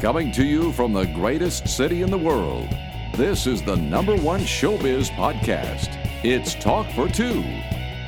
Coming 0.00 0.32
to 0.32 0.46
you 0.46 0.72
from 0.72 0.94
the 0.94 1.04
greatest 1.04 1.68
city 1.68 2.00
in 2.00 2.10
the 2.10 2.16
world, 2.16 2.70
this 3.16 3.46
is 3.46 3.60
the 3.60 3.76
number 3.76 4.16
one 4.16 4.40
showbiz 4.40 5.10
podcast. 5.10 5.94
It's 6.24 6.54
Talk 6.54 6.90
for 6.92 7.06
Two. 7.06 7.42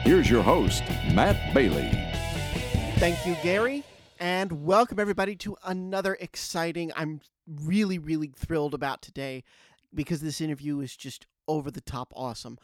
Here's 0.02 0.30
your 0.30 0.42
host, 0.42 0.82
Matt 1.12 1.52
Bailey. 1.52 1.90
Thank 2.96 3.26
you, 3.26 3.36
Gary, 3.42 3.84
and 4.18 4.64
welcome 4.64 4.98
everybody 4.98 5.36
to 5.36 5.54
another 5.64 6.16
exciting. 6.18 6.92
I'm 6.96 7.20
really, 7.46 7.98
really 7.98 8.32
thrilled 8.34 8.72
about 8.72 9.02
today 9.02 9.44
because 9.92 10.22
this 10.22 10.40
interview 10.40 10.80
is 10.80 10.96
just 10.96 11.26
over 11.46 11.70
the 11.70 11.82
top 11.82 12.10
awesome. 12.16 12.56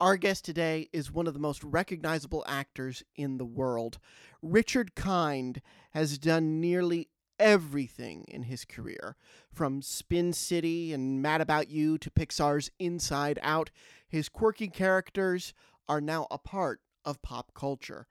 Our 0.00 0.16
guest 0.16 0.44
today 0.44 0.88
is 0.92 1.10
one 1.10 1.26
of 1.26 1.34
the 1.34 1.40
most 1.40 1.64
recognizable 1.64 2.44
actors 2.46 3.02
in 3.16 3.38
the 3.38 3.44
world. 3.44 3.98
Richard 4.42 4.94
Kind 4.94 5.60
has 5.90 6.18
done 6.18 6.60
nearly 6.60 7.08
everything 7.38 8.24
in 8.28 8.44
his 8.44 8.64
career, 8.64 9.16
from 9.52 9.82
Spin 9.82 10.32
City 10.32 10.92
and 10.92 11.22
Mad 11.22 11.40
About 11.40 11.68
You 11.68 11.98
to 11.98 12.10
Pixar's 12.10 12.70
Inside 12.78 13.38
Out. 13.42 13.70
His 14.08 14.28
quirky 14.28 14.68
characters 14.68 15.52
are 15.88 16.00
now 16.00 16.26
a 16.30 16.38
part 16.38 16.80
of 17.04 17.22
pop 17.22 17.52
culture. 17.54 18.06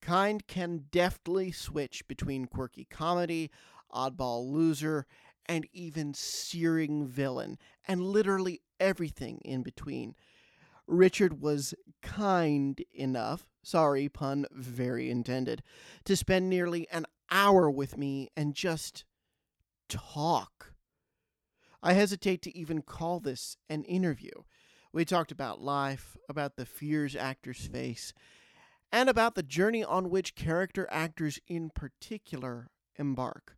Kind 0.00 0.46
can 0.46 0.86
deftly 0.90 1.50
switch 1.50 2.06
between 2.06 2.46
quirky 2.46 2.86
comedy, 2.88 3.50
oddball 3.92 4.50
loser, 4.50 5.06
and 5.46 5.66
even 5.72 6.14
searing 6.14 7.06
villain, 7.06 7.58
and 7.86 8.02
literally 8.02 8.60
everything 8.78 9.38
in 9.44 9.62
between. 9.62 10.14
Richard 10.86 11.40
was 11.40 11.74
kind 12.02 12.82
enough, 12.94 13.46
sorry, 13.62 14.08
pun 14.08 14.46
very 14.52 15.10
intended, 15.10 15.62
to 16.04 16.16
spend 16.16 16.48
nearly 16.48 16.88
an 16.90 17.06
hour 17.30 17.70
with 17.70 17.96
me 17.96 18.28
and 18.36 18.54
just 18.54 19.04
talk. 19.88 20.72
I 21.82 21.92
hesitate 21.92 22.42
to 22.42 22.56
even 22.56 22.82
call 22.82 23.20
this 23.20 23.56
an 23.68 23.84
interview. 23.84 24.30
We 24.92 25.04
talked 25.04 25.30
about 25.30 25.60
life, 25.60 26.16
about 26.28 26.56
the 26.56 26.66
fears 26.66 27.14
actors 27.14 27.66
face, 27.66 28.12
and 28.90 29.08
about 29.08 29.34
the 29.34 29.42
journey 29.42 29.84
on 29.84 30.10
which 30.10 30.34
character 30.34 30.88
actors 30.90 31.38
in 31.46 31.70
particular 31.70 32.70
embark. 32.96 33.56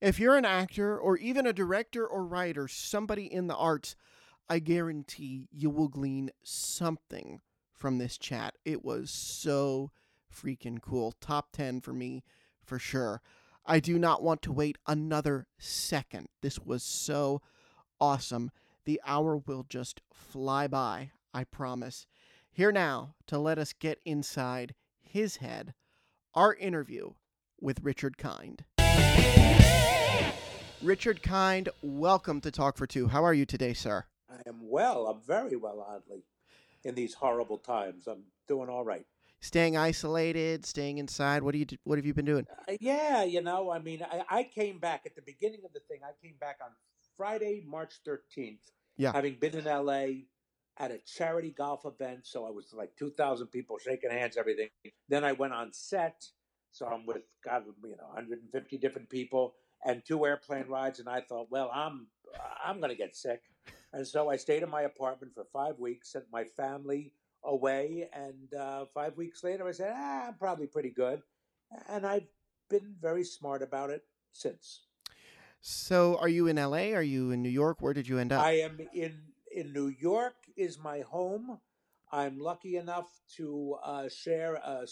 If 0.00 0.18
you're 0.18 0.36
an 0.36 0.44
actor 0.44 0.98
or 0.98 1.16
even 1.16 1.46
a 1.46 1.52
director 1.52 2.06
or 2.06 2.24
writer, 2.24 2.68
somebody 2.68 3.32
in 3.32 3.46
the 3.46 3.56
arts, 3.56 3.94
I 4.48 4.60
guarantee 4.60 5.48
you 5.52 5.70
will 5.70 5.88
glean 5.88 6.30
something 6.42 7.40
from 7.74 7.98
this 7.98 8.16
chat. 8.16 8.54
It 8.64 8.84
was 8.84 9.10
so 9.10 9.90
freaking 10.34 10.80
cool. 10.80 11.12
Top 11.20 11.52
10 11.52 11.80
for 11.80 11.92
me 11.92 12.22
for 12.68 12.78
sure. 12.78 13.22
I 13.64 13.80
do 13.80 13.98
not 13.98 14.22
want 14.22 14.42
to 14.42 14.52
wait 14.52 14.78
another 14.86 15.46
second. 15.58 16.28
This 16.42 16.58
was 16.60 16.82
so 16.82 17.40
awesome. 18.00 18.50
The 18.84 19.00
hour 19.04 19.36
will 19.36 19.64
just 19.68 20.00
fly 20.12 20.68
by, 20.68 21.10
I 21.34 21.44
promise. 21.44 22.06
Here 22.50 22.70
now 22.70 23.14
to 23.26 23.38
let 23.38 23.58
us 23.58 23.72
get 23.72 24.00
inside 24.04 24.74
his 25.00 25.36
head, 25.36 25.74
our 26.34 26.54
interview 26.54 27.12
with 27.60 27.80
Richard 27.82 28.18
Kind. 28.18 28.64
Richard 30.82 31.22
Kind, 31.22 31.70
welcome 31.82 32.40
to 32.42 32.50
Talk 32.50 32.76
for 32.76 32.86
Two. 32.86 33.08
How 33.08 33.24
are 33.24 33.34
you 33.34 33.46
today, 33.46 33.72
sir? 33.72 34.04
I 34.30 34.48
am 34.48 34.68
well. 34.68 35.06
I'm 35.06 35.20
very 35.26 35.56
well, 35.56 35.84
oddly, 35.88 36.22
in 36.84 36.94
these 36.94 37.14
horrible 37.14 37.58
times. 37.58 38.06
I'm 38.06 38.24
doing 38.46 38.68
all 38.68 38.84
right. 38.84 39.06
Staying 39.40 39.76
isolated, 39.76 40.66
staying 40.66 40.98
inside. 40.98 41.42
What 41.42 41.52
do 41.52 41.58
you? 41.58 41.66
What 41.84 41.96
have 41.96 42.04
you 42.04 42.14
been 42.14 42.24
doing? 42.24 42.46
Uh, 42.68 42.76
yeah, 42.80 43.22
you 43.22 43.40
know, 43.40 43.70
I 43.70 43.78
mean, 43.78 44.02
I, 44.02 44.24
I 44.28 44.42
came 44.42 44.78
back 44.78 45.02
at 45.06 45.14
the 45.14 45.22
beginning 45.22 45.60
of 45.64 45.72
the 45.72 45.80
thing. 45.88 46.00
I 46.02 46.10
came 46.24 46.34
back 46.40 46.58
on 46.62 46.70
Friday, 47.16 47.62
March 47.66 47.94
13th. 48.06 48.58
Yeah. 48.96 49.12
Having 49.12 49.36
been 49.40 49.54
in 49.54 49.64
LA 49.64 50.24
at 50.78 50.90
a 50.90 50.98
charity 50.98 51.54
golf 51.56 51.84
event. 51.84 52.20
So 52.24 52.46
I 52.46 52.50
was 52.50 52.72
like 52.72 52.96
2,000 52.96 53.48
people 53.48 53.78
shaking 53.78 54.10
hands, 54.10 54.36
everything. 54.36 54.68
Then 55.08 55.24
I 55.24 55.32
went 55.32 55.52
on 55.52 55.72
set. 55.72 56.24
So 56.70 56.86
I'm 56.86 57.04
with, 57.06 57.22
God, 57.44 57.64
you 57.82 57.96
know, 57.96 58.06
150 58.06 58.78
different 58.78 59.10
people 59.10 59.54
and 59.84 60.02
two 60.04 60.24
airplane 60.24 60.66
rides. 60.68 61.00
And 61.00 61.08
I 61.08 61.20
thought, 61.20 61.48
well, 61.50 61.70
I'm, 61.74 62.06
I'm 62.64 62.78
going 62.78 62.90
to 62.90 62.96
get 62.96 63.16
sick. 63.16 63.40
And 63.92 64.06
so 64.06 64.30
I 64.30 64.36
stayed 64.36 64.62
in 64.62 64.70
my 64.70 64.82
apartment 64.82 65.32
for 65.34 65.44
five 65.52 65.78
weeks, 65.78 66.12
sent 66.12 66.26
my 66.30 66.44
family 66.44 67.12
away. 67.44 68.08
And 68.12 68.52
uh, 68.54 68.86
five 68.92 69.16
weeks 69.16 69.42
later, 69.44 69.66
I 69.66 69.72
said, 69.72 69.92
ah, 69.94 70.28
I'm 70.28 70.34
probably 70.34 70.66
pretty 70.66 70.90
good. 70.90 71.22
And 71.88 72.06
I've 72.06 72.26
been 72.70 72.94
very 73.00 73.24
smart 73.24 73.62
about 73.62 73.90
it 73.90 74.02
since. 74.32 74.82
So, 75.60 76.16
are 76.18 76.28
you 76.28 76.46
in 76.46 76.56
LA? 76.56 76.92
Are 76.94 77.02
you 77.02 77.32
in 77.32 77.42
New 77.42 77.48
York? 77.48 77.78
Where 77.80 77.92
did 77.92 78.06
you 78.06 78.18
end 78.18 78.32
up? 78.32 78.42
I 78.42 78.60
am 78.60 78.78
in 78.94 79.20
in 79.50 79.72
New 79.72 79.88
York 79.88 80.36
is 80.56 80.78
my 80.78 81.00
home. 81.00 81.58
I'm 82.12 82.38
lucky 82.38 82.76
enough 82.76 83.08
to 83.36 83.76
uh, 83.82 84.08
share 84.08 84.54
a 84.54 84.86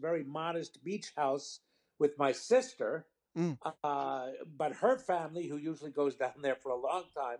very 0.00 0.22
modest 0.22 0.82
beach 0.84 1.12
house 1.16 1.60
with 1.98 2.18
my 2.18 2.32
sister, 2.32 3.06
Mm. 3.36 3.56
uh, 3.82 4.26
but 4.58 4.74
her 4.74 4.98
family, 4.98 5.48
who 5.48 5.56
usually 5.56 5.90
goes 5.90 6.16
down 6.16 6.34
there 6.42 6.54
for 6.54 6.70
a 6.70 6.76
long 6.76 7.04
time, 7.16 7.38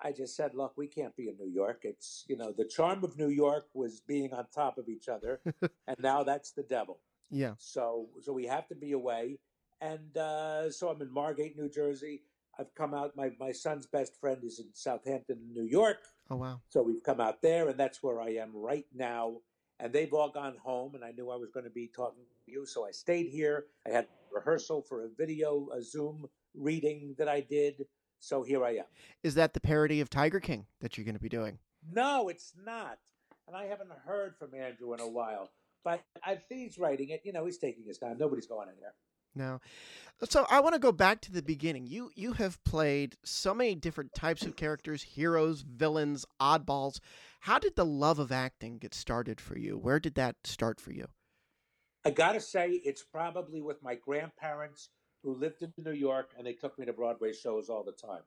I 0.00 0.12
just 0.12 0.36
said, 0.36 0.54
"Look, 0.54 0.74
we 0.76 0.86
can't 0.86 1.16
be 1.16 1.28
in 1.28 1.36
New 1.36 1.50
York. 1.50 1.80
It's 1.82 2.24
you 2.28 2.36
know 2.36 2.52
the 2.52 2.64
charm 2.64 3.04
of 3.04 3.18
New 3.18 3.28
York 3.28 3.66
was 3.74 4.00
being 4.00 4.32
on 4.32 4.46
top 4.54 4.78
of 4.78 4.88
each 4.88 5.08
other, 5.08 5.40
and 5.86 5.96
now 5.98 6.22
that's 6.22 6.52
the 6.52 6.62
devil." 6.62 7.00
yeah. 7.30 7.54
So 7.58 8.08
so 8.20 8.32
we 8.32 8.46
have 8.46 8.68
to 8.68 8.74
be 8.74 8.92
away. 8.92 9.38
And 9.80 10.16
uh, 10.16 10.70
so 10.70 10.88
I'm 10.88 11.00
in 11.02 11.12
Margate, 11.12 11.56
New 11.56 11.68
Jersey. 11.68 12.22
I've 12.58 12.74
come 12.74 12.94
out. 12.94 13.16
My 13.16 13.30
my 13.38 13.52
son's 13.52 13.86
best 13.86 14.18
friend 14.20 14.42
is 14.42 14.58
in 14.58 14.66
Southampton, 14.72 15.38
New 15.52 15.64
York. 15.64 15.98
Oh 16.30 16.36
wow. 16.36 16.60
So 16.68 16.82
we've 16.82 17.02
come 17.02 17.20
out 17.20 17.40
there, 17.42 17.68
and 17.68 17.78
that's 17.78 18.02
where 18.02 18.20
I 18.20 18.30
am 18.30 18.50
right 18.54 18.86
now. 18.94 19.36
And 19.80 19.92
they've 19.92 20.12
all 20.12 20.30
gone 20.30 20.56
home, 20.60 20.96
and 20.96 21.04
I 21.04 21.12
knew 21.12 21.30
I 21.30 21.36
was 21.36 21.50
going 21.50 21.64
to 21.64 21.70
be 21.70 21.88
talking 21.94 22.24
to 22.44 22.50
you, 22.50 22.66
so 22.66 22.84
I 22.84 22.90
stayed 22.90 23.28
here. 23.28 23.66
I 23.86 23.90
had 23.90 24.08
rehearsal 24.32 24.82
for 24.82 25.04
a 25.04 25.08
video, 25.16 25.68
a 25.72 25.80
Zoom 25.80 26.26
reading 26.54 27.14
that 27.16 27.28
I 27.28 27.40
did. 27.40 27.86
So 28.18 28.42
here 28.42 28.64
I 28.64 28.76
am. 28.76 28.84
Is 29.22 29.34
that 29.34 29.54
the 29.54 29.60
parody 29.60 30.00
of 30.00 30.10
Tiger 30.10 30.40
King 30.40 30.66
that 30.80 30.96
you're 30.96 31.04
going 31.04 31.14
to 31.14 31.20
be 31.20 31.28
doing? 31.28 31.58
No, 31.92 32.28
it's 32.28 32.52
not. 32.64 32.98
And 33.46 33.56
I 33.56 33.64
haven't 33.64 33.90
heard 34.04 34.34
from 34.38 34.54
Andrew 34.54 34.92
in 34.94 35.00
a 35.00 35.08
while. 35.08 35.50
But 35.84 36.02
I 36.24 36.34
think 36.34 36.62
he's 36.62 36.78
writing 36.78 37.10
it. 37.10 37.22
You 37.24 37.32
know, 37.32 37.46
he's 37.46 37.58
taking 37.58 37.84
his 37.86 37.98
time. 37.98 38.18
Nobody's 38.18 38.46
going 38.46 38.68
anywhere. 38.68 38.94
No. 39.34 39.60
So 40.28 40.46
I 40.50 40.60
want 40.60 40.74
to 40.74 40.80
go 40.80 40.90
back 40.90 41.20
to 41.22 41.32
the 41.32 41.42
beginning. 41.42 41.86
You 41.86 42.10
you 42.16 42.32
have 42.32 42.62
played 42.64 43.16
so 43.24 43.54
many 43.54 43.74
different 43.76 44.12
types 44.12 44.42
of 44.42 44.56
characters, 44.56 45.02
heroes, 45.02 45.60
villains, 45.62 46.26
oddballs. 46.40 46.98
How 47.40 47.58
did 47.58 47.76
the 47.76 47.86
love 47.86 48.18
of 48.18 48.32
acting 48.32 48.78
get 48.78 48.94
started 48.94 49.40
for 49.40 49.56
you? 49.56 49.78
Where 49.78 50.00
did 50.00 50.16
that 50.16 50.36
start 50.44 50.80
for 50.80 50.92
you? 50.92 51.06
I 52.04 52.10
gotta 52.10 52.40
say, 52.40 52.80
it's 52.84 53.04
probably 53.04 53.60
with 53.60 53.82
my 53.82 53.94
grandparents 53.94 54.88
who 55.28 55.34
lived 55.34 55.62
in 55.62 55.72
New 55.84 55.92
York 55.92 56.30
and 56.38 56.46
they 56.46 56.54
took 56.54 56.78
me 56.78 56.86
to 56.86 56.92
Broadway 56.94 57.34
shows 57.34 57.68
all 57.68 57.84
the 57.84 57.92
time. 57.92 58.22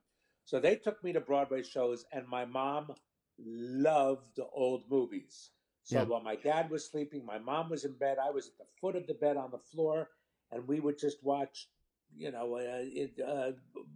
So 0.45 0.59
they 0.59 0.75
took 0.75 1.03
me 1.03 1.13
to 1.13 1.19
Broadway 1.19 1.63
shows, 1.63 2.05
and 2.11 2.27
my 2.27 2.45
mom 2.45 2.93
loved 3.39 4.39
old 4.53 4.83
movies. 4.89 5.49
So 5.83 5.95
Yeah. 5.95 6.03
while 6.03 6.21
my 6.21 6.35
dad 6.35 6.69
was 6.69 6.85
sleeping, 6.85 7.25
my 7.25 7.39
mom 7.39 7.69
was 7.71 7.85
in 7.85 7.93
bed, 7.93 8.19
I 8.19 8.29
was 8.29 8.49
at 8.49 8.57
the 8.59 8.65
foot 8.79 8.95
of 8.95 9.07
the 9.07 9.15
bed 9.15 9.35
on 9.35 9.49
the 9.49 9.57
floor, 9.57 10.09
and 10.51 10.67
we 10.67 10.79
would 10.79 10.99
just 10.99 11.23
watch, 11.23 11.69
you 12.15 12.31
know, 12.31 12.55
uh, 12.55 12.83
it, 12.83 13.19
uh, 13.19 13.53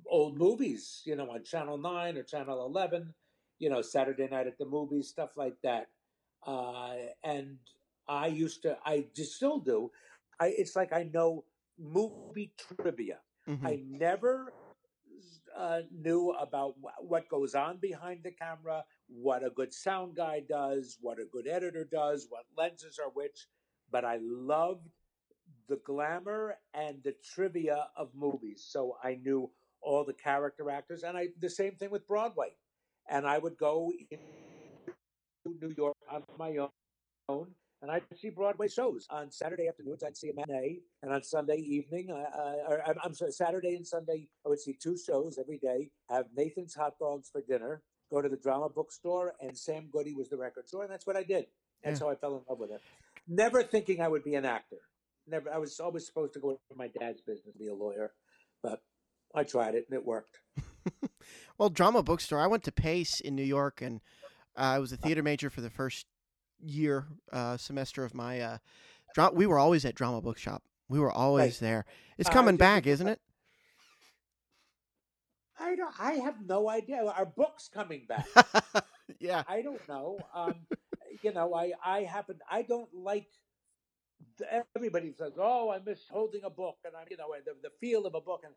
old 0.08 0.36
movies, 0.38 1.04
you 1.06 1.16
know, 1.16 1.30
on 1.30 1.44
Channel 1.44 1.78
9 1.78 2.18
or 2.18 2.24
Channel 2.24 2.66
11, 2.66 3.14
you 3.60 3.70
know, 3.70 3.82
Saturday 3.84 4.28
night 4.28 4.48
at 4.48 4.58
the 4.58 4.66
movies, 4.66 5.10
stuff 5.10 5.38
like 5.38 5.62
that. 5.62 5.90
Uh, 6.46 6.96
and 7.24 7.60
I 8.08 8.28
used 8.28 8.64
to, 8.64 8.78
I 8.84 9.06
just 9.16 9.36
still 9.36 9.60
do. 9.60 9.92
I, 10.40 10.48
it's 10.58 10.76
like 10.76 10.92
I 10.92 11.04
know 11.04 11.44
movie 11.78 12.54
trivia. 12.58 13.20
Mhm. 13.48 13.66
I 13.66 13.84
never 13.86 14.54
uh, 15.56 15.82
knew 15.92 16.32
about 16.32 16.76
wh- 16.82 17.04
what 17.04 17.30
goes 17.30 17.56
on 17.56 17.78
behind 17.78 18.24
the 18.24 18.32
camera, 18.32 18.84
what 19.08 19.44
a 19.46 19.50
good 19.50 19.74
sound 19.74 20.16
guy 20.16 20.42
does, 20.42 20.98
what 21.02 21.20
a 21.20 21.26
good 21.26 21.48
editor 21.48 21.86
does, 21.86 22.28
what 22.30 22.46
lenses 22.58 23.00
are 23.04 23.12
which. 23.12 23.48
But 23.92 24.04
I 24.06 24.18
loved 24.22 24.88
the 25.68 25.78
glamour 25.78 26.58
and 26.74 27.04
the 27.04 27.16
trivia 27.24 27.90
of 27.98 28.10
movies. 28.16 28.66
So 28.68 28.98
I 29.04 29.16
knew 29.16 29.52
all 29.82 30.04
the 30.04 30.14
character 30.14 30.70
actors, 30.70 31.04
and 31.04 31.18
I 31.18 31.30
the 31.40 31.50
same 31.50 31.76
thing 31.76 31.92
with 31.92 32.08
Broadway. 32.08 32.56
And 33.10 33.28
I 33.28 33.38
would 33.38 33.58
go 33.58 33.92
in 34.12 34.20
New 35.62 35.74
York 35.78 35.96
on 36.10 36.24
my 36.38 36.58
own, 37.30 37.56
and 37.82 37.92
I'd 37.92 38.04
see 38.18 38.30
Broadway 38.30 38.68
shows 38.68 39.06
on 39.10 39.32
Saturday 39.32 39.68
afternoons. 39.68 40.04
I'd 40.04 40.18
see 40.18 40.30
a 40.30 40.34
matinee, 40.34 40.80
and 41.04 41.14
on 41.14 41.24
Sunday 41.24 41.58
evening, 41.58 42.12
uh, 42.12 42.64
or, 42.68 42.82
I'm- 42.88 43.14
sorry, 43.14 43.32
Saturday 43.32 43.76
and 43.76 43.86
Sunday, 43.86 44.28
I 44.46 44.50
would 44.50 44.60
see 44.60 44.74
two 44.74 44.98
shows 44.98 45.38
every 45.38 45.58
day. 45.58 45.92
Have 46.10 46.26
Nathan's 46.36 46.76
hot 46.76 46.98
dogs 47.00 47.30
for 47.30 47.42
dinner. 47.42 47.84
Go 48.12 48.22
to 48.22 48.30
the 48.30 48.38
drama 48.38 48.70
bookstore, 48.70 49.34
and 49.42 49.58
Sam 49.58 49.90
Goody 49.92 50.14
was 50.14 50.30
the 50.30 50.38
record 50.38 50.68
store, 50.68 50.84
and 50.84 50.92
that's 50.92 51.08
what 51.08 51.16
I 51.16 51.24
did. 51.24 51.48
That's 51.84 52.00
how 52.00 52.10
I 52.10 52.16
fell 52.16 52.36
in 52.38 52.42
love 52.50 52.60
with 52.60 52.72
it. 52.72 52.82
Never 53.28 53.62
thinking 53.64 54.02
I 54.02 54.08
would 54.08 54.24
be 54.24 54.36
an 54.36 54.46
actor. 54.46 54.78
Never. 55.28 55.52
I 55.52 55.58
was 55.58 55.80
always 55.80 56.06
supposed 56.06 56.34
to 56.34 56.40
go 56.40 56.52
into 56.52 56.62
my 56.76 56.88
dad's 57.00 57.22
business, 57.22 57.56
be 57.58 57.68
a 57.68 57.74
lawyer, 57.74 58.14
but 58.64 58.82
I 59.34 59.44
tried 59.44 59.76
it 59.76 59.86
and 59.90 59.98
it 59.98 60.06
worked. 60.06 60.40
well, 61.58 61.70
drama 61.70 62.04
bookstore. 62.04 62.40
I 62.40 62.48
went 62.48 62.64
to 62.64 62.72
Pace 62.72 63.20
in 63.20 63.36
New 63.36 63.44
York, 63.44 63.82
and 63.82 64.02
uh, 64.56 64.62
I 64.62 64.80
was 64.80 64.92
a 64.92 64.98
theater 64.98 65.24
major 65.24 65.50
for 65.50 65.62
the 65.62 65.70
first 65.70 66.06
year 66.60 67.08
uh, 67.32 67.58
semester 67.58 68.04
of 68.04 68.14
my. 68.14 68.40
Uh, 68.42 68.58
dra- 69.14 69.32
we 69.34 69.46
were 69.48 69.60
always 69.60 69.86
at 69.86 69.96
drama 69.96 70.22
bookshop. 70.22 70.64
We 70.90 71.00
were 71.00 71.12
always 71.12 71.54
Right. 71.62 71.68
there. 71.68 71.86
It's 72.18 72.30
Uh, 72.30 72.34
coming 72.34 72.56
did 72.56 72.60
back, 72.60 72.88
isn't 72.88 73.08
it? 73.08 73.20
I 75.58 75.76
don't, 75.76 75.94
I 76.00 76.14
have 76.14 76.36
no 76.46 76.70
idea. 76.70 77.04
Our 77.04 77.26
book's 77.26 77.70
coming 77.70 78.06
back. 78.08 78.28
yeah. 79.20 79.44
I 79.48 79.62
don't 79.62 79.86
know. 79.88 80.20
Um, 80.34 80.56
you 81.24 81.32
know, 81.34 81.54
I 81.54 81.72
I 81.84 82.04
happen 82.04 82.40
I 82.50 82.62
don't 82.62 82.94
like. 82.94 83.28
Everybody 84.76 85.14
says, 85.18 85.34
"Oh, 85.38 85.70
I 85.72 85.80
miss 85.80 86.02
holding 86.10 86.44
a 86.44 86.50
book," 86.50 86.78
and 86.84 86.94
I, 86.96 87.06
you 87.10 87.16
know, 87.18 87.34
the, 87.46 87.54
the 87.64 87.70
feel 87.80 88.06
of 88.06 88.16
a 88.16 88.22
book. 88.22 88.42
And 88.44 88.54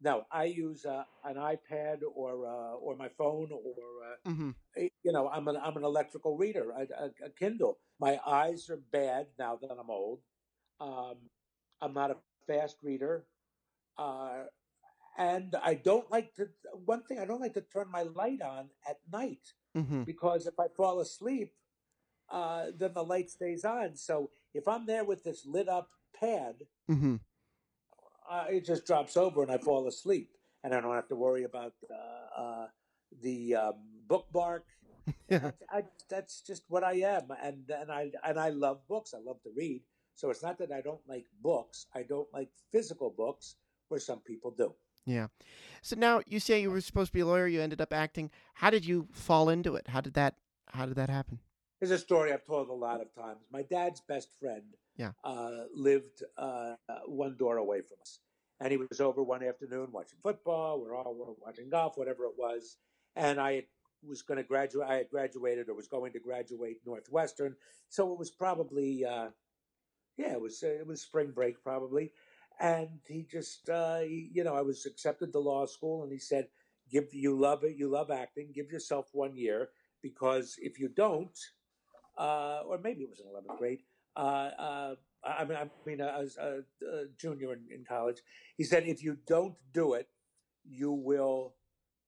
no, 0.00 0.24
I 0.32 0.44
use 0.44 0.84
uh, 0.84 1.04
an 1.24 1.36
iPad 1.36 1.98
or 2.14 2.46
uh, 2.46 2.74
or 2.74 2.96
my 2.96 3.08
phone 3.08 3.50
or 3.52 3.74
uh, 4.04 4.30
hmm 4.30 4.50
you 4.76 5.12
know, 5.12 5.28
I'm 5.28 5.48
an 5.48 5.56
I'm 5.62 5.76
an 5.76 5.84
electrical 5.84 6.36
reader, 6.36 6.70
a, 6.70 6.82
a, 7.04 7.26
a 7.26 7.30
Kindle. 7.30 7.78
My 8.00 8.18
eyes 8.26 8.68
are 8.70 8.80
bad 8.92 9.26
now 9.38 9.58
that 9.60 9.70
I'm 9.78 9.90
old. 9.90 10.20
Um, 10.80 11.16
I'm 11.80 11.92
not 11.92 12.10
a 12.10 12.16
fast 12.46 12.76
reader, 12.82 13.26
uh, 13.98 14.44
and 15.18 15.54
I 15.62 15.74
don't 15.74 16.10
like 16.10 16.34
to. 16.36 16.48
One 16.84 17.02
thing 17.02 17.18
I 17.18 17.24
don't 17.24 17.40
like 17.40 17.54
to 17.54 17.62
turn 17.62 17.90
my 17.90 18.02
light 18.02 18.40
on 18.42 18.70
at 18.88 18.98
night 19.12 19.54
hmm 19.74 20.02
because 20.04 20.46
if 20.46 20.58
I 20.58 20.66
fall 20.76 21.00
asleep, 21.00 21.52
uh, 22.30 22.66
then 22.76 22.92
the 22.94 23.02
light 23.02 23.30
stays 23.30 23.64
on. 23.64 23.96
So 23.96 24.30
if 24.54 24.66
I'm 24.68 24.86
there 24.86 25.04
with 25.04 25.24
this 25.24 25.44
lit 25.46 25.68
up 25.68 25.88
pad, 26.18 26.54
hmm 26.88 27.16
uh, 28.30 28.44
it 28.48 28.64
just 28.64 28.86
drops 28.86 29.16
over 29.16 29.42
and 29.42 29.50
I 29.50 29.58
fall 29.58 29.86
asleep, 29.88 30.30
and 30.62 30.74
I 30.74 30.80
don't 30.80 30.94
have 30.94 31.08
to 31.08 31.16
worry 31.16 31.44
about 31.44 31.74
uh, 31.90 32.40
uh, 32.40 32.66
the 33.22 33.56
um, 33.56 33.74
bookmark. 34.08 34.64
Yeah. 35.28 35.50
I, 35.70 35.82
that's 36.08 36.40
just 36.40 36.64
what 36.68 36.84
I 36.84 36.92
am, 36.92 37.32
and 37.42 37.68
and 37.68 37.90
I 37.90 38.12
and 38.22 38.38
I 38.38 38.50
love 38.50 38.86
books. 38.88 39.12
I 39.14 39.18
love 39.18 39.42
to 39.42 39.50
read. 39.56 39.82
So 40.14 40.30
it's 40.30 40.42
not 40.42 40.58
that 40.58 40.70
I 40.70 40.82
don't 40.82 41.00
like 41.08 41.24
books. 41.40 41.86
I 41.94 42.02
don't 42.02 42.28
like 42.32 42.50
physical 42.70 43.10
books, 43.16 43.56
where 43.88 43.98
some 43.98 44.20
people 44.20 44.52
do. 44.56 44.74
Yeah. 45.06 45.28
So 45.82 45.96
now 45.96 46.20
you 46.26 46.38
say 46.38 46.60
you 46.60 46.70
were 46.70 46.80
supposed 46.80 47.08
to 47.08 47.12
be 47.12 47.20
a 47.20 47.26
lawyer. 47.26 47.48
You 47.48 47.60
ended 47.60 47.80
up 47.80 47.92
acting. 47.92 48.30
How 48.54 48.70
did 48.70 48.84
you 48.84 49.08
fall 49.12 49.48
into 49.48 49.74
it? 49.74 49.88
How 49.88 50.00
did 50.00 50.14
that? 50.14 50.36
How 50.68 50.86
did 50.86 50.94
that 50.96 51.10
happen? 51.10 51.40
There's 51.80 51.90
a 51.90 51.98
story 51.98 52.32
I've 52.32 52.44
told 52.44 52.68
a 52.68 52.74
lot 52.74 53.00
of 53.00 53.12
times. 53.14 53.40
My 53.50 53.62
dad's 53.62 54.02
best 54.02 54.28
friend 54.38 54.62
Yeah. 55.00 55.12
uh, 55.24 55.64
lived 55.74 56.22
uh, 56.36 56.74
one 57.06 57.36
door 57.38 57.56
away 57.56 57.80
from 57.80 57.98
us. 58.02 58.20
And 58.60 58.70
he 58.70 58.76
was 58.76 59.00
over 59.00 59.22
one 59.22 59.42
afternoon 59.42 59.88
watching 59.92 60.18
football. 60.22 60.80
We're 60.80 60.94
all 60.94 61.36
watching 61.40 61.70
golf, 61.70 61.96
whatever 61.96 62.24
it 62.24 62.34
was. 62.36 62.76
And 63.16 63.40
I 63.40 63.64
was 64.06 64.22
going 64.22 64.36
to 64.36 64.44
graduate. 64.44 64.88
I 64.88 64.96
had 64.96 65.08
graduated 65.10 65.68
or 65.70 65.74
was 65.74 65.88
going 65.88 66.12
to 66.12 66.20
graduate 66.20 66.78
Northwestern. 66.84 67.56
So 67.88 68.12
it 68.12 68.18
was 68.18 68.30
probably, 68.30 69.04
uh, 69.06 69.28
yeah, 70.18 70.32
it 70.32 70.40
was 70.40 70.62
it 70.62 70.86
was 70.86 71.02
spring 71.02 71.32
break 71.32 71.62
probably. 71.62 72.12
And 72.60 73.00
he 73.08 73.26
just, 73.30 73.70
uh, 73.70 74.00
he, 74.00 74.30
you 74.34 74.44
know, 74.44 74.54
I 74.54 74.62
was 74.62 74.84
accepted 74.84 75.32
to 75.32 75.38
law 75.38 75.64
school, 75.64 76.02
and 76.02 76.12
he 76.12 76.18
said, 76.18 76.48
"Give 76.90 77.06
you 77.14 77.38
love 77.38 77.64
it, 77.64 77.76
you 77.78 77.88
love 77.88 78.10
acting. 78.10 78.52
Give 78.54 78.70
yourself 78.70 79.08
one 79.12 79.34
year 79.36 79.70
because 80.02 80.56
if 80.60 80.78
you 80.78 80.88
don't, 80.88 81.38
uh, 82.18 82.62
or 82.66 82.78
maybe 82.78 83.02
it 83.02 83.10
was 83.10 83.20
in 83.20 83.26
11th 83.26 83.58
grade. 83.58 83.80
Uh, 84.16 84.50
uh, 84.58 84.94
I 85.24 85.44
mean, 85.44 85.58
I 85.58 85.70
mean, 85.86 86.00
I 86.00 86.20
was 86.20 86.36
a, 86.36 86.60
a 86.86 87.04
junior 87.18 87.52
in, 87.52 87.66
in 87.72 87.84
college. 87.84 88.22
He 88.56 88.64
said, 88.64 88.84
if 88.86 89.02
you 89.02 89.18
don't 89.26 89.54
do 89.72 89.94
it, 89.94 90.08
you 90.64 90.92
will, 90.92 91.54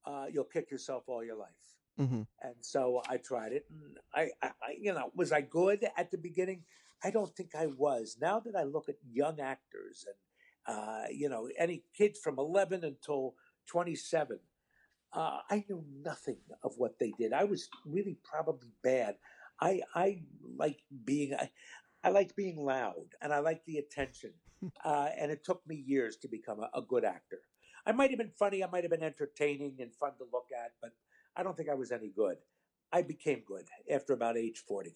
uh, 0.07 0.27
you'll 0.33 0.45
kick 0.45 0.71
yourself 0.71 1.05
all 1.07 1.25
your 1.25 1.37
life. 1.37 1.49
hmm 1.97 2.23
And 2.43 2.55
so 2.61 3.03
I 3.09 3.19
tried 3.19 3.53
it, 3.53 3.67
and 3.71 3.99
I, 4.15 4.31
I, 4.43 4.49
I, 4.49 4.75
you 4.81 4.93
know, 4.95 5.11
was 5.15 5.31
I 5.33 5.43
good 5.43 5.87
at 5.97 6.11
the 6.11 6.19
beginning? 6.19 6.63
I 7.05 7.11
don't 7.11 7.35
think 7.37 7.55
I 7.55 7.67
was. 7.67 8.17
Now 8.21 8.41
that 8.41 8.57
I 8.57 8.63
look 8.63 8.89
at 8.89 8.97
young 9.11 9.41
actors 9.41 10.07
and, 10.07 10.77
uh, 10.77 11.05
you 11.11 11.29
know, 11.29 11.49
any 11.59 11.85
kids 11.97 12.19
from 12.19 12.39
11 12.39 12.85
until 12.85 13.35
27, 13.67 14.39
uh, 15.13 15.39
I 15.51 15.65
knew 15.69 15.85
nothing 16.03 16.39
of 16.63 16.75
what 16.79 16.99
they 16.99 17.13
did. 17.19 17.33
I 17.33 17.45
was 17.45 17.69
really 17.85 18.17
probably 18.25 18.73
bad. 18.83 19.17
I, 19.61 19.83
I 19.95 20.23
like 20.57 20.81
being, 21.05 21.35
I, 21.35 21.51
I 22.05 22.11
like 22.11 22.35
being 22.37 22.65
loud 22.65 23.15
and 23.21 23.33
I 23.33 23.39
like 23.41 23.65
the 23.65 23.79
attention. 23.79 24.33
Uh, 24.85 25.09
and 25.19 25.33
it 25.33 25.43
took 25.45 25.61
me 25.67 25.75
years 25.75 26.17
to 26.19 26.29
become 26.29 26.61
a, 26.61 26.71
a 26.73 26.83
good 26.83 27.05
actor. 27.05 27.41
I 27.85 27.91
might 27.91 28.11
have 28.11 28.19
been 28.19 28.31
funny. 28.39 28.63
I 28.63 28.69
might 28.69 28.85
have 28.85 28.93
been 28.93 29.03
entertaining 29.03 29.79
and 29.81 29.93
fun 29.93 30.13
to 30.19 30.25
look 30.33 30.47
at, 30.57 30.71
but 30.81 30.93
I 31.37 31.43
don't 31.43 31.57
think 31.57 31.69
I 31.69 31.75
was 31.75 31.91
any 31.91 32.11
good. 32.15 32.37
I 32.93 33.03
became 33.03 33.43
good 33.45 33.65
after 33.91 34.13
about 34.13 34.37
age 34.37 34.63
40. 34.69 34.95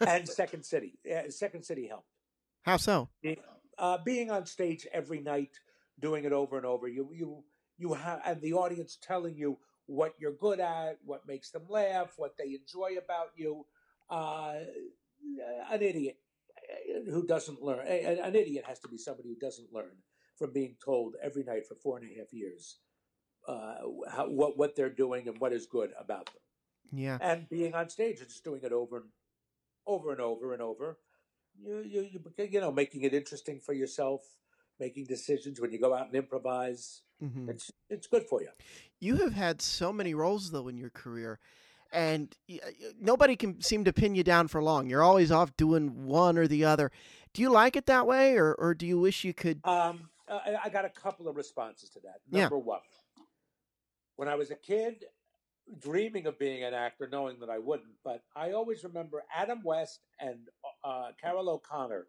and 0.00 0.28
Second 0.40 0.64
City, 0.64 0.98
uh, 1.08 1.30
Second 1.30 1.62
City 1.62 1.86
helped. 1.86 2.08
How 2.62 2.78
so? 2.78 3.10
Uh, 3.78 3.98
being 4.04 4.30
on 4.30 4.46
stage 4.46 4.86
every 4.92 5.20
night, 5.20 5.50
doing 6.00 6.24
it 6.24 6.32
over 6.32 6.56
and 6.56 6.66
over, 6.66 6.88
you 6.88 7.10
you 7.12 7.44
you 7.76 7.92
have, 7.92 8.22
and 8.24 8.40
the 8.40 8.54
audience 8.54 8.98
telling 9.00 9.36
you 9.36 9.58
what 9.86 10.14
you're 10.18 10.32
good 10.32 10.60
at, 10.60 10.98
what 11.04 11.26
makes 11.26 11.50
them 11.50 11.64
laugh, 11.68 12.14
what 12.16 12.36
they 12.38 12.54
enjoy 12.54 12.96
about 12.96 13.28
you. 13.36 13.66
Uh, 14.08 14.54
an 15.70 15.82
idiot 15.82 16.16
uh, 16.58 17.10
who 17.10 17.26
doesn't 17.26 17.62
learn, 17.62 17.86
an 17.86 18.34
idiot 18.34 18.64
has 18.66 18.78
to 18.80 18.88
be 18.88 18.98
somebody 18.98 19.28
who 19.28 19.36
doesn't 19.36 19.72
learn 19.72 19.96
from 20.36 20.52
being 20.52 20.76
told 20.84 21.14
every 21.22 21.44
night 21.44 21.66
for 21.66 21.74
four 21.76 21.98
and 21.98 22.10
a 22.10 22.18
half 22.18 22.32
years 22.32 22.78
uh, 23.48 23.74
how, 24.10 24.28
what 24.28 24.56
what 24.56 24.74
they're 24.74 24.90
doing 24.90 25.28
and 25.28 25.38
what 25.38 25.52
is 25.52 25.66
good 25.66 25.90
about 25.98 26.26
them 26.26 26.42
Yeah. 26.92 27.18
and 27.20 27.48
being 27.48 27.74
on 27.74 27.88
stage 27.88 28.20
and 28.20 28.28
just 28.28 28.44
doing 28.44 28.62
it 28.62 28.72
over 28.72 28.96
and 28.98 29.06
over 29.86 30.12
and 30.12 30.20
over 30.20 30.52
and 30.52 30.62
over. 30.62 30.98
You, 31.56 31.82
you, 31.86 32.00
you, 32.12 32.20
you 32.50 32.60
know, 32.60 32.72
making 32.72 33.02
it 33.02 33.14
interesting 33.14 33.60
for 33.60 33.74
yourself, 33.74 34.22
making 34.80 35.04
decisions 35.04 35.60
when 35.60 35.70
you 35.72 35.78
go 35.78 35.94
out 35.94 36.06
and 36.06 36.14
improvise. 36.16 37.02
hmm 37.20 37.48
It's 37.48 37.70
it's 37.90 38.06
good 38.08 38.24
for 38.24 38.42
you. 38.42 38.48
You 38.98 39.16
have 39.18 39.34
had 39.34 39.60
so 39.62 39.92
many 39.92 40.14
roles 40.14 40.50
though 40.50 40.68
in 40.68 40.76
your 40.78 40.90
career, 40.90 41.38
and 41.94 42.34
y- 42.48 42.60
nobody 43.00 43.36
can 43.36 43.62
seem 43.62 43.84
to 43.84 43.92
pin 43.92 44.14
you 44.14 44.24
down 44.24 44.48
for 44.48 44.62
long. 44.62 44.90
You're 44.90 45.02
always 45.02 45.30
off 45.30 45.56
doing 45.56 46.06
one 46.06 46.36
or 46.36 46.46
the 46.46 46.64
other. 46.64 46.90
Do 47.32 47.40
you 47.40 47.50
like 47.50 47.76
it 47.76 47.86
that 47.86 48.06
way, 48.06 48.36
or 48.36 48.54
or 48.54 48.74
do 48.74 48.86
you 48.86 48.98
wish 48.98 49.24
you 49.24 49.32
could? 49.32 49.60
Um, 49.64 50.10
I, 50.28 50.56
I 50.64 50.68
got 50.68 50.84
a 50.84 50.90
couple 50.90 51.28
of 51.28 51.36
responses 51.36 51.88
to 51.90 52.00
that. 52.00 52.20
Yeah. 52.30 52.42
Number 52.42 52.58
one, 52.58 52.80
when 54.16 54.28
I 54.28 54.34
was 54.34 54.50
a 54.50 54.56
kid, 54.56 55.04
dreaming 55.80 56.26
of 56.26 56.38
being 56.38 56.64
an 56.64 56.74
actor, 56.74 57.08
knowing 57.10 57.38
that 57.40 57.50
I 57.50 57.58
wouldn't, 57.58 57.94
but 58.04 58.22
I 58.36 58.52
always 58.52 58.84
remember 58.84 59.24
Adam 59.34 59.62
West 59.64 60.00
and 60.20 60.48
uh, 60.84 61.08
Carroll 61.20 61.48
O'Connor 61.48 62.06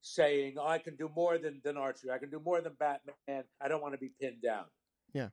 saying, 0.00 0.56
oh, 0.58 0.66
"I 0.66 0.78
can 0.78 0.96
do 0.96 1.10
more 1.14 1.38
than 1.38 1.60
than 1.64 1.76
Archie. 1.76 2.10
I 2.10 2.18
can 2.18 2.30
do 2.30 2.40
more 2.40 2.60
than 2.60 2.74
Batman. 2.78 3.44
I 3.60 3.68
don't 3.68 3.82
want 3.82 3.94
to 3.94 3.98
be 3.98 4.10
pinned 4.20 4.42
down." 4.42 4.64
Yeah. 5.12 5.28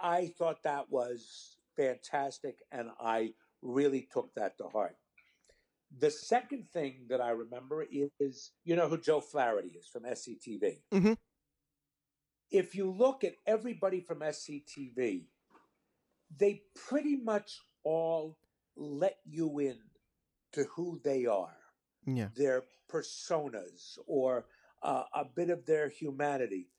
I 0.00 0.26
thought 0.38 0.62
that 0.64 0.90
was 0.90 1.56
fantastic, 1.76 2.62
and 2.72 2.90
I 3.00 3.34
really 3.62 4.02
took 4.02 4.34
that 4.34 4.58
to 4.58 4.68
heart. 4.68 4.96
The 5.96 6.10
second 6.10 6.68
thing 6.72 7.06
that 7.08 7.20
I 7.20 7.30
remember 7.30 7.86
is, 8.18 8.52
you 8.64 8.76
know 8.76 8.88
who 8.88 8.98
Joe 8.98 9.20
Flaherty 9.20 9.70
is 9.78 9.86
from 9.86 10.04
SCTV. 10.04 10.82
Mhm. 10.92 11.16
If 12.50 12.74
you 12.74 12.90
look 12.90 13.24
at 13.24 13.34
everybody 13.46 14.00
from 14.00 14.20
SCTV, 14.22 15.28
they 16.30 16.64
pretty 16.74 17.16
much 17.16 17.60
all 17.84 18.38
let 18.76 19.20
you 19.24 19.58
in 19.58 19.90
to 20.52 20.64
who 20.64 21.00
they 21.04 21.26
are, 21.26 21.56
Yeah. 22.06 22.28
their 22.34 22.62
personas, 22.88 23.98
or 24.06 24.48
uh, 24.82 25.04
a 25.14 25.24
bit 25.24 25.50
of 25.50 25.64
their 25.66 25.88
humanity. 25.88 26.70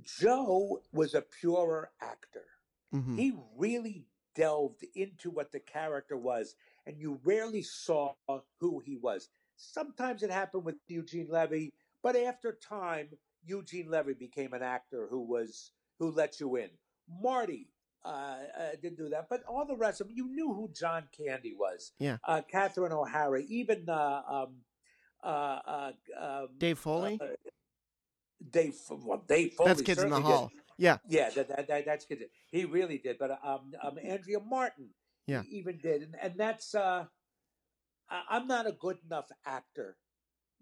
Joe 0.00 0.82
was 0.92 1.14
a 1.14 1.22
purer 1.22 1.92
actor 2.00 2.53
hmm 2.94 3.16
he 3.16 3.32
really 3.56 4.04
delved 4.34 4.84
into 4.94 5.30
what 5.30 5.52
the 5.52 5.60
character 5.60 6.16
was, 6.16 6.54
and 6.86 6.98
you 6.98 7.20
rarely 7.24 7.62
saw 7.62 8.12
who 8.60 8.80
he 8.80 8.96
was. 8.96 9.28
Sometimes 9.56 10.22
it 10.22 10.30
happened 10.30 10.64
with 10.64 10.76
Eugene 10.88 11.28
Levy, 11.28 11.72
but 12.02 12.16
after 12.16 12.52
time, 12.52 13.08
Eugene 13.46 13.90
Levy 13.90 14.14
became 14.14 14.52
an 14.52 14.62
actor 14.62 15.06
who 15.10 15.20
was 15.20 15.72
who 15.98 16.10
let 16.10 16.40
you 16.40 16.56
in. 16.56 16.70
Marty 17.22 17.68
uh, 18.04 18.08
uh, 18.58 18.70
didn't 18.82 18.98
do 18.98 19.08
that, 19.08 19.28
but 19.28 19.42
all 19.48 19.64
the 19.64 19.76
rest 19.76 20.00
of 20.00 20.08
them, 20.08 20.16
you 20.16 20.28
knew 20.28 20.52
who 20.52 20.68
John 20.74 21.04
Candy 21.16 21.54
was. 21.56 21.92
Yeah. 21.98 22.18
uh, 22.24 22.42
Catherine 22.50 22.92
O'Hara, 22.92 23.40
even 23.48 23.88
uh, 23.88 24.22
um, 24.28 24.56
uh, 25.22 25.26
uh, 25.26 25.92
um, 26.20 26.48
Dave 26.58 26.78
Foley. 26.78 27.20
Dave, 28.50 28.74
well, 28.90 29.22
Dave 29.26 29.54
Foley. 29.54 29.68
That's 29.68 29.82
Kids 29.82 30.02
in 30.02 30.10
the 30.10 30.20
Hall. 30.20 30.50
did. 30.52 30.63
Yeah. 30.78 30.98
Yeah, 31.08 31.30
that, 31.30 31.48
that, 31.48 31.68
that 31.68 31.84
that's 31.84 32.04
good. 32.06 32.24
He 32.50 32.64
really 32.64 32.98
did, 32.98 33.18
but 33.18 33.30
um, 33.44 33.72
um, 33.82 33.98
Andrea 34.02 34.40
Martin, 34.40 34.90
Yeah. 35.26 35.42
even 35.50 35.78
did, 35.78 36.02
and 36.02 36.14
and 36.20 36.34
that's 36.36 36.74
uh, 36.74 37.06
I, 38.10 38.22
I'm 38.30 38.46
not 38.46 38.66
a 38.66 38.72
good 38.72 38.98
enough 39.04 39.30
actor 39.46 39.96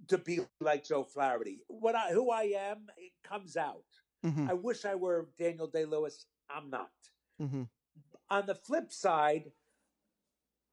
to 0.09 0.19
be 0.19 0.41
like 0.61 0.85
Joe 0.85 1.05
Flaherty. 1.05 1.61
What 1.69 1.95
I 1.95 2.13
who 2.13 2.31
I 2.31 2.43
am, 2.57 2.87
it 2.97 3.13
comes 3.27 3.57
out. 3.57 3.85
Mhm. 4.25 4.49
I 4.49 4.55
wish 4.55 4.85
I 4.85 4.95
were 4.95 5.31
Daniel 5.39 5.67
Day 5.69 5.85
Lewis. 5.85 6.27
I'm 6.51 6.71
not. 6.71 6.91
Mhm. 7.41 7.69
On 8.31 8.47
the 8.47 8.55
flip 8.55 8.93
side, 8.93 9.53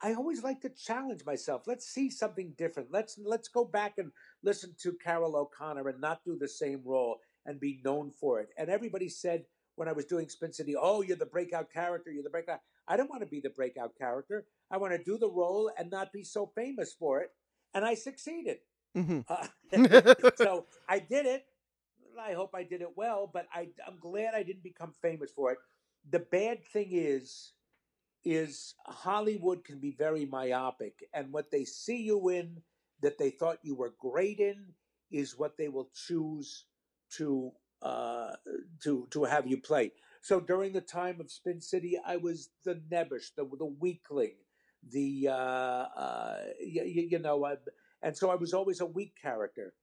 I 0.02 0.14
always 0.14 0.44
like 0.44 0.62
to 0.62 0.70
challenge 0.70 1.26
myself. 1.26 1.64
Let's 1.68 1.86
see 1.88 2.10
something 2.10 2.54
different. 2.58 2.90
Let's 2.92 3.18
let's 3.18 3.50
go 3.50 3.66
back 3.66 3.98
and 3.98 4.12
listen 4.44 4.76
to 4.82 4.94
Carroll 4.94 5.36
O'Connor 5.36 5.88
and 5.90 6.00
not 6.02 6.24
do 6.24 6.38
the 6.38 6.48
same 6.48 6.82
role 6.86 7.20
and 7.50 7.60
be 7.60 7.82
known 7.84 8.12
for 8.12 8.40
it. 8.42 8.50
And 8.58 8.70
everybody 8.70 9.10
said 9.10 9.46
when 9.76 9.90
I 9.90 9.94
was 9.94 10.06
doing 10.06 10.30
Spin 10.30 10.54
City, 10.54 10.76
"Oh, 10.78 11.02
you're 11.02 11.18
the 11.18 11.26
breakout 11.26 11.72
character. 11.74 12.12
You're 12.12 12.24
the 12.24 12.30
breakout." 12.32 12.62
I 12.88 12.98
don't 12.98 13.10
want 13.10 13.24
to 13.24 13.28
be 13.28 13.42
the 13.42 13.52
breakout 13.52 13.98
character. 13.98 14.46
I 14.72 14.78
want 14.78 14.94
to 14.94 15.04
do 15.04 15.18
the 15.18 15.30
role 15.32 15.72
and 15.78 15.92
not 15.92 16.14
be 16.14 16.24
so 16.24 16.48
famous 16.56 16.94
for 16.94 17.22
it. 17.22 17.32
And 17.74 17.86
I 17.86 17.96
succeeded. 17.96 18.60
Mhm. 18.96 19.26
Uh, 19.28 19.48
so 20.38 20.68
I 20.88 21.00
did 21.00 21.26
it. 21.26 21.46
I 22.20 22.34
hope 22.34 22.52
I 22.56 22.64
did 22.64 22.82
it 22.82 22.98
well, 22.98 23.30
but 23.32 23.48
I, 23.54 23.70
I'm 23.88 23.98
glad 24.00 24.34
I 24.36 24.44
didn't 24.44 24.64
become 24.64 24.94
famous 25.02 25.32
for 25.32 25.52
it. 25.54 25.60
The 26.10 26.20
bad 26.20 26.66
thing 26.66 26.90
is, 26.92 27.54
is 28.26 28.76
Hollywood 28.86 29.64
can 29.66 29.80
be 29.80 29.92
very 29.92 30.26
myopic, 30.26 31.08
and 31.14 31.34
what 31.34 31.52
they 31.52 31.66
see 31.66 31.98
you 32.02 32.30
in 32.30 32.62
that 33.02 33.18
they 33.18 33.32
thought 33.32 33.60
you 33.64 33.76
were 33.76 33.94
great 34.00 34.40
in 34.40 34.74
is 35.12 35.38
what 35.38 35.58
they 35.58 35.70
will 35.70 35.90
choose 36.08 36.66
to 37.18 37.52
uh, 37.82 38.32
to 38.84 39.08
to 39.12 39.24
have 39.24 39.48
you 39.48 39.58
play. 39.58 39.92
So 40.22 40.40
during 40.40 40.74
the 40.74 40.82
time 40.82 41.22
of 41.22 41.32
Spin 41.32 41.62
City, 41.62 41.98
I 42.06 42.18
was 42.18 42.50
the 42.66 42.82
nebbish, 42.92 43.34
the 43.36 43.50
the 43.58 43.66
weakling, 43.66 44.36
the 44.92 45.30
uh, 45.30 45.34
uh, 45.34 46.38
you, 46.60 47.08
you 47.12 47.20
know, 47.20 47.46
uh, 47.46 47.56
and 48.02 48.16
so 48.16 48.30
I 48.30 48.36
was 48.36 48.54
always 48.54 48.82
a 48.82 48.86
weak 48.86 49.14
character. 49.22 49.74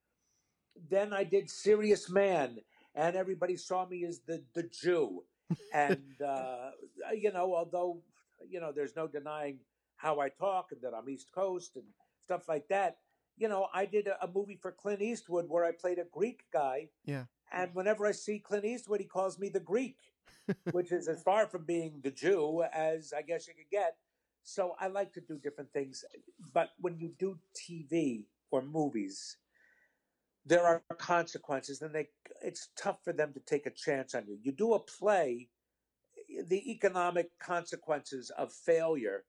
Then 0.91 1.13
I 1.13 1.25
did 1.25 1.51
Serious 1.51 2.11
Man, 2.11 2.59
and 2.95 3.17
everybody 3.17 3.57
saw 3.57 3.87
me 3.87 4.05
as 4.05 4.21
the 4.27 4.43
the 4.55 4.65
Jew, 4.65 5.25
and 5.73 6.21
uh, 6.25 6.71
you 7.15 7.33
know, 7.33 7.55
although 7.55 8.03
you 8.49 8.61
know, 8.61 8.73
there's 8.73 8.97
no 8.97 9.07
denying 9.07 9.59
how 9.97 10.21
I 10.21 10.29
talk 10.29 10.69
and 10.73 10.81
that 10.83 10.93
I'm 10.95 11.09
East 11.09 11.29
Coast 11.35 11.77
and 11.77 11.85
stuff 12.25 12.49
like 12.49 12.69
that. 12.69 12.99
You 13.37 13.49
know, 13.49 13.69
I 13.75 13.87
did 13.87 14.07
a, 14.07 14.23
a 14.25 14.29
movie 14.29 14.59
for 14.61 14.73
Clint 14.73 15.03
Eastwood 15.03 15.49
where 15.49 15.65
I 15.65 15.73
played 15.73 15.99
a 15.99 16.05
Greek 16.05 16.45
guy. 16.53 16.89
Yeah. 17.05 17.25
And 17.53 17.75
whenever 17.75 18.07
I 18.07 18.13
see 18.13 18.39
Clint 18.39 18.65
Eastwood, 18.65 19.01
he 19.01 19.07
calls 19.07 19.39
me 19.39 19.49
the 19.49 19.61
Greek, 19.61 19.99
which 20.73 20.93
is 20.93 21.09
as 21.09 21.23
far 21.23 21.47
from 21.47 21.65
being 21.65 22.01
the 22.03 22.11
Jew 22.11 22.65
as 22.73 23.13
I 23.17 23.23
guess 23.23 23.47
you 23.47 23.55
could 23.55 23.71
get. 23.71 23.97
So 24.43 24.77
I 24.81 24.87
like 24.87 25.13
to 25.15 25.21
do 25.21 25.39
different 25.39 25.73
things. 25.73 26.05
But 26.55 26.71
when 26.81 26.99
you 26.99 27.13
do 27.19 27.39
TV 27.55 28.25
or 28.51 28.63
movies, 28.63 29.37
there 30.47 30.65
are 30.65 30.83
consequences, 30.97 31.83
and 31.83 31.93
they 31.93 32.09
it's 32.43 32.69
tough 32.79 32.99
for 33.03 33.13
them 33.13 33.33
to 33.33 33.41
take 33.41 33.67
a 33.67 33.71
chance 33.71 34.15
on 34.15 34.27
you. 34.29 34.39
You 34.41 34.53
do 34.53 34.75
a 34.75 34.79
play, 34.79 35.49
the 36.47 36.71
economic 36.71 37.31
consequences 37.41 38.31
of 38.31 38.53
failure 38.53 39.25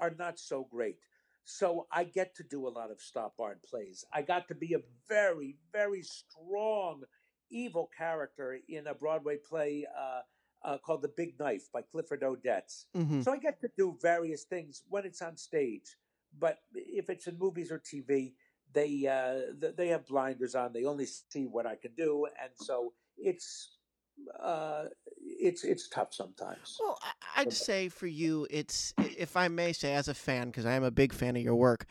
are 0.00 0.12
not 0.18 0.40
so 0.40 0.66
great. 0.70 0.98
So 1.44 1.86
I 1.90 2.04
get 2.04 2.34
to 2.36 2.42
do 2.42 2.68
a 2.68 2.70
lot 2.70 2.90
of 2.90 3.00
stop 3.00 3.34
art 3.40 3.62
plays. 3.62 4.04
I 4.12 4.22
got 4.22 4.48
to 4.48 4.54
be 4.54 4.74
a 4.74 4.80
very, 5.08 5.56
very 5.72 6.02
strong 6.02 7.02
evil 7.50 7.90
character 7.96 8.58
in 8.68 8.86
a 8.86 8.94
Broadway 8.94 9.36
play 9.36 9.86
uh, 9.98 10.20
uh, 10.62 10.78
called 10.78 11.02
The 11.02 11.08
Big 11.08 11.38
Knife 11.38 11.68
by 11.72 11.82
Clifford 11.82 12.20
Odets. 12.22 12.86
Mhm. 12.94 13.24
So 13.24 13.32
I 13.32 13.38
get 13.38 13.60
to 13.62 13.70
do 13.76 13.98
various 14.00 14.44
things 14.44 14.84
when 14.88 15.04
it's 15.04 15.22
on 15.22 15.36
stage. 15.36 15.96
But 16.38 16.58
if 16.74 17.10
it's 17.10 17.26
in 17.26 17.38
movies 17.38 17.72
or 17.72 17.78
TV, 17.80 18.34
they 18.72 19.06
uh, 19.06 19.72
they 19.76 19.88
have 19.88 20.06
blinders 20.06 20.54
on. 20.54 20.72
They 20.72 20.84
only 20.84 21.06
see 21.06 21.46
what 21.46 21.66
I 21.66 21.74
can 21.74 21.92
do, 21.96 22.26
and 22.40 22.52
so 22.54 22.94
it's 23.16 23.78
uh, 24.38 24.84
it's 25.40 25.64
it's 25.64 25.88
tough 25.88 26.12
sometimes. 26.14 26.76
Well, 26.80 26.98
I'd 27.36 27.52
say 27.52 27.88
for 27.88 28.06
you, 28.06 28.46
it's 28.50 28.94
if 28.98 29.36
I 29.36 29.48
may 29.48 29.72
say, 29.72 29.94
as 29.94 30.08
a 30.08 30.14
fan, 30.14 30.48
because 30.48 30.66
I 30.66 30.72
am 30.72 30.84
a 30.84 30.90
big 30.90 31.12
fan 31.12 31.36
of 31.36 31.42
your 31.42 31.54
work, 31.56 31.86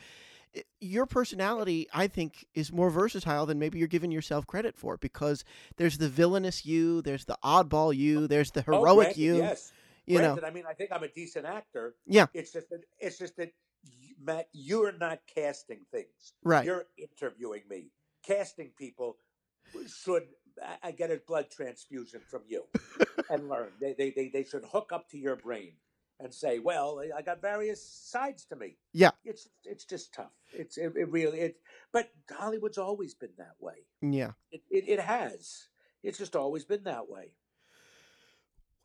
your 0.79 1.06
personality, 1.06 1.88
I 1.94 2.08
think, 2.08 2.46
is 2.53 2.72
more 2.72 2.89
versatile 2.89 3.46
than 3.46 3.60
maybe 3.60 3.79
you're 3.79 3.88
giving 3.88 4.12
yourself 4.12 4.48
credit 4.48 4.75
for. 4.75 4.98
Because 4.98 5.44
there's 5.77 5.98
the 5.98 6.10
villainous 6.10 6.65
you, 6.65 7.01
there's 7.01 7.25
the 7.25 7.38
oddball 7.44 7.96
you, 7.96 8.27
there's 8.27 8.51
the 8.51 8.62
Oh, 8.68 8.79
heroic 8.79 9.06
granted, 9.08 9.22
you. 9.22 9.38
yes. 9.38 9.72
You 10.06 10.20
know, 10.20 10.39
I 10.44 10.50
mean, 10.50 10.63
I 10.68 10.74
think 10.74 10.91
I'm 10.91 11.03
a 11.03 11.08
decent 11.08 11.46
actor. 11.46 11.94
Yeah. 12.08 12.25
It's 12.34 12.51
just 12.51 12.70
that 12.72 12.82
it's 13.00 13.20
just 13.20 13.38
that 13.38 13.51
Matt, 14.22 14.50
you're 14.53 14.91
not 14.91 15.20
casting 15.34 15.82
things. 15.91 16.34
right? 16.44 16.65
You're 16.65 16.86
interviewing 16.98 17.62
me. 17.70 17.91
Casting 18.25 18.72
people 18.77 19.18
uh, 19.75 19.79
should 19.88 20.24
I- 20.83 20.91
get 20.91 21.11
a 21.11 21.21
blood 21.27 21.49
transfusion 21.51 22.21
from 22.29 22.41
you 22.47 22.65
and 23.29 23.49
learn. 23.49 23.71
They, 23.79 23.93
they 23.97 24.09
they 24.11 24.29
they 24.29 24.43
should 24.43 24.65
hook 24.65 24.91
up 24.93 25.09
to 25.09 25.17
your 25.17 25.35
brain 25.35 25.73
and 26.19 26.33
say, 26.33 26.59
"Well, 26.59 27.01
I 27.15 27.21
got 27.21 27.41
various 27.41 27.83
sides 27.83 28.45
to 28.45 28.55
me." 28.55 28.77
Yeah. 28.93 29.11
It's 29.23 29.47
it's 29.63 29.85
just 29.85 30.13
tough. 30.13 30.33
It's 30.53 30.77
it, 30.77 30.93
it 30.95 31.11
really 31.11 31.39
it. 31.39 31.57
But 31.91 32.09
Hollywood's 32.29 32.77
always 32.77 33.13
been 33.13 33.33
that 33.37 33.55
way. 33.59 33.85
Yeah. 34.01 34.31
It, 34.51 34.61
it 34.69 34.85
it 34.87 34.99
has. 34.99 35.69
It's 36.03 36.17
just 36.17 36.35
always 36.35 36.65
been 36.65 36.83
that 36.83 37.09
way. 37.09 37.33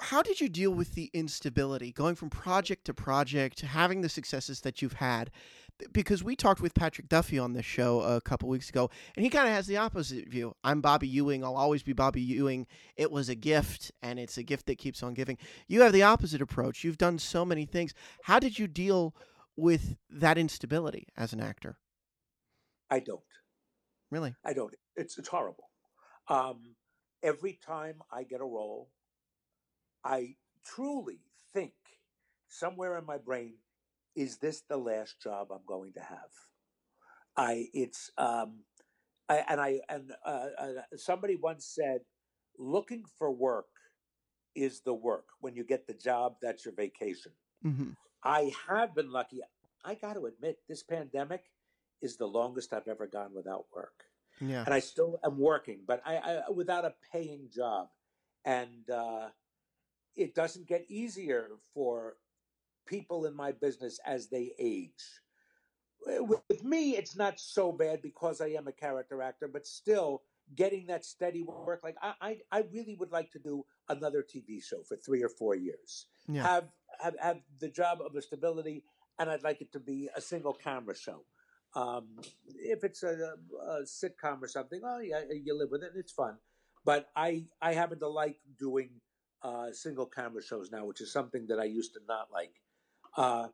How 0.01 0.23
did 0.23 0.41
you 0.41 0.49
deal 0.49 0.73
with 0.73 0.95
the 0.95 1.09
instability 1.15 1.93
going 1.93 2.17
from 2.17 2.29
project 2.29 2.85
to 2.87 2.95
project, 2.95 3.61
having 3.61 4.01
the 4.01 4.09
successes 4.09 4.61
that 4.63 4.83
you've 4.83 4.95
had? 4.95 5.31
Because 5.93 6.23
we 6.23 6.37
talked 6.37 6.61
with 6.61 6.75
Patrick 6.75 7.09
Duffy 7.09 7.39
on 7.39 7.53
this 7.53 7.65
show 7.65 8.01
a 8.01 8.21
couple 8.21 8.49
weeks 8.49 8.69
ago, 8.69 8.91
and 9.17 9.25
he 9.25 9.31
kind 9.31 9.49
of 9.49 9.55
has 9.55 9.67
the 9.67 9.77
opposite 9.77 10.29
view. 10.29 10.55
I'm 10.63 10.81
Bobby 10.81 11.09
Ewing. 11.09 11.45
I'll 11.45 11.57
always 11.57 11.83
be 11.83 11.93
Bobby 11.93 12.23
Ewing. 12.23 12.67
It 12.97 13.11
was 13.11 13.29
a 13.29 13.35
gift, 13.35 13.91
and 14.01 14.19
it's 14.21 14.39
a 14.39 14.45
gift 14.45 14.67
that 14.67 14.79
keeps 14.79 15.03
on 15.03 15.15
giving. 15.15 15.37
You 15.67 15.83
have 15.83 15.93
the 15.93 16.05
opposite 16.05 16.41
approach. 16.41 16.85
You've 16.85 16.99
done 16.99 17.19
so 17.19 17.45
many 17.45 17.67
things. 17.67 17.93
How 18.23 18.39
did 18.39 18.59
you 18.59 18.69
deal 18.69 19.17
with 19.57 19.97
that 20.11 20.39
instability 20.39 21.09
as 21.17 21.33
an 21.33 21.41
actor? 21.41 21.77
I 22.91 23.01
don't. 23.01 23.21
Really? 24.11 24.37
I 24.45 24.53
don't. 24.53 24.73
It's 24.95 25.19
it's 25.19 25.29
horrible. 25.29 25.71
Um, 26.29 26.77
every 27.23 27.59
time 27.67 27.97
I 28.13 28.23
get 28.23 28.41
a 28.41 28.45
role, 28.45 28.91
I 30.05 30.37
truly 30.65 31.19
think 31.53 31.73
somewhere 32.49 32.97
in 32.97 33.05
my 33.05 33.19
brain, 33.19 33.55
is 34.15 34.39
this 34.39 34.63
the 34.69 34.77
last 34.77 35.21
job 35.21 35.49
I'm 35.51 35.67
going 35.67 35.93
to 35.95 36.01
have? 36.01 36.31
I 37.37 37.67
it's 37.75 38.11
um, 38.17 38.61
I, 39.29 39.45
and 39.49 39.61
I 39.61 39.81
and 39.89 40.13
uh, 40.25 40.47
uh, 40.59 40.69
somebody 40.97 41.37
once 41.37 41.67
said, 41.67 42.01
looking 42.59 43.05
for 43.19 43.31
work 43.31 43.67
is 44.55 44.81
the 44.81 44.95
work. 44.95 45.27
When 45.41 45.57
you 45.57 45.65
get 45.65 45.87
the 45.87 45.95
job, 45.95 46.37
that's 46.41 46.65
your 46.65 46.75
vacation. 46.75 47.33
Mm-hmm. 47.65 47.91
I 48.23 48.53
have 48.69 48.95
been 48.95 49.11
lucky. 49.11 49.41
I 49.85 49.95
got 49.95 50.15
to 50.15 50.27
admit, 50.27 50.59
this 50.69 50.83
pandemic 50.83 51.43
is 52.01 52.17
the 52.17 52.27
longest 52.27 52.73
I've 52.73 52.89
ever 52.89 53.07
gone 53.07 53.33
without 53.35 53.67
work 53.75 54.05
Yeah. 54.41 54.63
and 54.65 54.75
I 54.75 54.81
still 54.81 55.19
am 55.25 55.39
working, 55.39 55.81
but 55.87 56.03
I, 56.05 56.17
I 56.17 56.51
without 56.51 56.85
a 56.85 56.95
paying 57.13 57.49
job, 57.55 57.89
and 58.45 58.89
uh, 58.91 59.29
it 60.17 60.35
doesn't 60.35 60.67
get 60.69 60.85
easier 60.89 61.51
for 61.73 62.17
people 62.87 63.27
in 63.27 63.35
my 63.35 63.53
business 63.53 63.99
as 64.07 64.29
they 64.29 64.53
age. 64.59 65.21
With, 66.07 66.41
with 66.49 66.65
me, 66.65 66.97
it's 66.97 67.17
not 67.17 67.41
so 67.41 67.73
bad 67.73 68.03
because 68.03 68.41
I 68.41 68.49
am 68.49 68.69
a 68.69 68.73
character 68.73 69.23
actor, 69.23 69.49
but 69.49 69.67
still 69.67 70.23
getting 70.55 70.87
that 70.87 71.05
steady 71.05 71.43
work. 71.43 71.81
Like 71.83 71.97
I, 72.03 72.15
I, 72.21 72.39
I 72.53 72.65
really 72.73 72.97
would 72.97 73.11
like 73.11 73.31
to 73.33 73.39
do 73.39 73.65
another 73.89 74.23
TV 74.23 74.63
show 74.63 74.83
for 74.87 74.97
three 74.97 75.23
or 75.23 75.29
four 75.29 75.55
years. 75.55 76.07
Yeah. 76.29 76.43
Have 76.43 76.69
have 77.01 77.15
have 77.21 77.39
the 77.61 77.69
job 77.69 77.99
of 78.05 78.13
the 78.13 78.23
stability, 78.23 78.85
and 79.19 79.31
I'd 79.31 79.43
like 79.43 79.61
it 79.61 79.73
to 79.73 79.81
be 79.81 80.09
a 80.15 80.21
single 80.21 80.53
camera 80.53 80.97
show. 80.97 81.25
Um, 81.75 82.09
if 82.55 82.85
it's 82.85 83.03
a, 83.03 83.35
a 83.67 83.83
sitcom 83.83 84.43
or 84.43 84.49
something, 84.49 84.81
oh 84.85 85.01
yeah, 85.01 85.23
you 85.31 85.59
live 85.59 85.71
with 85.71 85.83
it. 85.83 85.91
and 85.93 86.01
It's 86.01 86.13
fun. 86.13 86.37
But 86.85 87.09
I 87.17 87.47
I 87.61 87.73
happen 87.75 87.99
to 88.01 88.09
like 88.09 88.37
doing 88.59 88.91
uh, 89.43 89.73
single 89.73 90.07
camera 90.07 90.43
shows 90.43 90.71
now, 90.71 90.85
which 90.87 91.01
is 91.01 91.13
something 91.13 91.47
that 91.49 91.59
I 91.59 91.65
used 91.65 91.95
to 91.95 92.01
not 92.09 92.29
like. 92.33 92.53
Uh, 93.17 93.49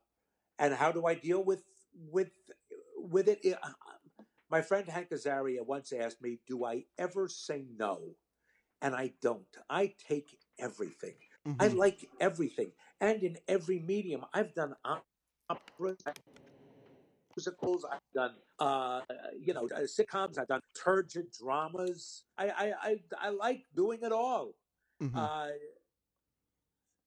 and 0.58 0.74
how 0.74 0.92
do 0.92 1.06
I 1.06 1.14
deal 1.14 1.44
with 1.44 1.64
with 1.94 2.32
with 2.96 3.28
it? 3.28 3.44
My 4.50 4.62
friend 4.62 4.88
Hank 4.88 5.10
Azaria 5.10 5.64
once 5.64 5.92
asked 5.92 6.22
me, 6.22 6.40
"Do 6.46 6.64
I 6.64 6.86
ever 6.98 7.28
say 7.28 7.66
no?" 7.70 8.16
And 8.82 8.94
I 8.94 9.14
don't. 9.22 9.56
I 9.70 9.88
take 9.98 10.38
everything. 10.58 11.16
I 11.58 11.68
Mhm. 11.68 11.76
like 11.76 12.10
everything, 12.20 12.72
and 13.00 13.22
in 13.22 13.38
every 13.48 13.80
medium, 13.80 14.24
I've 14.34 14.54
done 14.54 14.76
op- 14.84 15.06
operas, 15.50 15.98
musicals. 17.36 17.84
I've 17.84 18.00
done, 18.14 18.36
uh, 18.58 19.02
you 19.38 19.54
know, 19.54 19.66
uh, 19.66 19.80
sitcoms. 19.82 20.38
I've 20.38 20.48
done 20.48 20.60
turgid 20.74 21.32
dramas. 21.32 22.24
I, 22.38 22.50
I, 22.50 22.74
I, 22.82 22.96
I 23.18 23.28
like 23.30 23.66
doing 23.74 24.00
it 24.02 24.12
all. 24.12 24.56
Mhm. 25.00 25.14
Uh, 25.16 25.50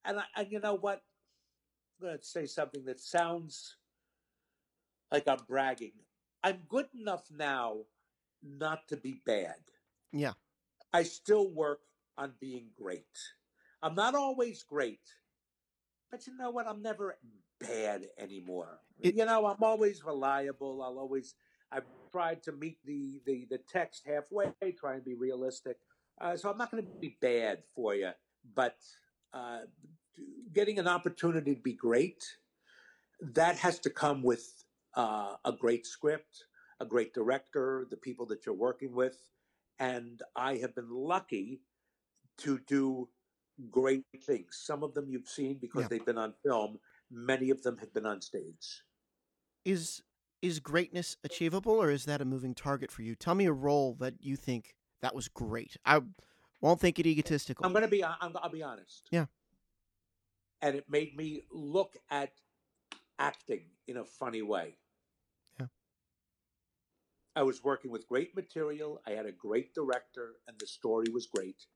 and 0.05 0.19
I, 0.19 0.25
and 0.37 0.51
you 0.51 0.59
know 0.59 0.75
what? 0.75 1.01
I'm 2.01 2.07
going 2.07 2.19
to 2.19 2.25
say 2.25 2.45
something 2.45 2.85
that 2.85 2.99
sounds 2.99 3.77
like 5.11 5.27
I'm 5.27 5.39
bragging. 5.47 5.93
I'm 6.43 6.63
good 6.67 6.87
enough 6.99 7.29
now 7.31 7.77
not 8.41 8.87
to 8.89 8.97
be 8.97 9.21
bad. 9.25 9.55
Yeah. 10.11 10.33
I 10.91 11.03
still 11.03 11.49
work 11.49 11.79
on 12.17 12.33
being 12.39 12.69
great. 12.77 13.17
I'm 13.81 13.95
not 13.95 14.15
always 14.15 14.63
great, 14.63 15.01
but 16.11 16.25
you 16.27 16.35
know 16.37 16.51
what? 16.51 16.67
I'm 16.67 16.81
never 16.81 17.17
bad 17.59 18.09
anymore. 18.17 18.79
It- 18.99 19.15
you 19.15 19.25
know, 19.25 19.45
I'm 19.45 19.63
always 19.63 20.03
reliable. 20.03 20.81
I'll 20.81 20.99
always. 20.99 21.35
I've 21.71 21.85
tried 22.11 22.43
to 22.43 22.51
meet 22.51 22.77
the 22.85 23.21
the 23.25 23.45
the 23.49 23.57
text 23.57 24.05
halfway, 24.05 24.53
try 24.77 24.95
and 24.95 25.03
be 25.03 25.15
realistic. 25.15 25.77
Uh, 26.21 26.37
so 26.37 26.51
I'm 26.51 26.57
not 26.57 26.69
going 26.69 26.83
to 26.85 26.89
be 26.99 27.17
bad 27.19 27.63
for 27.75 27.95
you, 27.95 28.11
but 28.53 28.77
uh, 29.33 29.61
getting 30.53 30.79
an 30.79 30.87
opportunity 30.87 31.55
to 31.55 31.61
be 31.61 31.73
great, 31.73 32.23
that 33.21 33.57
has 33.57 33.79
to 33.79 33.89
come 33.89 34.23
with 34.23 34.63
uh, 34.95 35.35
a 35.45 35.51
great 35.51 35.85
script, 35.85 36.45
a 36.79 36.85
great 36.85 37.13
director, 37.13 37.87
the 37.89 37.97
people 37.97 38.25
that 38.27 38.45
you're 38.45 38.55
working 38.55 38.93
with, 38.93 39.17
and 39.79 40.21
I 40.35 40.57
have 40.57 40.75
been 40.75 40.89
lucky 40.89 41.61
to 42.39 42.59
do 42.67 43.09
great 43.69 44.05
things. 44.25 44.59
Some 44.63 44.83
of 44.83 44.93
them 44.93 45.09
you've 45.09 45.27
seen 45.27 45.57
because 45.59 45.83
Yeah. 45.83 45.87
they've 45.87 46.05
been 46.05 46.17
on 46.17 46.33
film. 46.43 46.79
Many 47.09 47.49
of 47.49 47.61
them 47.63 47.77
have 47.77 47.93
been 47.93 48.05
on 48.05 48.21
stage. 48.21 48.83
Is 49.65 50.01
is 50.41 50.59
greatness 50.59 51.15
achievable, 51.23 51.71
or 51.81 51.89
is 51.89 52.03
that 52.03 52.19
a 52.19 52.25
moving 52.25 52.53
target 52.53 52.91
for 52.91 53.01
you? 53.01 53.15
Tell 53.15 53.33
me 53.33 53.45
a 53.45 53.53
role 53.53 53.93
that 53.95 54.15
you 54.19 54.35
think 54.35 54.75
that 55.01 55.15
was 55.15 55.29
great. 55.29 55.77
I 55.85 56.01
won't 56.59 56.81
think 56.81 56.99
it 56.99 57.05
egotistical. 57.05 57.65
I'm 57.65 57.71
going 57.71 57.83
to 57.83 57.87
be. 57.87 58.03
I'm, 58.03 58.35
I'll 58.35 58.49
be 58.49 58.61
honest. 58.61 59.07
Yeah. 59.09 59.27
And 60.63 60.75
it 60.75 60.85
made 60.89 61.15
me 61.15 61.43
look 61.51 61.97
at 62.09 62.31
acting 63.19 63.65
in 63.85 63.97
a 63.97 64.05
funny 64.05 64.41
way. 64.41 64.77
Yeah. 65.59 65.65
I 67.35 67.43
was 67.43 67.61
working 67.61 67.91
with 67.91 68.07
great 68.07 68.33
material. 68.33 69.01
I 69.05 69.11
had 69.11 69.25
a 69.25 69.31
great 69.33 69.75
director, 69.75 70.35
and 70.47 70.57
the 70.57 70.65
story 70.65 71.07
was 71.13 71.27
great. 71.27 71.67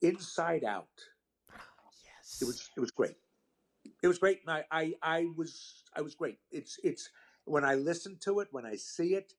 Inside 0.00 0.64
Out. 0.64 0.88
yes. 2.04 2.38
It 2.42 2.46
was. 2.46 2.68
It 2.76 2.80
was 2.80 2.90
great. 2.90 3.16
It 4.02 4.08
was 4.08 4.18
great, 4.18 4.40
and 4.44 4.50
I, 4.56 4.64
I, 4.70 4.94
I 5.02 5.26
was, 5.36 5.84
I 5.96 6.02
was 6.02 6.14
great. 6.16 6.38
It's, 6.50 6.78
it's 6.82 7.10
when 7.44 7.64
I 7.64 7.74
listen 7.74 8.16
to 8.22 8.40
it, 8.40 8.48
when 8.50 8.66
I 8.66 8.76
see 8.76 9.14
it, 9.14 9.34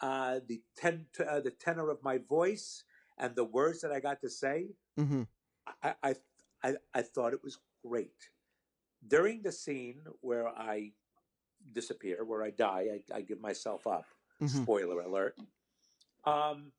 uh, 0.00 0.40
the 0.46 0.62
ten, 0.76 1.06
uh, 1.28 1.40
the 1.40 1.50
tenor 1.50 1.90
of 1.90 2.02
my 2.02 2.18
voice, 2.18 2.84
and 3.18 3.34
the 3.34 3.44
words 3.44 3.80
that 3.80 3.92
I 3.92 4.00
got 4.00 4.20
to 4.22 4.28
say. 4.28 4.76
Mm-hmm. 4.98 5.22
I, 5.82 5.94
I, 6.02 6.14
I, 6.62 6.74
I 6.94 7.02
thought 7.02 7.32
it 7.32 7.42
was 7.42 7.58
great. 7.86 8.30
During 9.06 9.42
the 9.42 9.52
scene 9.52 10.02
where 10.20 10.48
I 10.48 10.92
disappear, 11.72 12.24
where 12.24 12.42
I 12.42 12.50
die, 12.50 13.00
I, 13.12 13.16
I 13.18 13.20
give 13.22 13.40
myself 13.40 13.86
up. 13.86 14.06
Mhm. 14.40 14.62
Spoiler 14.62 15.00
alert. 15.00 15.36
Um, 16.24 16.72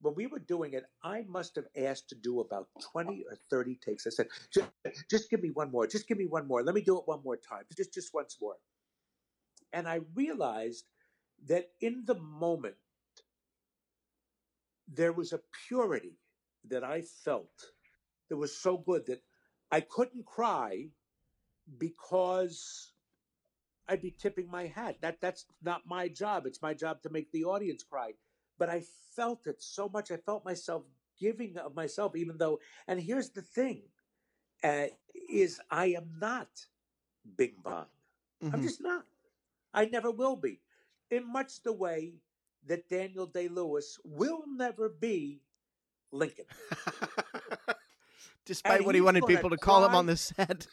when 0.00 0.14
we 0.14 0.26
were 0.26 0.38
doing 0.38 0.72
it, 0.72 0.84
I 1.02 1.22
must 1.28 1.56
have 1.56 1.66
asked 1.76 2.08
to 2.08 2.14
do 2.14 2.40
about 2.40 2.68
20 2.92 3.24
or 3.30 3.36
30 3.50 3.76
takes. 3.76 4.06
I 4.06 4.10
said, 4.10 4.28
just, 4.52 4.70
just 5.10 5.30
give 5.30 5.42
me 5.42 5.50
one 5.50 5.70
more. 5.70 5.86
Just 5.86 6.08
give 6.08 6.18
me 6.18 6.26
one 6.26 6.46
more. 6.48 6.62
Let 6.62 6.74
me 6.74 6.80
do 6.80 6.98
it 6.98 7.06
one 7.06 7.22
more 7.22 7.36
time. 7.36 7.64
Just, 7.76 7.92
just 7.94 8.14
once 8.14 8.38
more. 8.40 8.56
And 9.72 9.86
I 9.86 10.00
realized 10.14 10.86
that 11.46 11.70
in 11.80 12.04
the 12.06 12.14
moment, 12.14 12.76
there 14.88 15.12
was 15.12 15.32
a 15.32 15.40
purity 15.68 16.18
that 16.68 16.82
I 16.82 17.02
felt 17.02 17.72
that 18.28 18.36
was 18.36 18.56
so 18.56 18.78
good 18.78 19.06
that 19.06 19.22
I 19.70 19.80
couldn't 19.80 20.24
cry 20.26 20.88
because 21.78 22.92
I'd 23.88 24.02
be 24.02 24.10
tipping 24.10 24.50
my 24.50 24.66
hat. 24.66 24.96
That 25.00 25.20
that's 25.20 25.46
not 25.62 25.82
my 25.86 26.08
job. 26.08 26.46
It's 26.46 26.62
my 26.62 26.74
job 26.74 27.02
to 27.02 27.10
make 27.10 27.30
the 27.32 27.44
audience 27.44 27.82
cry. 27.82 28.12
But 28.58 28.68
I 28.70 28.82
felt 29.16 29.46
it 29.46 29.62
so 29.62 29.88
much. 29.88 30.10
I 30.10 30.16
felt 30.16 30.44
myself 30.44 30.84
giving 31.18 31.56
of 31.58 31.74
myself, 31.74 32.16
even 32.16 32.38
though. 32.38 32.60
And 32.86 33.00
here's 33.00 33.30
the 33.30 33.42
thing: 33.42 33.82
uh, 34.62 34.86
is 35.30 35.60
I 35.70 35.86
am 35.86 36.10
not 36.20 36.48
Bing 37.36 37.56
Bong. 37.62 37.86
I'm 38.52 38.60
Mhm. 38.60 38.62
just 38.62 38.80
not. 38.80 39.04
I 39.74 39.86
never 39.86 40.10
will 40.10 40.36
be. 40.36 40.60
In 41.10 41.30
much 41.30 41.62
the 41.62 41.72
way 41.72 42.14
that 42.66 42.88
Daniel 42.88 43.26
Day 43.26 43.48
Lewis 43.48 43.98
will 44.04 44.44
never 44.46 44.88
be 44.88 45.40
Lincoln. 46.12 46.46
Despite 48.46 48.78
And 48.78 48.86
what 48.86 48.94
he 48.94 49.00
wanted 49.00 49.26
people 49.26 49.50
to 49.50 49.58
call 49.58 49.84
him 49.84 49.94
on 49.94 50.06
the 50.06 50.16
set. 50.16 50.66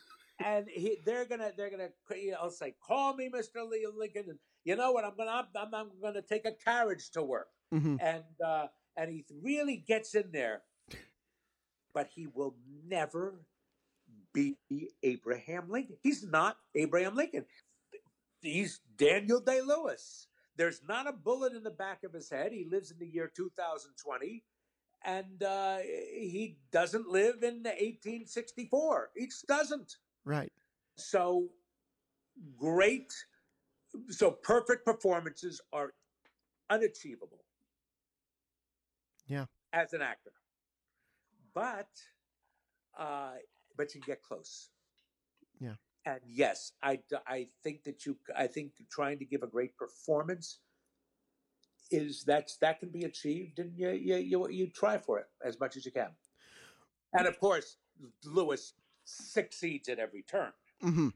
And 0.43 0.67
he, 0.69 0.97
they're 1.05 1.25
gonna 1.25 1.51
they're 1.57 1.69
gonna 1.69 1.89
you 2.15 2.31
know 2.31 2.49
say 2.49 2.75
call 2.85 3.15
me 3.15 3.29
Mr. 3.29 3.67
Lee 3.69 3.87
Lincoln 3.95 4.25
and 4.29 4.39
you 4.63 4.75
know 4.75 4.91
what? 4.91 5.05
I'm 5.05 5.15
gonna 5.17 5.47
I'm, 5.55 5.73
I'm, 5.73 5.89
gonna 6.01 6.21
take 6.21 6.45
a 6.45 6.51
carriage 6.51 7.09
to 7.11 7.23
work. 7.23 7.47
Hmm 7.71 7.97
and 7.99 8.23
uh, 8.45 8.67
and 8.95 9.11
he 9.11 9.25
really 9.41 9.77
gets 9.77 10.15
in 10.15 10.31
there 10.31 10.61
but 11.93 12.09
he 12.13 12.27
will 12.27 12.55
never 12.87 13.41
be 14.33 14.57
Abraham 15.01 15.69
Lincoln. 15.69 15.97
He's 16.03 16.23
not 16.23 16.57
Abraham 16.75 17.15
Lincoln. 17.15 17.45
He's 18.41 18.81
Daniel 18.97 19.39
Day 19.39 19.61
Lewis 19.61 20.27
there's 20.57 20.81
not 20.87 21.07
a 21.07 21.13
bullet 21.13 21.53
in 21.53 21.63
the 21.63 21.69
back 21.69 22.03
of 22.03 22.11
his 22.11 22.29
head. 22.29 22.51
He 22.51 22.65
lives 22.65 22.91
in 22.91 22.97
the 22.97 23.07
year 23.07 23.31
2020 23.35 24.43
and 25.05 25.43
uh, 25.43 25.77
he 25.77 26.57
doesn't 26.71 27.07
live 27.07 27.43
in 27.43 27.63
1864 27.63 29.11
he 29.15 29.29
doesn't 29.47 29.95
Right. 30.27 30.51
so 30.97 31.47
great 32.59 33.13
so 34.09 34.29
perfect 34.29 34.83
performances 34.85 35.61
are 35.71 35.93
unachievable 36.69 37.45
Yeah. 39.25 39.45
as 39.71 39.93
an 39.93 40.01
actor 40.01 40.33
but 41.53 41.87
uh 42.99 43.35
but 43.77 43.95
you 43.95 44.01
get 44.01 44.21
close 44.21 44.69
Yeah. 45.61 45.75
and 46.05 46.19
yes 46.27 46.73
i 46.83 46.99
i 47.25 47.47
think 47.63 47.83
that 47.85 48.05
you 48.05 48.17
i 48.35 48.47
think 48.47 48.73
trying 48.91 49.19
to 49.19 49.25
give 49.25 49.43
a 49.43 49.47
great 49.47 49.77
performance 49.77 50.59
is 51.89 52.25
that's 52.25 52.57
that 52.57 52.81
can 52.81 52.89
be 52.89 53.05
achieved 53.05 53.59
and 53.59 53.71
you 53.77 53.91
you 53.91 54.17
you, 54.17 54.49
you 54.49 54.67
try 54.67 54.97
for 54.97 55.19
it 55.19 55.27
as 55.45 55.57
much 55.57 55.77
as 55.77 55.85
you 55.85 55.91
can 55.93 56.11
and 57.13 57.25
of 57.27 57.39
course 57.39 57.77
lewis 58.25 58.73
succeeds 59.07 59.87
at 59.89 59.99
every 59.99 60.21
turn 60.23 60.51
hmm 60.81 61.09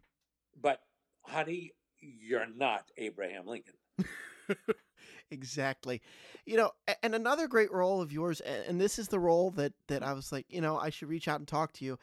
but 0.62 0.82
honey, 1.24 1.74
you're 2.00 2.48
not 2.58 2.86
Abraham 2.98 3.48
Lincoln. 3.48 3.76
exactly. 5.32 6.02
You 6.46 6.58
know, 6.58 6.72
and 7.04 7.16
another 7.16 7.48
great 7.48 7.72
role 7.72 8.02
of 8.02 8.12
yours, 8.12 8.42
and 8.42 8.80
this 8.80 9.00
is 9.00 9.08
the 9.08 9.20
role 9.20 9.52
that 9.52 9.74
that 9.88 10.04
I 10.04 10.14
was 10.14 10.32
like, 10.32 10.46
you 10.50 10.62
know, 10.62 10.78
I 10.78 10.90
should 10.90 11.10
reach 11.10 11.28
out 11.28 11.40
and 11.40 11.48
talk 11.48 11.72
to 11.74 11.86
you, 11.86 11.98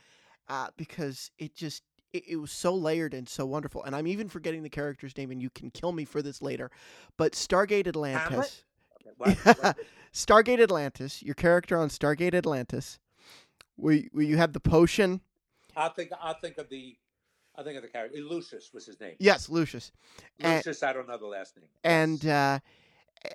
uh, 0.49 0.69
because 0.77 1.31
it 1.39 1.55
just 1.55 1.83
it, 2.13 2.25
it 2.29 2.37
was 2.37 2.51
so 2.53 2.75
layered 2.75 3.13
and 3.15 3.29
so 3.29 3.45
wonderful. 3.45 3.85
And 3.85 3.95
I'm 3.95 4.07
even 4.07 4.29
forgetting 4.29 4.63
the 4.63 4.71
character's 4.71 5.17
name, 5.17 5.31
and 5.31 5.43
you 5.43 5.51
can 5.51 5.71
kill 5.71 5.93
me 5.93 6.05
for 6.05 6.23
this 6.23 6.41
later. 6.41 6.71
But 7.17 7.33
Stargate 7.33 7.87
Atlantis, 7.87 8.65
Okay, 9.07 9.15
what- 9.19 9.37
what- 9.63 9.77
Stargate 10.13 10.61
Atlantis, 10.63 11.23
your 11.23 11.35
character 11.35 11.77
on 11.77 11.89
Stargate 11.91 12.35
Atlantis, 12.35 12.99
where 13.77 13.95
you, 13.95 14.09
where 14.13 14.25
you 14.25 14.37
had 14.37 14.53
the 14.55 14.61
potion. 14.61 15.21
I'll 15.79 15.91
think. 15.93 16.11
I'll 16.21 16.39
think 16.41 16.59
of 16.59 16.69
the. 16.69 16.97
I'll 17.57 17.65
think 17.65 17.77
of 17.77 17.83
the 17.83 17.89
character. 17.89 18.19
Lucius 18.21 18.71
was 18.73 18.87
his 18.87 19.01
name. 19.01 19.15
Yes, 19.19 19.49
Lucius. 19.49 19.91
and- 20.39 20.57
Lucius. 20.57 20.83
I 20.83 20.93
don't 20.93 21.09
know 21.09 21.19
the 21.19 21.27
last 21.27 21.57
name. 21.57 21.67
and 21.83 22.25
uh, 22.27 22.59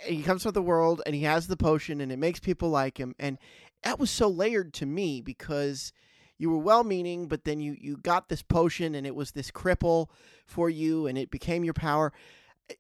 he 0.06 0.21
comes 0.23 0.43
from 0.43 0.53
the 0.53 0.62
world 0.62 1.01
and 1.06 1.13
he 1.15 1.23
has 1.23 1.47
the 1.47 1.58
potion 1.58 1.99
and 2.01 2.12
it 2.12 2.17
makes 2.19 2.39
people 2.39 2.69
like 2.69 2.97
him 2.97 3.13
and 3.19 3.38
that 3.84 3.99
was 3.99 4.10
so 4.10 4.29
layered 4.29 4.73
to 4.75 4.86
me 4.86 5.19
because 5.19 5.91
you 6.38 6.49
were 6.49 6.58
well-meaning 6.58 7.27
but 7.27 7.43
then 7.43 7.60
you 7.60 7.75
you 7.77 7.97
got 7.97 8.29
this 8.29 8.41
potion 8.41 8.95
and 8.95 9.06
it 9.06 9.13
was 9.13 9.32
this 9.32 9.51
cripple 9.51 10.08
for 10.45 10.69
you 10.69 11.06
and 11.06 11.17
it 11.17 11.29
became 11.29 11.65
your 11.65 11.73
power 11.73 12.13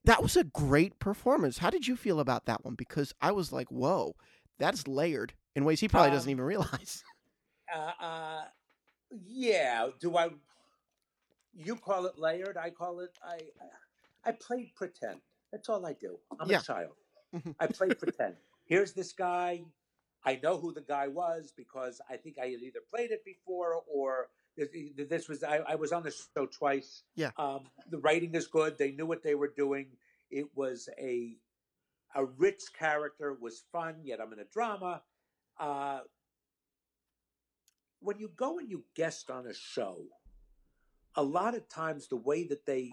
that 0.05 0.23
was 0.23 0.37
a 0.37 0.45
great 0.45 0.97
performance 0.99 1.57
how 1.57 1.69
did 1.69 1.85
you 1.87 1.97
feel 1.97 2.21
about 2.21 2.45
that 2.45 2.63
one 2.63 2.73
because 2.75 3.13
i 3.21 3.33
was 3.33 3.51
like 3.51 3.69
whoa 3.69 4.15
that's 4.57 4.87
layered 4.87 5.33
in 5.57 5.65
ways 5.65 5.81
he 5.81 5.89
probably 5.89 6.11
doesn't 6.11 6.29
Um, 6.29 6.35
even 6.35 6.45
realize 6.45 7.03
uh, 7.75 7.91
uh, 8.01 8.41
yeah. 9.27 9.87
Do 9.99 10.17
I? 10.17 10.29
You 11.53 11.75
call 11.75 12.05
it 12.05 12.17
layered. 12.17 12.57
I 12.57 12.69
call 12.69 12.99
it. 12.99 13.11
I. 13.23 13.39
I 14.25 14.31
played 14.31 14.73
pretend. 14.75 15.19
That's 15.51 15.69
all 15.69 15.85
I 15.85 15.93
do. 15.93 16.17
I'm 16.39 16.49
Yeah. 16.49 16.59
a 16.59 16.63
child. 16.63 16.95
Mhm. 17.33 17.55
I 17.59 17.67
played 17.67 17.99
pretend. 17.99 18.35
Here's 18.65 18.93
this 18.93 19.11
guy. 19.13 19.65
I 20.25 20.39
know 20.41 20.57
who 20.57 20.71
the 20.73 20.81
guy 20.81 21.07
was 21.09 21.51
because 21.55 21.99
I 22.09 22.15
think 22.15 22.37
I 22.39 22.47
had 22.47 22.61
either 22.61 22.79
played 22.89 23.11
it 23.11 23.25
before 23.25 23.83
or 23.93 24.29
this, 24.55 24.69
this 25.09 25.27
was 25.27 25.43
I, 25.43 25.57
I 25.57 25.75
was 25.75 25.91
on 25.91 26.03
the 26.03 26.11
show 26.11 26.45
twice. 26.45 27.03
Yeah. 27.15 27.31
Um, 27.37 27.65
the 27.89 27.97
writing 27.99 28.33
is 28.35 28.47
good. 28.47 28.77
They 28.77 28.91
knew 28.91 29.05
what 29.05 29.23
they 29.23 29.35
were 29.35 29.49
doing. 29.55 29.87
It 30.31 30.47
was 30.55 30.87
a 30.99 31.35
a 32.15 32.23
rich 32.25 32.61
character. 32.77 33.31
It 33.31 33.41
was 33.41 33.63
fun. 33.71 33.95
Yet 34.03 34.21
I'm 34.21 34.31
in 34.31 34.39
a 34.39 34.45
drama. 34.45 35.01
Uh, 35.59 35.99
when 38.03 38.19
you 38.19 38.29
go 38.35 38.59
and 38.59 38.69
you 38.69 38.83
guest 38.95 39.29
on 39.31 39.47
a 39.47 39.53
show, 39.53 39.97
a 41.15 41.23
lot 41.23 41.55
of 41.55 41.67
times 41.69 42.07
the 42.07 42.17
way 42.17 42.43
that 42.47 42.65
they 42.65 42.91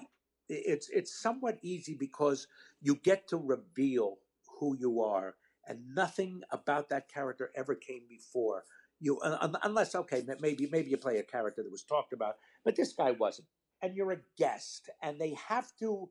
it's 0.48 0.88
it's 0.90 1.20
somewhat 1.20 1.58
easy 1.62 1.94
because 1.94 2.46
you 2.82 2.96
get 2.96 3.28
to 3.28 3.36
reveal 3.36 4.18
who 4.58 4.76
you 4.78 5.00
are 5.00 5.36
and 5.66 5.78
nothing 5.94 6.42
about 6.50 6.88
that 6.88 7.08
character 7.08 7.50
ever 7.54 7.74
came 7.74 8.02
before 8.08 8.64
you 8.98 9.18
unless 9.62 9.94
okay 9.94 10.22
maybe 10.40 10.68
maybe 10.70 10.90
you 10.90 10.96
play 10.96 11.18
a 11.18 11.22
character 11.22 11.62
that 11.62 11.72
was 11.72 11.84
talked 11.84 12.12
about, 12.12 12.36
but 12.64 12.76
this 12.76 12.92
guy 12.92 13.12
wasn't, 13.12 13.48
and 13.80 13.96
you're 13.96 14.12
a 14.12 14.20
guest, 14.36 14.90
and 15.02 15.18
they 15.18 15.34
have 15.48 15.74
to 15.78 16.10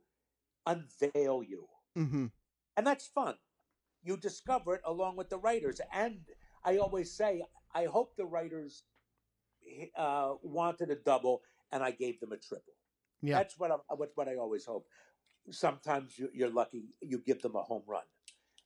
unveil 0.65 1.43
you, 1.43 1.67
Mm-hmm. 1.97 2.27
and 2.77 2.87
that's 2.87 3.07
fun. 3.07 3.35
You 4.03 4.17
discover 4.17 4.75
it 4.75 4.81
along 4.85 5.17
with 5.17 5.29
the 5.29 5.37
writers, 5.37 5.81
and 5.93 6.21
I 6.63 6.77
always 6.77 7.11
say 7.11 7.43
I 7.73 7.85
hope 7.85 8.15
the 8.15 8.25
writers 8.25 8.83
uh, 9.95 10.33
wanted 10.41 10.89
a 10.91 10.95
double, 10.95 11.41
and 11.71 11.83
I 11.83 11.91
gave 11.91 12.19
them 12.19 12.31
a 12.31 12.37
triple. 12.37 12.73
Yeah. 13.21 13.37
That's 13.37 13.57
what 13.57 13.71
I, 13.71 13.75
what 13.95 14.11
what 14.15 14.27
I 14.27 14.35
always 14.37 14.65
hope. 14.65 14.87
Sometimes 15.51 16.17
you, 16.17 16.29
you're 16.33 16.49
lucky; 16.49 16.83
you 17.01 17.19
give 17.19 17.41
them 17.41 17.55
a 17.55 17.61
home 17.61 17.83
run. 17.87 18.03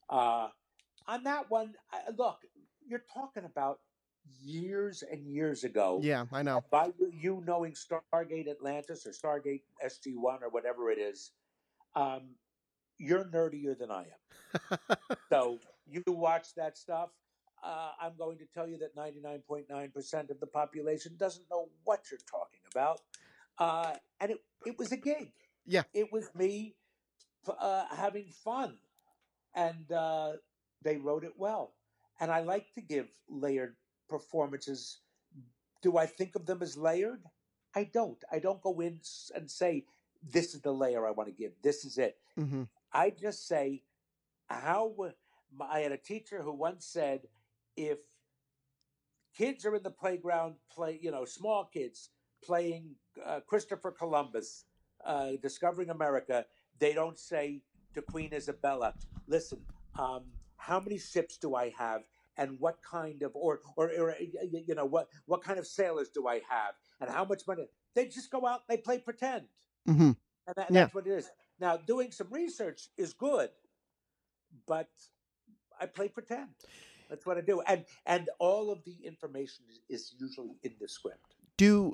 Uh, 0.10 0.50
on 1.08 1.24
that 1.24 1.50
one, 1.50 1.74
I, 1.92 2.12
look, 2.18 2.38
you're 2.88 3.04
talking 3.14 3.46
about 3.46 3.80
years 4.42 5.04
and 5.10 5.26
years 5.28 5.64
ago. 5.64 6.00
Yeah, 6.02 6.26
I 6.32 6.44
know. 6.44 6.64
By 6.72 6.92
you 7.00 7.44
knowing 7.46 7.74
Stargate 7.74 8.50
Atlantis 8.50 9.06
or 9.06 9.12
Stargate 9.12 9.62
SG 9.84 10.16
One 10.16 10.44
or 10.44 10.50
whatever 10.50 10.92
it 10.92 11.00
is, 11.00 11.32
um, 11.96 12.36
you're 12.98 13.26
nerdier 13.26 13.78
than 13.78 13.92
I 13.92 14.06
am. 14.72 14.98
so 15.30 15.60
you 15.88 16.04
watch 16.08 16.56
that 16.56 16.78
stuff. 16.78 17.10
Uh, 17.64 17.92
I'm 18.02 18.14
going 18.18 18.38
to 18.40 18.46
tell 18.54 18.68
you 18.68 18.78
that 18.80 18.96
99.9% 18.96 20.30
of 20.30 20.40
the 20.40 20.48
population 20.48 21.14
doesn't 21.18 21.46
know 21.50 21.70
what 21.86 22.02
you're 22.12 22.20
talking 22.30 22.60
about. 22.72 23.00
Uh, 23.58 23.94
and 24.20 24.32
it, 24.32 24.38
it 24.66 24.78
was 24.78 24.92
a 24.92 24.98
gig. 24.98 25.32
Yeah. 25.66 25.84
It 25.94 26.12
was 26.12 26.30
me 26.36 26.76
uh, 27.48 27.86
having 27.96 28.26
fun. 28.44 28.78
And 29.56 29.90
uh, 29.92 30.34
they 30.82 30.98
wrote 30.98 31.24
it 31.24 31.34
well. 31.38 31.74
And 32.20 32.32
I 32.32 32.42
like 32.42 32.74
to 32.74 32.82
give 32.82 33.08
layered 33.30 33.76
performances. 34.10 35.00
Do 35.82 35.98
I 35.98 36.06
think 36.06 36.36
of 36.36 36.46
them 36.46 36.62
as 36.62 36.76
layered? 36.76 37.24
I 37.76 37.86
don't. 37.86 38.22
I 38.32 38.40
don't 38.40 38.62
go 38.62 38.80
in 38.82 39.00
and 39.36 39.50
say, 39.50 39.86
this 40.32 40.54
is 40.54 40.62
the 40.62 40.72
layer 40.72 41.08
I 41.08 41.12
want 41.12 41.30
to 41.30 41.36
give. 41.36 41.52
This 41.62 41.86
is 41.86 41.98
it. 41.98 42.18
Mm-hmm. 42.38 42.64
I 42.92 43.10
just 43.10 43.48
say, 43.48 43.84
how. 44.50 44.94
I 45.62 45.82
had 45.82 45.92
a 45.92 45.98
teacher 45.98 46.42
who 46.42 46.52
once 46.52 46.86
said, 46.86 47.22
if 47.76 48.00
kids 49.36 49.66
are 49.66 49.76
in 49.76 49.84
the 49.84 49.90
playground, 49.90 50.56
play, 50.72 51.00
you 51.02 51.12
know, 51.12 51.26
small 51.26 51.66
kids 51.66 52.10
playing 52.44 52.96
uh, 53.26 53.40
Christopher 53.48 53.92
Columbus, 53.92 54.66
uh, 55.06 55.32
discovering 55.42 55.90
America, 55.90 56.46
they 56.80 56.94
don't 56.94 57.18
say 57.18 57.62
to 57.94 58.02
Queen 58.02 58.34
Isabella, 58.34 58.94
listen, 59.28 59.60
um, 59.98 60.24
how 60.58 60.80
many 60.80 60.98
ships 60.98 61.38
do 61.38 61.56
I 61.56 61.74
have? 61.78 62.02
And 62.38 62.60
what 62.60 62.78
kind 62.82 63.22
of, 63.22 63.32
or, 63.36 63.60
or, 63.76 63.92
or, 63.92 64.16
you 64.52 64.74
know, 64.74 64.86
what, 64.86 65.08
what 65.26 65.44
kind 65.44 65.60
of 65.60 65.68
sailors 65.68 66.10
do 66.10 66.28
I 66.28 66.42
have? 66.50 66.74
And 67.00 67.10
how 67.10 67.26
much 67.26 67.44
money? 67.48 67.68
They 67.94 68.06
just 68.08 68.32
go 68.32 68.48
out, 68.48 68.68
they 68.68 68.78
play 68.78 68.98
pretend. 68.98 69.44
Mm-hmm. 69.88 70.12
And, 70.48 70.56
that, 70.56 70.68
and 70.68 70.76
Yeah. 70.76 70.84
that's 70.84 70.96
what 70.96 71.06
it 71.06 71.12
is. 71.12 71.30
Now, 71.60 71.78
doing 71.78 72.12
some 72.12 72.28
research 72.32 72.90
is 72.98 73.14
good, 73.14 73.50
but 74.66 74.90
I 75.80 75.86
play 75.86 76.08
pretend. 76.08 76.50
That's 77.10 77.26
what 77.26 77.38
I 77.38 77.42
do. 77.42 77.62
And 77.62 77.86
and 78.06 78.30
all 78.40 78.72
of 78.72 78.84
the 78.86 78.96
information 79.06 79.66
is, 79.90 80.14
usually 80.20 80.58
in 80.64 80.74
the 80.80 80.88
script. 80.88 81.36
do 81.58 81.94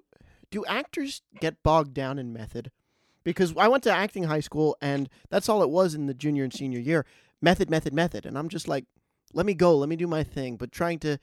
do 0.52 0.66
actors 0.66 1.22
get 1.40 1.62
bogged 1.64 1.94
down 1.94 2.18
in 2.20 2.34
method? 2.34 2.72
Because 3.24 3.54
I 3.58 3.68
went 3.68 3.84
to 3.84 3.92
acting 3.92 4.24
high 4.24 4.40
school 4.40 4.78
and 4.82 5.10
that's 5.30 5.50
all 5.50 5.62
it 5.62 5.70
was 5.70 5.94
in 5.94 6.06
the 6.08 6.14
junior 6.14 6.44
and 6.44 6.54
senior 6.54 6.80
year. 6.80 7.06
Method, 7.42 7.70
method, 7.70 7.94
method. 7.94 8.26
And 8.26 8.38
I'm 8.38 8.50
just 8.50 8.68
like, 8.68 8.86
let 9.34 9.46
me 9.46 9.54
go, 9.54 9.78
let 9.78 9.90
me 9.90 9.96
do 9.96 10.08
my 10.08 10.24
thing, 10.24 10.56
but 10.56 10.72
trying 10.72 11.00
to 11.00 11.20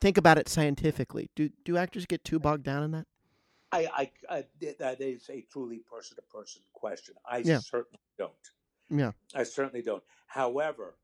think 0.00 0.16
about 0.16 0.38
it 0.38 0.48
scientifically. 0.48 1.28
Do 1.34 1.50
do 1.64 1.76
actors 1.76 2.06
get 2.06 2.24
too 2.24 2.38
bogged 2.38 2.62
down 2.64 2.82
in 2.84 2.90
that? 2.92 3.06
I, 3.70 4.10
I, 4.30 4.36
I 4.36 4.44
that 4.78 5.00
is 5.00 5.28
a 5.28 5.42
truly 5.52 5.80
person 5.80 6.16
to 6.16 6.22
person 6.22 6.62
question. 6.72 7.14
I 7.28 7.38
Yeah. 7.38 7.58
certainly 7.58 8.00
don't. 8.16 8.32
Yeah. 8.88 9.12
I 9.34 9.42
certainly 9.42 9.82
don't. 9.82 10.02
However, 10.26 10.96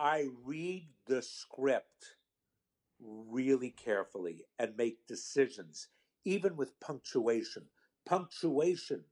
I 0.00 0.28
read 0.44 0.88
the 1.06 1.20
script 1.20 2.16
really 2.98 3.70
carefully 3.70 4.46
and 4.58 4.74
make 4.76 5.06
decisions, 5.06 5.88
even 6.24 6.56
with 6.56 6.80
punctuation. 6.80 7.68
Punctuation 8.06 9.04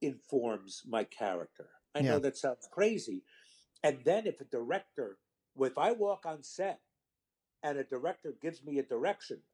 informs 0.00 0.82
my 0.84 1.04
character. 1.04 1.70
I 1.94 2.02
Yeah. 2.02 2.14
know 2.14 2.18
that 2.18 2.36
sounds 2.36 2.68
crazy. 2.72 3.24
And 3.84 4.04
then 4.04 4.26
if 4.26 4.40
a 4.40 4.44
director, 4.44 5.20
if 5.60 5.78
I 5.78 5.92
walk 5.92 6.26
on 6.26 6.42
set 6.42 6.80
and 7.62 7.78
a 7.78 7.84
director 7.84 8.32
gives 8.32 8.64
me 8.64 8.80
a 8.80 8.82
direction, 8.82 9.44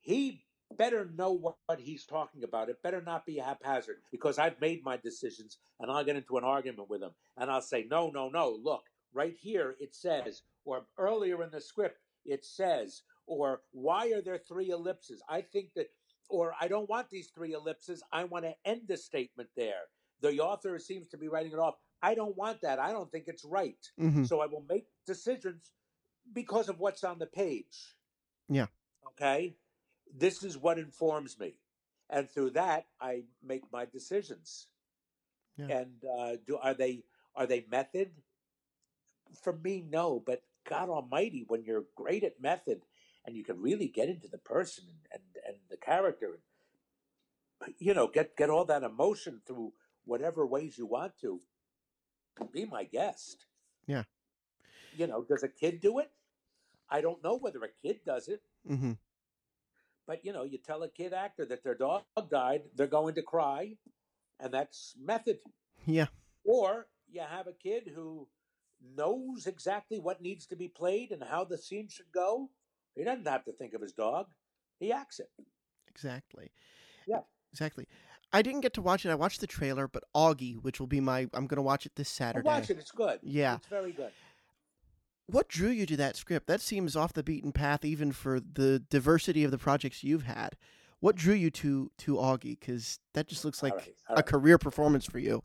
he 0.00 0.46
better 0.70 1.04
know 1.04 1.32
what, 1.32 1.56
what 1.66 1.80
he's 1.80 2.06
talking 2.06 2.44
about. 2.44 2.70
It 2.70 2.82
better 2.82 3.02
not 3.02 3.26
be 3.26 3.36
haphazard 3.36 4.02
because 4.10 4.38
I've 4.38 4.60
made 4.60 4.82
my 4.84 4.96
decisions 4.96 5.58
and 5.80 5.90
I'll 5.90 6.04
get 6.04 6.16
into 6.16 6.38
an 6.38 6.44
argument 6.44 6.88
with 6.88 7.02
him 7.02 7.14
and 7.36 7.50
I'll 7.50 7.60
say, 7.62 7.84
no, 7.90 8.10
no, 8.10 8.30
no, 8.30 8.50
look, 8.50 8.84
right 9.12 9.36
here 9.40 9.76
it 9.80 9.94
says, 9.94 10.42
or 10.64 10.86
earlier 10.98 11.42
in 11.42 11.50
the 11.50 11.60
script 11.60 11.98
it 12.24 12.44
says, 12.44 13.02
or 13.26 13.62
why 13.72 14.12
are 14.12 14.22
there 14.22 14.38
three 14.38 14.70
ellipses? 14.70 15.22
I 15.28 15.42
think 15.42 15.70
that, 15.76 15.86
or 16.28 16.54
I 16.60 16.68
don't 16.68 16.88
want 16.88 17.10
these 17.10 17.28
three 17.28 17.52
ellipses. 17.52 18.02
I 18.12 18.24
want 18.24 18.44
to 18.44 18.54
end 18.64 18.82
the 18.88 18.96
statement 18.96 19.50
there. 19.56 19.88
The 20.20 20.40
author 20.40 20.78
seems 20.78 21.08
to 21.08 21.16
be 21.16 21.28
writing 21.28 21.52
it 21.52 21.58
off. 21.58 21.74
I 22.02 22.14
don't 22.14 22.36
want 22.36 22.60
that. 22.62 22.78
I 22.78 22.92
don't 22.92 23.10
think 23.10 23.24
it's 23.26 23.44
right. 23.44 23.78
Mm-hmm. 24.00 24.24
So 24.24 24.40
I 24.40 24.46
will 24.46 24.64
make 24.68 24.86
decisions 25.06 25.72
because 26.32 26.68
of 26.68 26.78
what's 26.78 27.04
on 27.04 27.18
the 27.18 27.26
page. 27.26 27.96
Yeah. 28.48 28.66
Okay. 29.08 29.56
This 30.16 30.42
is 30.42 30.56
what 30.56 30.78
informs 30.78 31.38
me, 31.38 31.54
and 32.08 32.30
through 32.30 32.50
that 32.50 32.86
I 33.00 33.24
make 33.44 33.62
my 33.72 33.84
decisions. 33.84 34.68
Yeah. 35.56 35.78
And 35.78 36.04
uh, 36.18 36.36
do 36.46 36.56
are 36.56 36.74
they 36.74 37.04
are 37.34 37.46
they 37.46 37.66
method? 37.70 38.10
For 39.42 39.52
me, 39.52 39.84
no. 39.88 40.22
But 40.24 40.42
God 40.68 40.88
Almighty, 40.88 41.44
when 41.46 41.64
you're 41.64 41.84
great 41.96 42.24
at 42.24 42.40
method 42.40 42.82
and 43.26 43.36
you 43.36 43.44
can 43.44 43.60
really 43.60 43.88
get 43.88 44.08
into 44.08 44.28
the 44.28 44.38
person 44.38 44.84
and 44.88 44.94
and, 45.12 45.22
and 45.46 45.56
the 45.70 45.76
character, 45.76 46.38
and 47.62 47.74
you 47.78 47.94
know, 47.94 48.06
get 48.06 48.36
get 48.36 48.50
all 48.50 48.64
that 48.66 48.82
emotion 48.82 49.40
through 49.46 49.72
whatever 50.04 50.46
ways 50.46 50.78
you 50.78 50.86
want 50.86 51.12
to. 51.20 51.40
Be 52.52 52.64
my 52.64 52.84
guest. 52.84 53.46
Yeah. 53.86 54.04
You 54.96 55.06
know, 55.06 55.24
does 55.24 55.42
a 55.42 55.48
kid 55.48 55.80
do 55.80 55.98
it? 55.98 56.10
I 56.88 57.00
don't 57.00 57.22
know 57.22 57.36
whether 57.36 57.62
a 57.64 57.86
kid 57.86 58.00
does 58.06 58.28
it. 58.28 58.42
Mm-hmm. 58.68 58.92
But 60.06 60.24
you 60.24 60.32
know, 60.32 60.44
you 60.44 60.58
tell 60.58 60.82
a 60.82 60.88
kid 60.88 61.12
actor 61.12 61.44
that 61.46 61.62
their 61.62 61.74
dog 61.74 62.02
died, 62.30 62.62
they're 62.76 62.86
going 62.86 63.14
to 63.16 63.22
cry, 63.22 63.76
and 64.40 64.52
that's 64.52 64.94
method. 65.02 65.38
Yeah. 65.84 66.06
Or 66.44 66.86
you 67.10 67.20
have 67.20 67.46
a 67.46 67.52
kid 67.52 67.90
who 67.94 68.28
knows 68.96 69.46
exactly 69.46 69.98
what 69.98 70.22
needs 70.22 70.46
to 70.46 70.56
be 70.56 70.68
played 70.68 71.12
and 71.12 71.22
how 71.22 71.44
the 71.44 71.58
scene 71.58 71.88
should 71.88 72.10
go. 72.12 72.50
He 72.94 73.04
doesn't 73.04 73.26
have 73.26 73.44
to 73.44 73.52
think 73.52 73.74
of 73.74 73.82
his 73.82 73.92
dog; 73.92 74.26
he 74.80 74.92
acts 74.92 75.20
it. 75.20 75.30
Exactly. 75.88 76.50
Yeah. 77.06 77.20
Exactly. 77.52 77.86
I 78.32 78.42
didn't 78.42 78.60
get 78.60 78.74
to 78.74 78.82
watch 78.82 79.06
it. 79.06 79.10
I 79.10 79.14
watched 79.14 79.40
the 79.40 79.46
trailer, 79.46 79.88
but 79.88 80.04
Auggie, 80.14 80.60
which 80.60 80.80
will 80.80 80.86
be 80.86 81.00
my, 81.00 81.28
I'm 81.32 81.46
gonna 81.46 81.62
watch 81.62 81.86
it 81.86 81.92
this 81.96 82.08
Saturday. 82.08 82.46
watch 82.46 82.70
it; 82.70 82.78
it's 82.78 82.90
good. 82.90 83.20
Yeah. 83.22 83.56
it's 83.56 83.66
very 83.66 83.92
good. 83.92 84.12
What 85.26 85.48
drew 85.48 85.70
you 85.70 85.86
to 85.86 85.96
that 85.98 86.16
script? 86.16 86.46
That 86.46 86.60
seems 86.60 86.96
off 86.96 87.12
the 87.12 87.22
beaten 87.22 87.52
path, 87.52 87.84
even 87.84 88.12
for 88.12 88.40
the 88.40 88.78
diversity 88.90 89.44
of 89.44 89.50
the 89.50 89.58
projects 89.58 90.02
you've 90.02 90.24
had. 90.24 90.56
What 91.00 91.16
drew 91.16 91.34
you 91.34 91.50
to 91.50 91.90
to 91.98 92.14
Auggie? 92.16 92.58
Because 92.58 92.98
that 93.14 93.28
just 93.28 93.44
looks 93.44 93.62
like 93.62 93.72
all 93.72 93.78
right, 93.78 93.94
all 94.10 94.18
a 94.18 94.22
career 94.22 94.58
performance 94.58 95.04
for 95.04 95.18
you. 95.18 95.42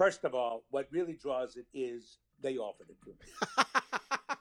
First 0.00 0.24
of 0.24 0.34
all, 0.34 0.64
what 0.70 0.88
really 0.90 1.12
draws 1.12 1.56
it 1.56 1.66
is 1.74 2.20
they 2.42 2.56
offered 2.56 2.86
it 2.88 2.96
to 3.04 3.10
me. 3.10 3.64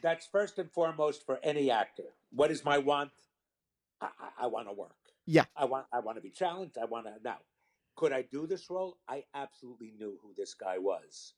That's 0.00 0.28
first 0.28 0.60
and 0.60 0.70
foremost 0.70 1.26
for 1.26 1.40
any 1.42 1.72
actor. 1.72 2.14
What 2.30 2.52
is 2.52 2.64
my 2.64 2.78
want? 2.78 3.10
I, 4.00 4.06
I, 4.06 4.44
I 4.44 4.46
want 4.46 4.68
to 4.68 4.72
work. 4.72 4.94
Yeah. 5.26 5.46
I 5.56 5.64
want. 5.64 5.86
I 5.92 5.98
want 5.98 6.18
to 6.18 6.22
be 6.22 6.30
challenged. 6.30 6.78
I 6.78 6.84
want 6.84 7.06
to. 7.06 7.14
Now, 7.24 7.38
could 7.96 8.12
I 8.12 8.22
do 8.22 8.46
this 8.46 8.70
role? 8.70 8.98
I 9.08 9.24
absolutely 9.34 9.92
knew 9.98 10.20
who 10.22 10.34
this 10.38 10.54
guy 10.54 10.78
was. 10.78 11.32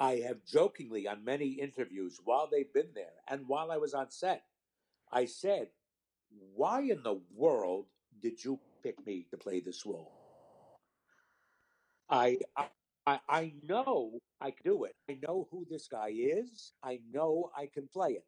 I 0.00 0.16
have 0.26 0.44
jokingly 0.44 1.06
on 1.06 1.24
many 1.24 1.50
interviews 1.50 2.18
while 2.24 2.48
they've 2.50 2.72
been 2.72 2.90
there 2.96 3.14
and 3.28 3.46
while 3.46 3.70
I 3.70 3.76
was 3.76 3.94
on 3.94 4.10
set, 4.10 4.42
I 5.12 5.26
said, 5.26 5.68
"Why 6.56 6.80
in 6.80 7.04
the 7.04 7.20
world 7.32 7.86
did 8.20 8.44
you 8.44 8.58
pick 8.82 9.06
me 9.06 9.24
to 9.30 9.36
play 9.36 9.60
this 9.60 9.86
role?" 9.86 10.18
I, 12.10 12.38
I 12.56 12.68
I, 13.08 13.20
I 13.28 13.52
know 13.66 14.18
I 14.40 14.50
can 14.50 14.62
do 14.64 14.84
it. 14.84 14.94
I 15.08 15.18
know 15.26 15.48
who 15.50 15.66
this 15.70 15.88
guy 15.88 16.10
is. 16.12 16.72
I 16.82 17.00
know 17.10 17.50
I 17.56 17.66
can 17.72 17.88
play 17.88 18.10
it. 18.10 18.26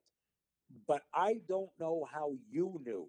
But 0.87 1.03
I 1.13 1.41
don't 1.49 1.71
know 1.79 2.07
how 2.11 2.33
you 2.51 2.81
knew 2.85 3.09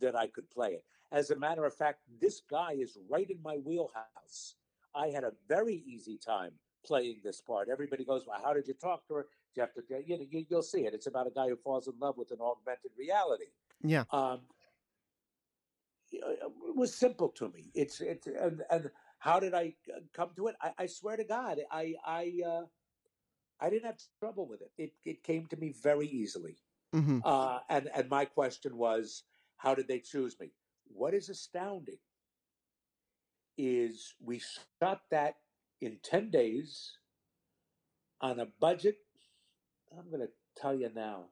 that 0.00 0.14
I 0.14 0.28
could 0.28 0.48
play 0.50 0.68
it. 0.74 0.84
As 1.10 1.30
a 1.30 1.36
matter 1.36 1.64
of 1.64 1.74
fact, 1.74 2.00
this 2.20 2.42
guy 2.48 2.74
is 2.78 2.96
right 3.08 3.28
in 3.28 3.42
my 3.42 3.56
wheelhouse. 3.56 4.54
I 4.94 5.08
had 5.08 5.24
a 5.24 5.32
very 5.48 5.82
easy 5.86 6.16
time 6.24 6.52
playing 6.86 7.20
this 7.24 7.40
part. 7.40 7.68
Everybody 7.68 8.04
goes, 8.04 8.24
Well, 8.26 8.40
how 8.42 8.52
did 8.52 8.68
you 8.68 8.74
talk 8.74 9.06
to 9.08 9.14
her? 9.14 9.26
You 9.56 9.62
have 9.62 9.74
to, 9.74 9.82
you 10.06 10.16
know, 10.16 10.24
you, 10.30 10.46
you'll 10.48 10.62
see 10.62 10.82
it. 10.86 10.94
It's 10.94 11.08
about 11.08 11.26
a 11.26 11.30
guy 11.30 11.48
who 11.48 11.56
falls 11.56 11.88
in 11.88 11.94
love 11.98 12.16
with 12.16 12.30
an 12.30 12.38
augmented 12.40 12.92
reality. 12.96 13.46
Yeah. 13.82 14.04
Um, 14.12 14.42
it 16.12 16.76
was 16.76 16.94
simple 16.94 17.30
to 17.30 17.48
me. 17.48 17.70
It's 17.74 18.00
it's 18.00 18.26
and, 18.26 18.62
and 18.70 18.90
how 19.20 19.40
did 19.40 19.54
I 19.54 19.74
uh, 19.94 20.00
come 20.14 20.30
to 20.36 20.48
it? 20.48 20.56
I, 20.62 20.72
I 20.80 20.86
swear 20.86 21.16
to 21.18 21.24
God, 21.24 21.60
I 21.72 21.96
I 22.06 22.40
uh, 22.46 22.62
I 23.60 23.70
didn't 23.70 23.86
have 23.86 23.98
trouble 24.20 24.48
with 24.48 24.62
it. 24.62 24.72
It 24.78 24.92
it 25.04 25.24
came 25.24 25.46
to 25.48 25.56
me 25.56 25.74
very 25.82 26.08
easily. 26.08 26.58
hmm 26.94 27.20
Uh, 27.24 27.60
and 27.70 27.90
and 27.94 28.10
my 28.10 28.24
question 28.26 28.76
was, 28.78 29.24
how 29.58 29.74
did 29.74 29.88
they 29.88 30.00
choose 30.00 30.38
me? 30.40 30.52
What 30.86 31.14
is 31.14 31.28
astounding 31.30 31.98
is 33.58 34.14
we 34.20 34.40
shot 34.82 35.02
that 35.10 35.36
in 35.80 35.98
ten 36.02 36.30
days 36.30 36.98
on 38.20 38.40
a 38.40 38.46
budget. 38.60 38.96
I'm 39.96 40.08
going 40.10 40.22
to 40.22 40.32
tell 40.56 40.74
you 40.74 40.90
now, 40.94 41.26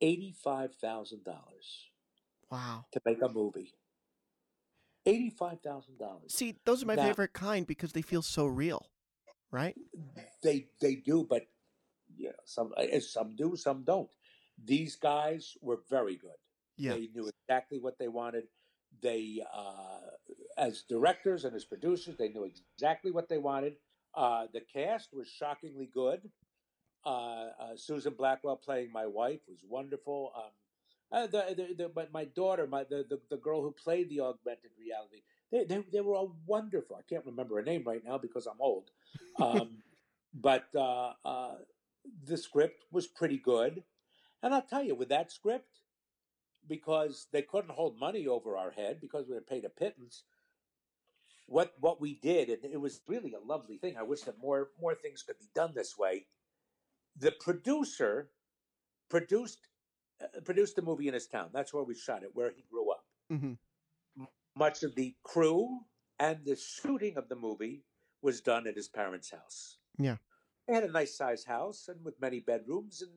eighty-five 0.00 0.74
thousand 0.76 1.24
dollars 1.24 1.90
Wow. 2.50 2.86
to 2.92 3.00
make 3.06 3.22
a 3.22 3.28
movie. 3.28 3.74
Eighty-five 5.04 5.60
thousand 5.60 5.98
dollars. 5.98 6.32
See, 6.34 6.56
those 6.64 6.82
are 6.82 6.86
my 6.86 6.94
Now- 6.94 7.04
favorite 7.04 7.32
kind 7.32 7.66
because 7.66 7.92
they 7.92 8.02
feel 8.02 8.22
so 8.22 8.46
real, 8.46 8.88
right? 9.50 9.76
They 10.42 10.68
they 10.80 10.96
do, 10.96 11.26
but 11.28 11.46
know, 12.18 12.30
some 12.44 12.72
uh, 12.76 13.00
some 13.00 13.34
do, 13.36 13.56
some 13.56 13.82
don't. 13.82 14.10
These 14.62 14.96
guys 14.96 15.56
were 15.60 15.80
very 15.90 16.16
good. 16.16 16.36
Yeah. 16.76 16.92
They 16.92 17.08
knew 17.14 17.28
exactly 17.28 17.78
what 17.78 17.98
they 17.98 18.08
wanted. 18.08 18.44
They, 19.00 19.42
uh, 19.52 20.10
as 20.58 20.82
directors 20.82 21.44
and 21.44 21.54
as 21.56 21.64
producers, 21.64 22.16
they 22.16 22.28
knew 22.28 22.44
exactly 22.44 23.10
what 23.10 23.28
they 23.28 23.38
wanted. 23.38 23.76
Uh, 24.14 24.46
the 24.52 24.60
cast 24.60 25.12
was 25.14 25.26
shockingly 25.26 25.86
good. 25.92 26.30
Uh, 27.04 27.08
uh, 27.60 27.76
Susan 27.76 28.14
Blackwell 28.14 28.56
playing 28.56 28.92
my 28.92 29.06
wife 29.06 29.40
was 29.48 29.58
wonderful. 29.66 30.32
Um, 30.36 30.50
uh, 31.12 31.26
the, 31.26 31.44
the, 31.56 31.74
the, 31.76 31.88
but 31.88 32.12
my 32.12 32.24
daughter, 32.24 32.66
my 32.66 32.84
the, 32.84 33.04
the, 33.08 33.20
the 33.30 33.36
girl 33.36 33.60
who 33.60 33.70
played 33.70 34.08
the 34.08 34.20
augmented 34.20 34.70
reality, 34.78 35.22
they, 35.50 35.64
they, 35.64 35.84
they 35.92 36.00
were 36.00 36.14
all 36.14 36.34
wonderful. 36.46 36.96
I 36.96 37.02
can't 37.02 37.26
remember 37.26 37.56
her 37.56 37.62
name 37.62 37.84
right 37.86 38.02
now 38.04 38.16
because 38.18 38.46
I'm 38.46 38.60
old. 38.60 38.90
Um, 39.40 39.82
but 40.34 40.64
uh, 40.74 41.12
uh, 41.24 41.54
the 42.24 42.38
script 42.38 42.84
was 42.90 43.06
pretty 43.06 43.38
good. 43.38 43.82
And 44.42 44.54
I'll 44.54 44.62
tell 44.62 44.82
you, 44.82 44.94
with 44.94 45.10
that 45.10 45.30
script, 45.30 45.78
because 46.68 47.26
they 47.32 47.42
couldn't 47.42 47.70
hold 47.70 47.98
money 47.98 48.26
over 48.26 48.56
our 48.56 48.70
head 48.70 49.00
because 49.00 49.28
we 49.28 49.34
were 49.34 49.40
paid 49.40 49.64
a 49.64 49.68
pittance. 49.68 50.24
What 51.46 51.74
what 51.80 52.00
we 52.00 52.14
did, 52.14 52.48
and 52.48 52.72
it 52.72 52.80
was 52.80 53.00
really 53.06 53.34
a 53.34 53.40
lovely 53.40 53.76
thing. 53.76 53.96
I 53.98 54.04
wish 54.04 54.22
that 54.22 54.38
more 54.40 54.70
more 54.80 54.94
things 54.94 55.22
could 55.22 55.38
be 55.38 55.50
done 55.54 55.72
this 55.74 55.98
way. 55.98 56.26
The 57.18 57.32
producer 57.32 58.30
produced 59.10 59.68
produced 60.44 60.76
the 60.76 60.82
movie 60.82 61.08
in 61.08 61.14
his 61.14 61.26
town. 61.26 61.50
That's 61.52 61.72
where 61.72 61.84
we 61.84 61.94
shot 61.94 62.22
it, 62.22 62.30
where 62.34 62.50
he 62.50 62.64
grew 62.70 62.90
up. 62.90 63.04
hmm 63.28 63.54
Much 64.56 64.82
of 64.82 64.94
the 64.94 65.14
crew 65.22 65.80
and 66.18 66.44
the 66.44 66.56
shooting 66.56 67.16
of 67.16 67.28
the 67.28 67.36
movie 67.36 67.84
was 68.20 68.40
done 68.40 68.66
at 68.66 68.76
his 68.76 68.88
parents' 68.88 69.30
house. 69.30 69.78
Yeah. 69.98 70.16
They 70.66 70.74
had 70.74 70.84
a 70.84 70.92
nice 70.92 71.16
sized 71.16 71.46
house 71.46 71.88
and 71.88 72.04
with 72.04 72.20
many 72.20 72.40
bedrooms, 72.40 73.02
and 73.02 73.10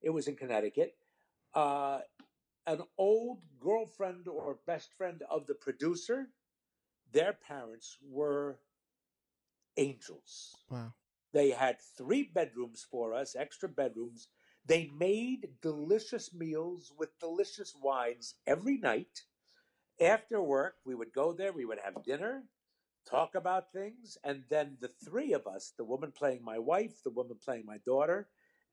it 0.00 0.10
was 0.10 0.26
in 0.26 0.36
Connecticut. 0.36 0.96
Uh, 1.54 2.00
an 2.66 2.82
old 2.98 3.40
girlfriend 3.60 4.28
or 4.28 4.58
best 4.66 4.92
friend 4.92 5.22
of 5.30 5.46
the 5.46 5.54
producer, 5.54 6.28
their 7.12 7.32
parents 7.32 7.98
were 8.02 8.58
angels. 9.76 10.56
Wow. 10.70 10.94
They 11.32 11.50
had 11.50 11.80
three 11.96 12.24
bedrooms 12.24 12.86
for 12.90 13.14
us, 13.14 13.34
extra 13.36 13.68
bedrooms. 13.68 14.28
They 14.66 14.90
made 14.98 15.48
delicious 15.62 16.34
meals 16.34 16.92
with 16.98 17.18
delicious 17.18 17.74
wines 17.82 18.34
every 18.46 18.78
night. 18.78 19.22
After 20.00 20.42
work, 20.42 20.76
we 20.84 20.94
would 20.94 21.12
go 21.12 21.32
there, 21.32 21.52
we 21.52 21.64
would 21.64 21.78
have 21.84 22.04
dinner, 22.04 22.44
talk 23.08 23.34
about 23.34 23.72
things, 23.72 24.18
and 24.24 24.44
then 24.50 24.76
the 24.80 24.88
three 24.88 25.32
of 25.32 25.46
us 25.46 25.72
the 25.76 25.84
woman 25.84 26.12
playing 26.12 26.44
my 26.44 26.58
wife, 26.58 27.02
the 27.04 27.10
woman 27.10 27.38
playing 27.44 27.66
my 27.66 27.78
daughter, 27.86 28.28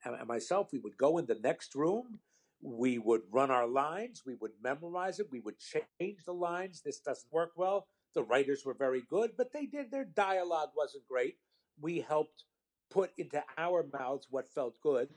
and 0.06 0.28
myself 0.28 0.70
we 0.72 0.80
would 0.80 0.98
go 0.98 1.18
in 1.18 1.26
the 1.26 1.40
next 1.44 1.76
room. 1.76 2.20
We 2.62 2.98
would 3.00 3.22
run 3.32 3.52
our 3.52 3.68
lines, 3.68 4.24
we 4.26 4.36
would 4.36 4.52
memorize 4.62 5.20
it, 5.20 5.32
we 5.32 5.40
would 5.40 5.56
change 5.60 6.26
the 6.26 6.34
lines. 6.34 6.82
This 6.82 7.00
doesn't 7.00 7.32
work 7.32 7.52
well. 7.56 7.88
The 8.16 8.24
writers 8.24 8.66
were 8.66 8.74
very 8.74 9.04
good, 9.10 9.32
but 9.38 9.54
they 9.54 9.66
did 9.66 9.92
their 9.92 10.06
dialogue 10.06 10.70
wasn't 10.76 11.08
great. 11.08 11.38
We 11.82 12.02
helped 12.02 12.44
put 12.92 13.12
into 13.18 13.44
our 13.58 13.88
mouths 13.94 14.28
what 14.30 14.50
felt 14.50 14.82
good. 14.82 15.10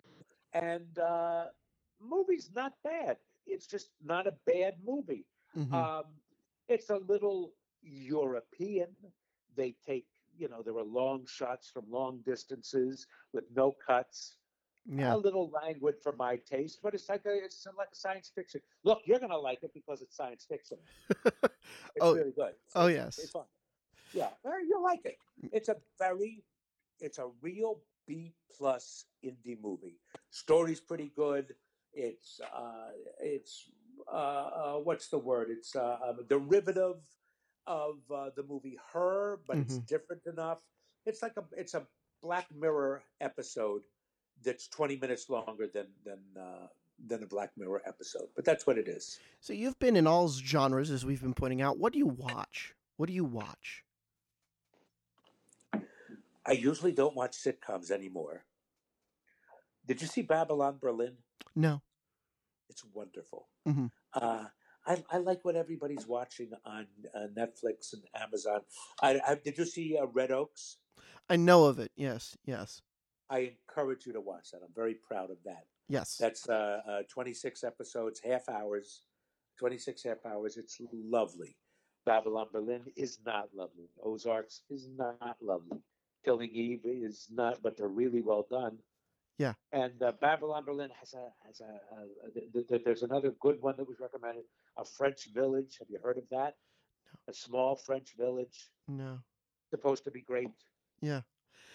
And 0.55 0.99
uh, 0.99 1.47
movie's 2.01 2.51
not 2.55 2.75
bad. 2.85 3.17
It's 3.47 3.67
just 3.67 3.91
not 4.05 4.27
a 4.27 4.35
bad 4.47 4.75
movie. 4.85 5.27
hmm 5.55 5.73
Um, 5.75 6.05
it's 6.69 6.91
a 6.91 6.99
little 6.99 7.55
European. 7.83 8.89
They 9.57 9.75
take, 9.87 10.07
you 10.37 10.49
know, 10.49 10.63
there 10.63 10.77
are 10.77 10.85
long 10.85 11.27
shots 11.27 11.69
from 11.71 11.85
long 11.91 12.21
distances 12.25 13.07
with 13.33 13.45
no 13.55 13.73
cuts. 13.87 14.39
yeah. 14.87 15.15
A 15.15 15.17
little 15.17 15.51
languid 15.51 15.97
for 16.03 16.13
my 16.17 16.37
taste, 16.37 16.81
but 16.83 16.95
it's 16.95 17.09
like 17.09 17.25
a, 17.27 17.35
it's 17.45 17.67
like 17.79 17.91
a 17.93 17.97
science 17.97 18.31
fiction. 18.35 18.61
Look, 18.85 19.01
you're 19.07 19.21
gonna 19.21 19.39
like 19.39 19.63
it 19.63 19.73
because 19.75 20.03
it's 20.03 20.17
science 20.17 20.45
fiction. 20.49 20.79
It's 21.97 22.05
Oh, 22.05 22.15
really 22.15 22.33
good. 22.33 22.55
oh, 22.75 22.87
yes. 22.89 23.19
it's 23.19 23.31
fun. 23.31 23.47
Yeah, 24.13 24.31
you'll 24.69 24.83
like 24.83 25.05
it. 25.05 25.19
It's 25.53 25.69
a 25.69 25.77
very, 25.99 26.45
it's 27.01 27.19
a 27.19 27.29
real 27.41 27.81
B 28.07 28.35
plus 28.57 29.07
indie 29.25 29.59
movie. 29.61 29.99
Story's 30.33 30.81
pretty 30.81 31.13
good. 31.15 31.55
It's 31.93 32.41
uh, 32.41 32.89
it's 33.21 33.69
uh, 34.11 34.17
uh, 34.17 34.75
what's 34.79 35.09
the 35.09 35.19
word? 35.19 35.51
It's 35.51 35.77
uh, 35.77 35.99
a 36.19 36.25
derivative 36.27 36.97
of 37.67 37.99
uh, 38.11 38.31
the 38.35 38.43
movie 38.43 38.79
Her, 38.93 39.41
but 39.47 39.59
it's 39.59 39.79
Mhm. 39.79 39.87
different 39.87 40.23
enough. 40.27 40.59
It's 41.05 41.23
like 41.23 41.37
a 41.37 41.45
it's 41.57 41.75
a 41.75 41.87
Black 42.23 42.47
Mirror 42.51 43.05
episode 43.21 43.83
that's 44.43 44.69
twenty 44.69 44.97
minutes 44.97 45.29
longer 45.29 45.67
than 45.73 45.89
than 46.03 46.21
uh, 46.41 46.69
than 47.07 47.23
a 47.23 47.27
Black 47.27 47.51
Mirror 47.59 47.83
episode, 47.87 48.29
but 48.35 48.45
that's 48.47 48.67
what 48.67 48.79
it 48.79 48.89
is. 48.89 49.21
So 49.41 49.53
you've 49.53 49.79
been 49.79 49.97
in 49.97 50.07
all 50.07 50.29
genres, 50.31 50.91
as 50.91 51.05
we've 51.05 51.21
been 51.21 51.35
pointing 51.35 51.61
out. 51.61 51.77
What 51.79 51.93
do 51.93 51.99
you 51.99 52.07
watch? 52.07 52.75
What 52.97 53.07
do 53.07 53.13
you 53.13 53.25
watch? 53.25 53.85
I 56.45 56.53
usually 56.53 56.93
don't 56.93 57.15
watch 57.15 57.33
sitcoms 57.33 57.91
anymore. 57.91 58.45
Did 59.87 60.01
you 60.01 60.07
see 60.07 60.23
Babylon 60.23 60.79
Berlin? 60.81 61.17
No. 61.55 61.83
It's 62.69 62.85
wonderful. 62.93 63.49
Mhm. 63.67 63.91
Uh, 64.15 64.47
I, 64.87 65.05
I 65.11 65.19
like 65.19 65.45
what 65.45 65.55
everybody's 65.57 66.07
watching 66.07 66.51
on 66.65 66.87
uh, 67.15 67.27
Netflix 67.37 67.93
and 67.93 68.03
Amazon. 68.17 68.61
I, 69.01 69.21
I, 69.27 69.35
did 69.37 69.59
you 69.59 69.65
see 69.65 69.97
uh, 69.97 70.07
Red 70.07 70.31
Oaks? 70.33 70.79
I 71.29 71.37
know 71.37 71.65
of 71.67 71.79
it. 71.79 71.93
Yes. 71.97 72.37
Yes. 72.45 72.83
I 73.31 73.55
encourage 73.69 74.07
you 74.07 74.13
to 74.13 74.21
watch 74.21 74.51
that. 74.53 74.61
I'm 74.65 74.73
very 74.75 74.95
proud 74.95 75.31
of 75.31 75.39
that. 75.45 75.67
Yes. 75.89 76.17
That's 76.17 76.49
uh, 76.49 76.81
uh, 76.89 77.03
26 77.09 77.65
episodes, 77.65 78.21
half 78.25 78.49
hours, 78.49 79.03
26 79.59 80.03
half 80.05 80.27
hours. 80.27 80.57
It's 80.57 80.79
lovely. 80.93 81.57
Babylon 82.05 82.49
Berlin 82.53 82.83
is 82.97 83.19
not 83.25 83.49
lovely. 83.55 83.89
Ozarks 84.03 84.63
is 84.71 84.89
not 84.97 85.37
lovely. 85.41 85.79
Killing 86.25 86.51
Eve 86.51 86.81
is 86.85 87.29
not, 87.31 87.63
but 87.63 87.77
they're 87.77 87.89
really 87.89 88.21
well 88.21 88.47
done. 88.51 88.79
Yeah. 89.39 89.55
And 89.73 90.03
uh, 90.03 90.13
Babylon 90.21 90.65
Berlin 90.65 90.91
has 91.01 91.15
a 91.15 91.29
has 91.47 91.61
a, 91.61 92.27
a, 92.27 92.31
th- 92.53 92.69
th- 92.69 92.83
there's 92.85 93.03
another 93.03 93.33
good 93.41 93.61
one 93.61 93.75
that 93.77 93.89
was 93.89 93.99
recommended. 94.01 94.45
A 94.79 94.85
French 94.85 95.29
Village. 95.35 95.77
Have 95.79 95.89
you 95.91 95.99
heard 96.03 96.19
of 96.19 96.25
that? 96.31 96.55
A 97.29 97.33
small 97.33 97.77
French 97.77 98.15
village 98.17 98.71
no. 98.89 99.19
supposed 99.71 100.05
to 100.05 100.11
be 100.11 100.23
great. 100.23 100.49
Yeah. 101.01 101.21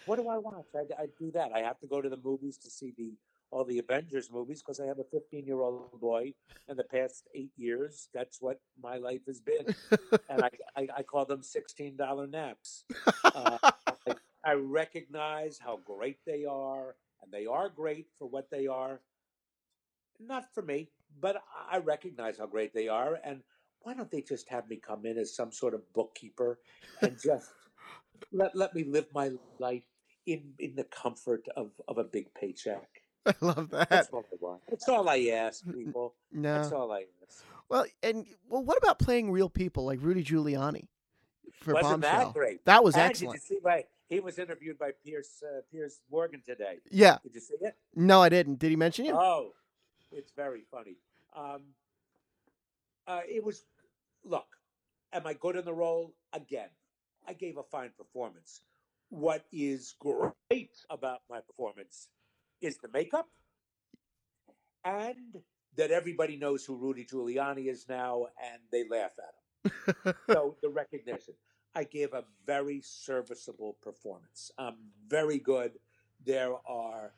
What 0.06 0.17
do 0.17 0.28
I 0.30 0.38
watch? 0.38 0.65
I, 0.76 1.02
I 1.02 1.08
do 1.20 1.32
that. 1.32 1.52
I 1.54 1.60
have 1.60 1.80
to 1.80 1.88
go 1.88 2.02
to 2.02 2.10
the 2.10 2.17
movies 2.24 2.58
to 2.60 2.70
see 2.70 2.93
the 2.98 3.13
all 3.50 3.63
the 3.63 3.80
Avengers 3.80 4.30
movies 4.32 4.62
because 4.62 4.80
I 4.80 4.86
have 4.86 5.00
a 5.00 5.04
15 5.04 5.46
year 5.46 5.62
old 5.62 6.00
boy. 6.00 6.34
In 6.70 6.76
the 6.76 6.84
past 6.84 7.28
eight 7.34 7.52
years, 7.56 8.10
that's 8.13 8.41
what 8.41 8.60
my 8.82 8.98
life 8.98 9.22
has 9.28 9.39
been, 9.39 9.74
and 10.30 10.43
I 10.43 10.50
I, 10.76 10.88
I 10.98 11.04
call 11.04 11.26
them 11.26 11.41
16 11.41 11.96
dollar 11.96 12.28
naps. 12.28 12.86
Uh, 13.36 13.58
I, 14.08 14.15
I 14.43 14.54
recognize 14.54 15.60
how 15.60 15.80
great 15.86 16.17
they 16.26 16.43
are, 16.46 16.96
and 17.22 17.32
they 17.32 17.46
are 17.46 17.70
great 17.70 18.08
for 18.18 18.28
what 18.28 18.50
they 18.52 18.68
are. 18.68 19.02
Not 20.20 20.54
for 20.54 20.64
me, 20.64 20.90
but 21.20 21.42
I 21.70 21.78
recognize 21.78 22.38
how 22.38 22.48
great 22.48 22.74
they 22.74 22.88
are. 22.88 23.20
And 23.24 23.42
why 23.82 23.94
don't 23.94 24.10
they 24.12 24.22
just 24.22 24.50
have 24.50 24.68
me 24.70 24.78
come 24.78 25.06
in 25.06 25.18
as 25.18 25.36
some 25.36 25.52
sort 25.52 25.74
of 25.74 25.82
bookkeeper 25.94 26.60
and 27.02 27.18
just 27.22 27.52
let 28.32 28.56
let 28.56 28.74
me 28.74 28.84
live 28.84 29.06
my 29.14 29.32
life 29.60 29.84
in 30.26 30.54
in 30.60 30.76
the 30.76 30.84
comfort 30.86 31.48
of 31.56 31.72
of 31.88 31.98
a 31.98 32.04
big 32.04 32.34
paycheck? 32.34 32.88
I 33.26 33.34
love 33.42 33.70
that. 33.72 33.90
That's 33.90 34.10
all 34.10 34.26
I 34.32 34.36
want. 34.40 34.62
That's 34.70 34.90
all 34.90 35.10
I 35.10 35.18
ask 35.34 35.64
people. 35.72 36.16
No. 36.32 36.56
That's 36.62 36.72
all 36.72 36.92
I 36.92 37.06
ask. 37.24 37.44
Well, 37.70 37.86
and 38.02 38.26
well, 38.50 38.64
what 38.64 38.78
about 38.78 39.00
playing 39.00 39.32
real 39.32 39.50
people 39.50 39.86
like 39.86 40.00
Rudy 40.02 40.24
Giuliani 40.24 40.88
for 41.54 41.74
Wasn't 41.74 42.02
Bombshell? 42.02 42.26
that 42.28 42.34
great? 42.34 42.66
That 42.66 42.84
was 42.84 42.96
And 42.96 43.04
excellent. 43.04 43.42
Did 43.42 43.50
you 43.50 43.58
see 43.58 43.62
my 43.64 43.84
he 44.08 44.20
was 44.20 44.39
interviewed 44.39 44.78
by 44.78 44.91
Piers 45.04 45.43
uh, 45.43 45.62
Piers 45.72 46.02
Morgan 46.12 46.41
today. 46.46 46.78
Yeah. 46.91 47.17
Did 47.24 47.36
you 47.36 47.41
see 47.41 47.56
it? 47.62 47.76
No, 47.96 48.22
I 48.22 48.30
didn't. 48.30 48.60
Did 48.60 48.70
he 48.70 48.76
mention 48.76 49.06
you? 49.06 49.13
Oh, 49.13 49.52
it's 50.12 50.32
very 50.36 50.63
funny. 50.72 50.98
Um, 51.36 51.62
uh, 53.08 53.22
it 53.28 53.43
was. 53.43 53.65
Look, 54.24 54.48
am 55.13 55.26
I 55.26 55.34
good 55.34 55.56
in 55.56 55.65
the 55.65 55.74
role? 55.74 56.13
Again, 56.34 56.70
I 57.28 57.34
gave 57.34 57.58
a 57.58 57.63
fine 57.63 57.91
performance. 57.98 58.62
What 59.10 59.46
is 59.52 59.96
great 60.00 60.76
about 60.89 61.22
my 61.30 61.39
performance 61.39 62.10
is 62.62 62.78
the 62.78 62.89
makeup 62.93 63.28
and 64.84 65.38
that 65.78 65.91
everybody 65.91 66.36
knows 66.38 66.65
who 66.65 66.76
Rudy 66.76 67.06
Giuliani 67.06 67.67
is 67.70 67.86
now 67.88 68.28
and 68.52 68.62
they 68.72 68.84
laugh 68.89 69.12
at 69.17 69.34
him. 69.34 70.13
so 70.30 70.56
the 70.62 70.70
recognition. 70.70 71.36
I 71.78 71.84
gave 71.84 72.13
a 72.13 72.24
very 72.48 72.82
serviceable 72.84 73.78
performance. 73.84 74.50
I'm 74.58 74.78
very 75.08 75.38
good. 75.38 75.74
There 76.26 76.56
are 76.68 77.13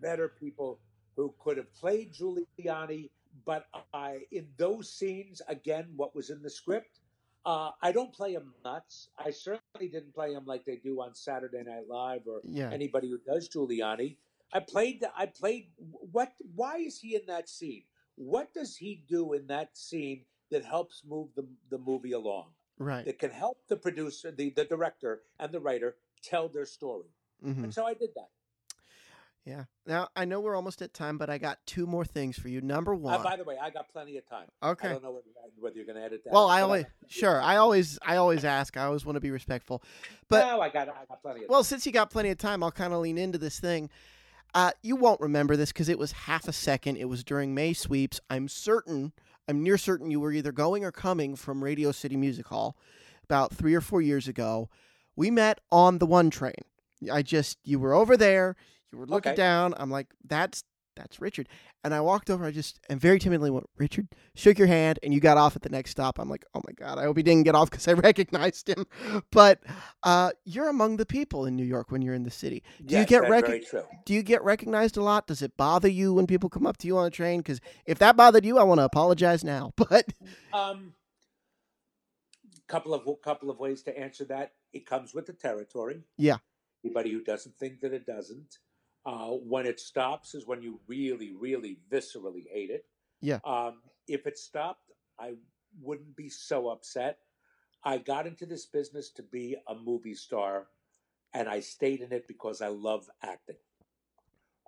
better 0.00 0.28
people 0.28 0.80
who 1.14 1.32
could 1.38 1.56
have 1.56 1.72
played 1.72 2.12
Giuliani, 2.12 3.10
but 3.44 3.66
I 3.94 4.22
in 4.32 4.48
those 4.56 4.92
scenes 4.92 5.40
again, 5.46 5.92
what 5.94 6.16
was 6.16 6.30
in 6.30 6.42
the 6.42 6.50
script, 6.50 6.98
uh, 7.44 7.70
I 7.80 7.92
don't 7.92 8.12
play 8.12 8.32
him 8.32 8.52
nuts. 8.64 9.08
I 9.16 9.30
certainly 9.30 9.86
didn't 9.88 10.14
play 10.14 10.32
him 10.32 10.44
like 10.46 10.64
they 10.64 10.78
do 10.78 11.00
on 11.00 11.14
Saturday 11.14 11.62
Night 11.62 11.86
Live 11.88 12.22
or 12.26 12.40
Yeah. 12.42 12.70
anybody 12.72 13.08
who 13.08 13.18
does 13.18 13.48
Giuliani. 13.48 14.16
I 14.52 14.58
played. 14.60 15.04
I 15.16 15.26
played. 15.26 15.70
What? 15.78 16.32
Why 16.56 16.78
is 16.78 16.98
he 16.98 17.14
in 17.14 17.26
that 17.26 17.48
scene? 17.48 17.84
What 18.16 18.52
does 18.52 18.76
he 18.76 19.04
do 19.08 19.32
in 19.34 19.46
that 19.46 19.76
scene 19.78 20.24
that 20.50 20.64
helps 20.64 21.04
move 21.04 21.28
the 21.36 21.46
the 21.70 21.78
movie 21.78 22.12
along? 22.12 22.55
Right. 22.78 23.04
That 23.06 23.18
can 23.18 23.30
help 23.30 23.58
the 23.68 23.76
producer, 23.76 24.30
the 24.30 24.50
the 24.50 24.64
director, 24.64 25.22
and 25.38 25.50
the 25.52 25.60
writer 25.60 25.96
tell 26.22 26.48
their 26.48 26.66
story. 26.66 27.06
hmm 27.42 27.64
And 27.64 27.72
so 27.74 27.86
I 27.86 27.94
did 27.94 28.10
that. 28.16 28.28
Yeah. 29.44 29.64
Now 29.86 30.08
I 30.16 30.24
know 30.24 30.40
we're 30.40 30.56
almost 30.56 30.82
at 30.82 30.92
time, 30.92 31.18
but 31.18 31.30
I 31.30 31.38
got 31.38 31.58
two 31.66 31.86
more 31.86 32.04
things 32.04 32.36
for 32.36 32.48
you. 32.48 32.60
Number 32.60 32.92
Uh, 32.94 32.98
one. 32.98 33.22
by 33.22 33.36
the 33.36 33.44
way, 33.44 33.56
I 33.60 33.70
got 33.70 33.88
plenty 33.92 34.16
of 34.18 34.28
time. 34.28 34.48
Okay. 34.62 34.88
I 34.88 34.92
don't 34.92 35.04
know 35.04 35.12
whether, 35.12 35.26
whether 35.60 35.76
you're 35.76 35.84
going 35.86 35.96
to 35.96 36.02
edit 36.02 36.22
that. 36.24 36.32
Well, 36.32 36.48
I 36.48 36.62
always 36.62 36.84
sure. 37.06 37.40
I 37.40 37.56
always 37.56 37.98
I 38.02 38.16
always 38.16 38.44
ask. 38.44 38.76
I 38.76 38.84
always 38.84 39.06
want 39.06 39.16
to 39.16 39.20
be 39.20 39.30
respectful. 39.30 39.82
but- 40.28 40.44
no, 40.44 40.60
I 40.60 40.68
got 40.68 40.88
I 40.88 41.04
got 41.08 41.22
plenty 41.22 41.44
of 41.44 41.48
Well, 41.48 41.62
since 41.62 41.86
you 41.86 41.92
got 41.92 42.10
plenty 42.10 42.30
of 42.30 42.38
time, 42.38 42.62
I'll 42.64 42.72
kind 42.72 42.92
of 42.92 43.00
lean 43.00 43.18
into 43.18 43.38
this 43.38 43.60
thing. 43.60 43.88
Uh, 44.54 44.72
you 44.82 44.96
won't 44.96 45.20
remember 45.20 45.54
this 45.56 45.70
because 45.70 45.88
it 45.88 45.98
was 45.98 46.12
half 46.12 46.48
a 46.48 46.52
second. 46.52 46.96
It 46.96 47.04
was 47.08 47.22
during 47.22 47.54
May 47.54 47.72
sweeps. 47.72 48.20
I'm 48.30 48.48
certain, 48.48 49.12
I'm 49.48 49.62
near 49.62 49.78
certain 49.78 50.10
you 50.10 50.20
were 50.20 50.32
either 50.32 50.52
going 50.52 50.84
or 50.84 50.92
coming 50.92 51.36
from 51.36 51.62
Radio 51.62 51.92
City 51.92 52.16
Music 52.16 52.46
Hall 52.48 52.76
about 53.24 53.54
three 53.54 53.74
or 53.74 53.80
four 53.80 54.02
years 54.02 54.26
ago. 54.28 54.68
We 55.14 55.30
met 55.30 55.60
on 55.70 55.98
the 55.98 56.06
one 56.06 56.30
train. 56.30 56.54
I 57.12 57.22
just, 57.22 57.58
you 57.64 57.78
were 57.78 57.94
over 57.94 58.16
there. 58.16 58.56
You 58.92 58.98
were 58.98 59.06
looking 59.06 59.30
Okay. 59.32 59.36
down. 59.36 59.74
I'm 59.76 59.90
like, 59.90 60.08
that's 60.24 60.64
that's 60.96 61.20
Richard. 61.20 61.48
And 61.84 61.94
I 61.94 62.00
walked 62.00 62.30
over. 62.30 62.44
I 62.44 62.50
just 62.50 62.80
and 62.88 63.00
very 63.00 63.18
timidly 63.18 63.50
went, 63.50 63.66
Richard, 63.76 64.08
shook 64.34 64.58
your 64.58 64.66
hand, 64.68 64.98
and 65.02 65.14
you 65.14 65.20
got 65.20 65.36
off 65.36 65.54
at 65.54 65.62
the 65.62 65.68
next 65.68 65.92
stop. 65.92 66.18
I'm 66.18 66.28
like, 66.28 66.44
oh 66.54 66.62
my 66.66 66.72
god, 66.72 66.98
I 66.98 67.04
hope 67.04 67.16
he 67.16 67.22
didn't 67.22 67.44
get 67.44 67.54
off 67.54 67.70
because 67.70 67.86
I 67.86 67.92
recognized 68.10 68.68
him. 68.68 68.86
But 69.30 69.60
uh, 70.02 70.32
you're 70.44 70.68
among 70.68 70.96
the 70.96 71.06
people 71.06 71.46
in 71.46 71.54
New 71.56 71.64
York 71.64 71.90
when 71.92 72.02
you're 72.02 72.14
in 72.14 72.24
the 72.24 72.30
city. 72.30 72.62
Do 72.84 72.94
you 72.94 73.00
Yes, 73.00 73.08
get 73.08 73.20
that's 73.22 73.30
rec- 73.30 73.46
very 73.46 73.60
true. 73.60 73.84
Do 74.04 74.14
you 74.14 74.22
get 74.22 74.42
recognized 74.42 74.96
a 74.96 75.02
lot? 75.02 75.26
Does 75.26 75.42
it 75.42 75.56
bother 75.56 75.88
you 75.88 76.14
when 76.14 76.26
people 76.26 76.48
come 76.48 76.66
up 76.66 76.78
to 76.78 76.86
you 76.86 76.96
on 76.98 77.06
a 77.06 77.10
train? 77.10 77.40
Because 77.40 77.60
if 77.86 77.98
that 77.98 78.16
bothered 78.16 78.44
you, 78.44 78.58
I 78.58 78.64
want 78.64 78.80
to 78.80 78.84
apologize 78.84 79.44
now. 79.44 79.72
But 79.88 80.12
Um, 80.52 80.94
couple 82.66 82.92
of 82.94 83.06
couple 83.22 83.50
of 83.50 83.58
ways 83.58 83.82
to 83.82 83.96
answer 83.98 84.24
that. 84.24 84.52
It 84.72 84.86
comes 84.86 85.14
with 85.14 85.26
the 85.26 85.32
territory. 85.32 86.02
Yeah. 86.18 86.38
Anybody 86.84 87.12
who 87.12 87.22
doesn't 87.22 87.56
think 87.58 87.80
that 87.80 87.92
it 87.92 88.06
doesn't. 88.06 88.58
Uh, 89.06 89.28
when 89.28 89.66
it 89.66 89.78
stops 89.78 90.34
is 90.34 90.46
when 90.48 90.62
you 90.62 90.80
really, 90.88 91.32
really 91.32 91.78
viscerally 91.92 92.44
hate 92.52 92.70
it. 92.70 92.86
Yeah. 93.20 93.38
Um, 93.44 93.80
if 94.08 94.26
it 94.26 94.36
stopped, 94.36 94.90
I 95.18 95.34
wouldn't 95.80 96.16
be 96.16 96.28
so 96.28 96.68
upset. 96.70 97.18
I 97.84 97.98
got 97.98 98.26
into 98.26 98.46
this 98.46 98.66
business 98.66 99.10
to 99.12 99.22
be 99.22 99.56
a 99.68 99.76
movie 99.76 100.14
star, 100.14 100.66
and 101.32 101.48
I 101.48 101.60
stayed 101.60 102.00
in 102.00 102.12
it 102.12 102.26
because 102.26 102.60
I 102.60 102.68
love 102.68 103.08
acting. 103.22 103.56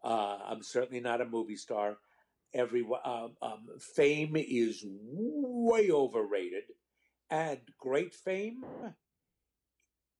Uh, 0.04 0.38
I'm 0.46 0.62
certainly 0.62 1.00
not 1.00 1.20
a 1.20 1.24
movie 1.26 1.56
star. 1.56 1.98
Every 2.54 2.86
um, 3.04 3.36
um, 3.42 3.66
fame 3.80 4.36
is 4.36 4.84
way 4.86 5.90
overrated, 5.90 6.64
and 7.28 7.58
great 7.78 8.14
fame 8.14 8.62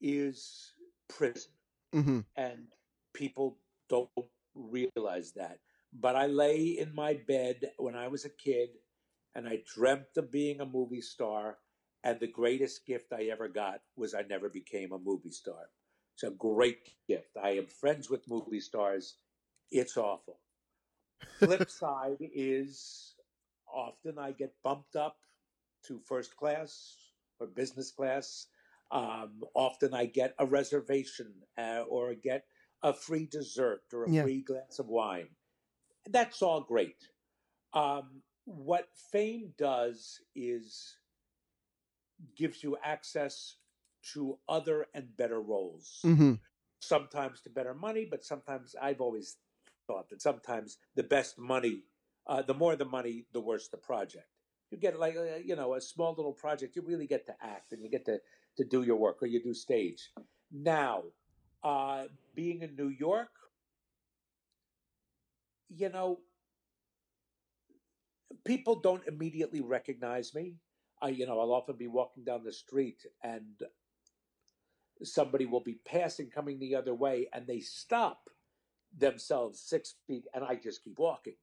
is 0.00 0.74
prison 1.08 1.52
Mhm. 1.94 2.24
and 2.36 2.68
people 3.12 3.58
don't 3.88 4.10
realize 4.54 5.32
that. 5.36 5.58
But 5.92 6.16
I 6.16 6.26
lay 6.26 6.78
in 6.78 6.94
my 6.94 7.14
bed 7.26 7.72
when 7.78 7.96
I 7.96 8.08
was 8.08 8.24
a 8.24 8.30
kid 8.30 8.70
and 9.34 9.48
I 9.48 9.62
dreamt 9.74 10.16
of 10.16 10.30
being 10.30 10.60
a 10.60 10.66
movie 10.66 11.00
star. 11.00 11.58
And 12.04 12.20
the 12.20 12.28
greatest 12.28 12.86
gift 12.86 13.12
I 13.12 13.24
ever 13.24 13.48
got 13.48 13.80
was 13.96 14.14
I 14.14 14.22
never 14.22 14.48
became 14.48 14.92
a 14.92 14.98
movie 14.98 15.30
star. 15.30 15.70
It's 16.14 16.22
a 16.22 16.30
great 16.30 16.90
gift. 17.06 17.36
I 17.42 17.50
am 17.50 17.66
friends 17.66 18.10
with 18.10 18.28
movie 18.28 18.60
stars. 18.60 19.16
It's 19.70 19.96
awful. 19.96 20.40
Flip 21.38 21.68
side 21.70 22.18
is 22.20 23.14
often 23.72 24.18
I 24.18 24.32
get 24.32 24.54
bumped 24.62 24.96
up 24.96 25.16
to 25.86 26.00
first 26.06 26.36
class 26.36 26.96
or 27.40 27.46
business 27.46 27.90
class. 27.90 28.46
Um, 28.90 29.42
often 29.54 29.94
I 29.94 30.06
get 30.06 30.34
a 30.38 30.46
reservation 30.46 31.32
uh, 31.58 31.84
or 31.88 32.14
get 32.14 32.44
a 32.82 32.92
free 32.92 33.26
dessert 33.26 33.82
or 33.92 34.04
a 34.04 34.10
Yeah. 34.10 34.22
free 34.22 34.42
glass 34.42 34.78
of 34.78 34.88
wine. 34.88 35.36
That's 36.08 36.42
all 36.42 36.62
great. 36.62 37.10
Um, 37.72 38.22
what 38.44 38.88
fame 38.94 39.52
does 39.58 40.20
is 40.34 40.96
gives 42.36 42.62
you 42.62 42.76
access 42.82 43.56
to 44.14 44.38
other 44.48 44.86
and 44.94 45.16
better 45.16 45.40
roles. 45.40 46.00
Mm-hmm. 46.04 46.34
Sometimes 46.80 47.40
to 47.42 47.50
better 47.50 47.74
money, 47.74 48.06
but 48.08 48.24
sometimes 48.24 48.74
I've 48.80 49.00
always 49.00 49.36
thought 49.86 50.08
that 50.10 50.22
sometimes 50.22 50.78
the 50.94 51.02
best 51.02 51.38
money, 51.38 51.84
uh, 52.26 52.42
the 52.42 52.54
more 52.54 52.76
the 52.76 52.84
money, 52.84 53.26
the 53.32 53.40
worse 53.40 53.68
the 53.68 53.76
project. 53.76 54.28
You 54.70 54.78
get 54.78 54.98
like 54.98 55.16
uh, 55.16 55.36
you 55.44 55.56
know 55.56 55.74
a 55.74 55.80
small 55.80 56.14
little 56.14 56.32
project, 56.32 56.76
you 56.76 56.82
really 56.82 57.06
get 57.06 57.26
to 57.26 57.34
act 57.40 57.72
and 57.72 57.82
you 57.82 57.90
get 57.90 58.04
to 58.04 58.18
to 58.56 58.64
do 58.64 58.82
your 58.82 58.96
work 58.96 59.22
or 59.22 59.26
you 59.26 59.42
do 59.42 59.54
stage. 59.54 60.10
Now, 60.52 61.04
uh, 61.62 62.04
being 62.34 62.62
in 62.62 62.76
New 62.76 62.88
York, 62.88 63.30
you 65.68 65.88
know, 65.88 66.20
people 68.44 68.80
don't 68.80 69.06
immediately 69.06 69.60
recognize 69.60 70.34
me. 70.34 70.56
I, 71.00 71.08
you 71.08 71.26
know, 71.26 71.38
I'll 71.38 71.52
often 71.52 71.76
be 71.76 71.86
walking 71.86 72.24
down 72.24 72.44
the 72.44 72.52
street 72.52 72.98
and 73.22 73.44
somebody 75.02 75.46
will 75.46 75.60
be 75.60 75.78
passing, 75.86 76.30
coming 76.30 76.58
the 76.58 76.74
other 76.74 76.94
way, 76.94 77.28
and 77.32 77.46
they 77.46 77.60
stop 77.60 78.28
themselves 78.96 79.60
six 79.60 79.94
feet, 80.06 80.24
and 80.34 80.44
I 80.44 80.56
just 80.56 80.82
keep 80.82 80.98
walking. 80.98 81.34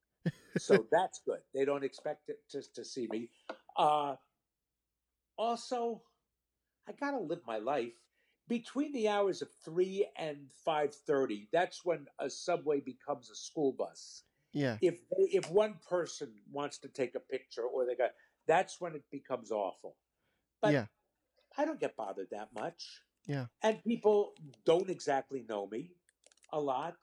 so 0.57 0.85
that's 0.91 1.21
good. 1.25 1.39
They 1.53 1.65
don't 1.65 1.83
expect 1.83 2.29
it 2.29 2.39
to, 2.51 2.61
to 2.73 2.83
see 2.83 3.07
me. 3.09 3.29
Uh, 3.77 4.15
also, 5.37 6.01
I 6.87 6.93
gotta 6.93 7.19
live 7.19 7.41
my 7.45 7.57
life 7.57 7.93
between 8.47 8.91
the 8.93 9.07
hours 9.07 9.41
of 9.41 9.49
three 9.63 10.07
and 10.17 10.51
five 10.63 10.93
thirty. 10.93 11.47
That's 11.51 11.83
when 11.85 12.07
a 12.19 12.29
subway 12.29 12.79
becomes 12.79 13.29
a 13.29 13.35
school 13.35 13.73
bus 13.73 14.23
Yeah. 14.53 14.77
if 14.81 14.99
they, 15.09 15.23
if 15.37 15.49
one 15.51 15.75
person 15.89 16.33
wants 16.51 16.77
to 16.79 16.87
take 16.89 17.15
a 17.15 17.19
picture 17.19 17.63
or 17.63 17.85
they 17.85 17.95
got 17.95 18.11
that's 18.47 18.79
when 18.79 18.95
it 18.95 19.03
becomes 19.11 19.51
awful 19.51 19.97
but 20.61 20.73
Yeah. 20.73 20.85
i 21.57 21.65
don't 21.65 21.79
get 21.79 21.95
bothered 21.97 22.29
that 22.31 22.49
much 22.53 23.01
Yeah. 23.27 23.47
and 23.63 23.83
people 23.83 24.33
don't 24.65 24.89
exactly 24.89 25.43
know 25.49 25.67
me 25.67 25.95
a 26.53 26.59
lot 26.59 26.95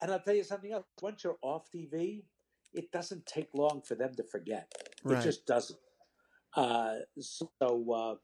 and 0.00 0.10
i'll 0.10 0.20
tell 0.20 0.34
you 0.34 0.44
something 0.44 0.72
else 0.72 0.84
once 1.00 1.22
you're 1.24 1.38
off 1.42 1.70
tv 1.70 2.24
it 2.74 2.90
doesn't 2.90 3.24
take 3.26 3.48
long 3.54 3.82
for 3.82 3.94
them 3.94 4.14
to 4.16 4.24
forget 4.24 4.72
Right. 5.04 5.18
it 5.18 5.22
just 5.22 5.46
doesn't 5.46 5.78
uh, 6.56 6.96
so 7.20 7.50
uh, 7.94 8.16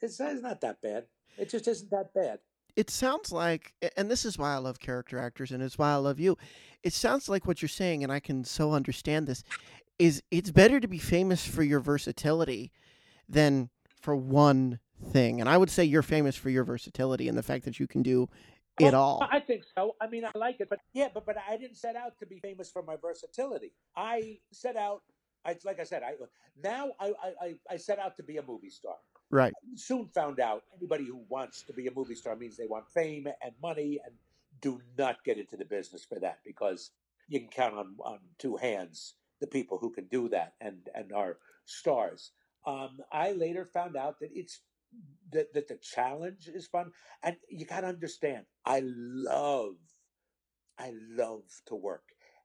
it's, 0.00 0.20
it's 0.20 0.42
not 0.42 0.60
that 0.60 0.82
bad 0.82 1.06
it 1.38 1.50
just 1.50 1.68
isn't 1.68 1.90
that 1.90 2.12
bad 2.14 2.38
it 2.76 2.90
sounds 2.90 3.32
like 3.32 3.72
and 3.96 4.10
this 4.10 4.24
is 4.26 4.36
why 4.36 4.52
I 4.52 4.58
love 4.58 4.78
character 4.78 5.18
actors 5.18 5.50
and 5.50 5.62
it's 5.62 5.78
why 5.78 5.92
I 5.92 5.96
love 5.96 6.20
you. 6.20 6.36
It 6.82 6.92
sounds 6.92 7.26
like 7.26 7.46
what 7.46 7.62
you're 7.62 7.70
saying 7.70 8.02
and 8.02 8.12
I 8.12 8.20
can 8.20 8.44
so 8.44 8.72
understand 8.72 9.26
this 9.26 9.42
is 9.98 10.22
it's 10.30 10.50
better 10.50 10.78
to 10.78 10.86
be 10.86 10.98
famous 10.98 11.46
for 11.46 11.62
your 11.62 11.80
versatility 11.80 12.70
than 13.30 13.70
for 14.02 14.14
one 14.14 14.78
thing. 15.10 15.40
And 15.40 15.48
I 15.48 15.56
would 15.56 15.70
say 15.70 15.84
you're 15.84 16.02
famous 16.02 16.36
for 16.36 16.50
your 16.50 16.64
versatility 16.64 17.28
and 17.28 17.38
the 17.38 17.42
fact 17.42 17.64
that 17.64 17.80
you 17.80 17.86
can 17.86 18.02
do 18.02 18.28
it 18.78 18.92
Well, 18.92 18.94
all. 18.94 19.28
I 19.30 19.40
think 19.40 19.64
so. 19.74 19.96
I 19.98 20.06
mean, 20.08 20.26
I 20.26 20.36
like 20.36 20.60
it, 20.60 20.68
but 20.68 20.80
yeah, 20.92 21.08
but 21.14 21.24
but 21.24 21.38
I 21.48 21.56
didn't 21.56 21.78
set 21.78 21.96
out 21.96 22.18
to 22.18 22.26
be 22.26 22.40
famous 22.40 22.70
for 22.70 22.82
my 22.82 22.96
versatility. 22.96 23.72
I 23.96 24.36
set 24.52 24.76
out, 24.76 25.00
I 25.46 25.56
like 25.64 25.80
I 25.80 25.84
said, 25.84 26.02
I 26.02 26.12
now 26.62 26.90
I, 27.00 27.12
I- 27.40 27.54
I 27.70 27.76
set 27.78 27.98
out 27.98 28.16
to 28.18 28.22
be 28.22 28.36
a 28.36 28.42
movie 28.42 28.68
star. 28.68 28.96
Right. 29.30 29.52
Soon 29.74 30.08
found 30.08 30.40
out 30.40 30.62
anybody 30.76 31.04
who 31.04 31.24
wants 31.28 31.62
to 31.64 31.72
be 31.72 31.86
a 31.86 31.92
movie 31.94 32.14
star 32.14 32.36
means 32.36 32.56
they 32.56 32.66
want 32.66 32.88
fame 32.88 33.26
and 33.42 33.52
money, 33.60 34.00
and 34.04 34.14
do 34.60 34.80
not 34.96 35.24
get 35.24 35.38
into 35.38 35.56
the 35.56 35.64
business 35.64 36.04
for 36.04 36.18
that 36.20 36.38
because 36.44 36.90
you 37.28 37.40
can 37.40 37.48
count 37.48 37.74
on, 37.74 37.96
on 38.04 38.18
two 38.38 38.56
hands 38.56 39.14
the 39.40 39.46
people 39.46 39.78
who 39.78 39.90
can 39.90 40.06
do 40.06 40.28
that 40.28 40.54
and, 40.60 40.88
and 40.94 41.12
are 41.12 41.38
stars. 41.66 42.32
Um, 42.66 42.98
I 43.12 43.32
later 43.32 43.66
found 43.66 43.96
out 43.96 44.20
that 44.20 44.30
it's 44.32 44.60
that, 45.32 45.52
that 45.54 45.68
the 45.68 45.76
challenge 45.76 46.48
is 46.48 46.66
fun. 46.66 46.92
And 47.22 47.36
you 47.48 47.66
got 47.66 47.80
to 47.80 47.88
understand, 47.88 48.46
I 48.64 48.82
love, 48.84 49.76
I 50.78 50.92
love 51.10 51.44
to 51.66 51.74
work. 51.74 52.04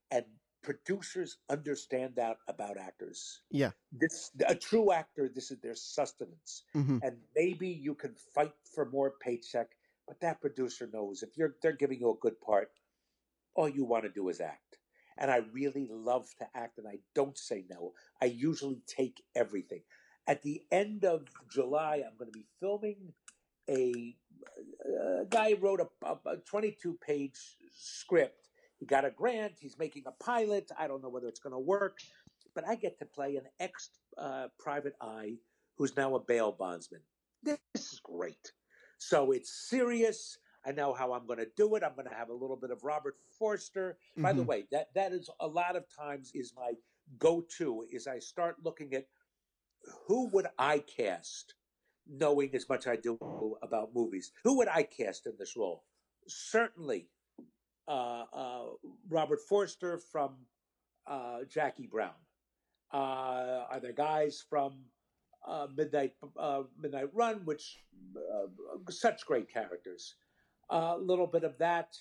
And 0.09 0.25
producers 0.61 1.37
understand 1.49 2.15
that 2.15 2.37
about 2.47 2.77
actors. 2.77 3.41
Yeah. 3.49 3.71
This 3.91 4.31
a 4.47 4.55
true 4.55 4.91
actor, 4.91 5.29
this 5.33 5.51
is 5.51 5.59
their 5.59 5.75
sustenance. 5.75 6.63
hmm 6.73 6.99
And 7.03 7.17
maybe 7.35 7.67
you 7.67 7.95
can 7.95 8.15
fight 8.35 8.53
for 8.73 8.89
more 8.89 9.15
paycheck, 9.21 9.69
but 10.07 10.19
that 10.21 10.41
producer 10.41 10.89
knows 10.91 11.23
if 11.23 11.37
you're 11.37 11.55
they're 11.61 11.73
giving 11.75 11.99
you 11.99 12.11
a 12.11 12.21
good 12.21 12.39
part, 12.41 12.69
all 13.55 13.69
you 13.69 13.85
want 13.85 14.03
to 14.03 14.09
do 14.09 14.29
is 14.29 14.39
act. 14.39 14.77
And 15.17 15.29
I 15.29 15.41
really 15.51 15.87
love 15.91 16.27
to 16.39 16.47
act 16.55 16.77
and 16.77 16.87
I 16.87 16.99
don't 17.13 17.37
say 17.37 17.65
no. 17.69 17.93
I 18.21 18.25
usually 18.25 18.81
take 18.87 19.21
everything. 19.35 19.81
At 20.27 20.41
the 20.41 20.63
end 20.71 21.03
of 21.03 21.27
July, 21.49 22.03
I'm 22.05 22.17
going 22.17 22.31
to 22.31 22.39
be 22.39 22.45
filming 22.59 23.13
a, 23.69 24.15
a 25.21 25.25
guy 25.29 25.53
wrote 25.59 25.81
a, 25.81 26.07
a 26.25 26.37
22 26.37 26.97
page 27.05 27.57
script. 27.75 28.47
He 28.81 28.87
got 28.87 29.05
a 29.05 29.11
grant. 29.11 29.59
He's 29.59 29.77
making 29.77 30.05
a 30.07 30.11
pilot. 30.11 30.71
I 30.77 30.87
don't 30.87 31.03
know 31.03 31.09
whether 31.09 31.27
it's 31.27 31.39
going 31.39 31.53
to 31.53 31.59
work, 31.59 31.99
but 32.55 32.67
I 32.67 32.73
get 32.73 32.97
to 32.97 33.05
play 33.05 33.35
an 33.35 33.45
ex 33.59 33.91
uh, 34.17 34.47
private 34.57 34.95
eye 34.99 35.37
who's 35.77 35.95
now 35.95 36.15
a 36.15 36.19
bail 36.19 36.51
bondsman. 36.51 37.01
This 37.43 37.59
is 37.75 38.01
great. 38.03 38.51
So 38.97 39.33
it's 39.33 39.53
serious. 39.69 40.39
I 40.65 40.71
know 40.71 40.93
how 40.93 41.13
I'm 41.13 41.27
going 41.27 41.37
to 41.37 41.47
do 41.55 41.75
it. 41.75 41.83
I'm 41.83 41.93
going 41.93 42.07
to 42.07 42.15
have 42.15 42.29
a 42.29 42.33
little 42.33 42.57
bit 42.57 42.71
of 42.71 42.83
Robert 42.83 43.17
Forster. 43.37 43.99
By 44.17 44.33
the 44.33 44.41
Mhm. 44.41 44.47
way, 44.47 44.67
that 44.71 44.91
that 44.95 45.13
is 45.13 45.29
a 45.39 45.47
lot 45.47 45.75
of 45.75 45.87
times 45.87 46.31
is 46.33 46.55
my 46.55 46.73
go-to. 47.19 47.85
Is 47.91 48.07
I 48.07 48.17
start 48.17 48.63
looking 48.63 48.95
at 48.95 49.07
who 50.07 50.27
would 50.29 50.47
I 50.57 50.79
cast, 50.79 51.53
knowing 52.07 52.55
as 52.55 52.67
much 52.67 52.87
I 52.87 52.95
do 52.95 53.19
about 53.61 53.93
movies. 53.93 54.31
Who 54.43 54.57
would 54.57 54.67
I 54.69 54.83
cast 54.83 55.27
in 55.27 55.37
this 55.37 55.55
role? 55.55 55.85
Certainly, 56.27 57.09
Robert 57.87 59.39
Forster 59.47 59.97
from 59.97 60.35
uh, 61.07 61.39
Jackie 61.49 61.87
Brown. 61.87 62.13
Uh, 62.93 63.65
are 63.69 63.79
there 63.81 63.93
guys 63.93 64.43
from 64.49 64.73
uh, 65.47 65.67
Midnight 65.75 66.13
uh, 66.37 66.63
Midnight 66.79 67.09
Run, 67.13 67.41
which 67.45 67.79
uh, 68.15 68.47
such 68.89 69.25
great 69.25 69.51
characters. 69.51 70.15
A 70.69 70.97
little 70.97 71.27
bit 71.27 71.43
of 71.43 71.57
that, 71.57 71.97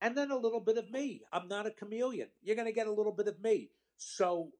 and 0.00 0.16
then 0.16 0.30
a 0.30 0.36
little 0.36 0.60
bit 0.60 0.78
of 0.78 0.90
me. 0.90 1.22
I'm 1.32 1.48
not 1.48 1.66
a 1.66 1.70
chameleon. 1.70 2.28
You're 2.42 2.56
going 2.56 2.68
to 2.68 2.72
get 2.72 2.86
a 2.86 2.92
little 2.92 3.12
bit 3.12 3.28
of 3.28 3.40
me. 3.42 3.70
So, 3.96 4.50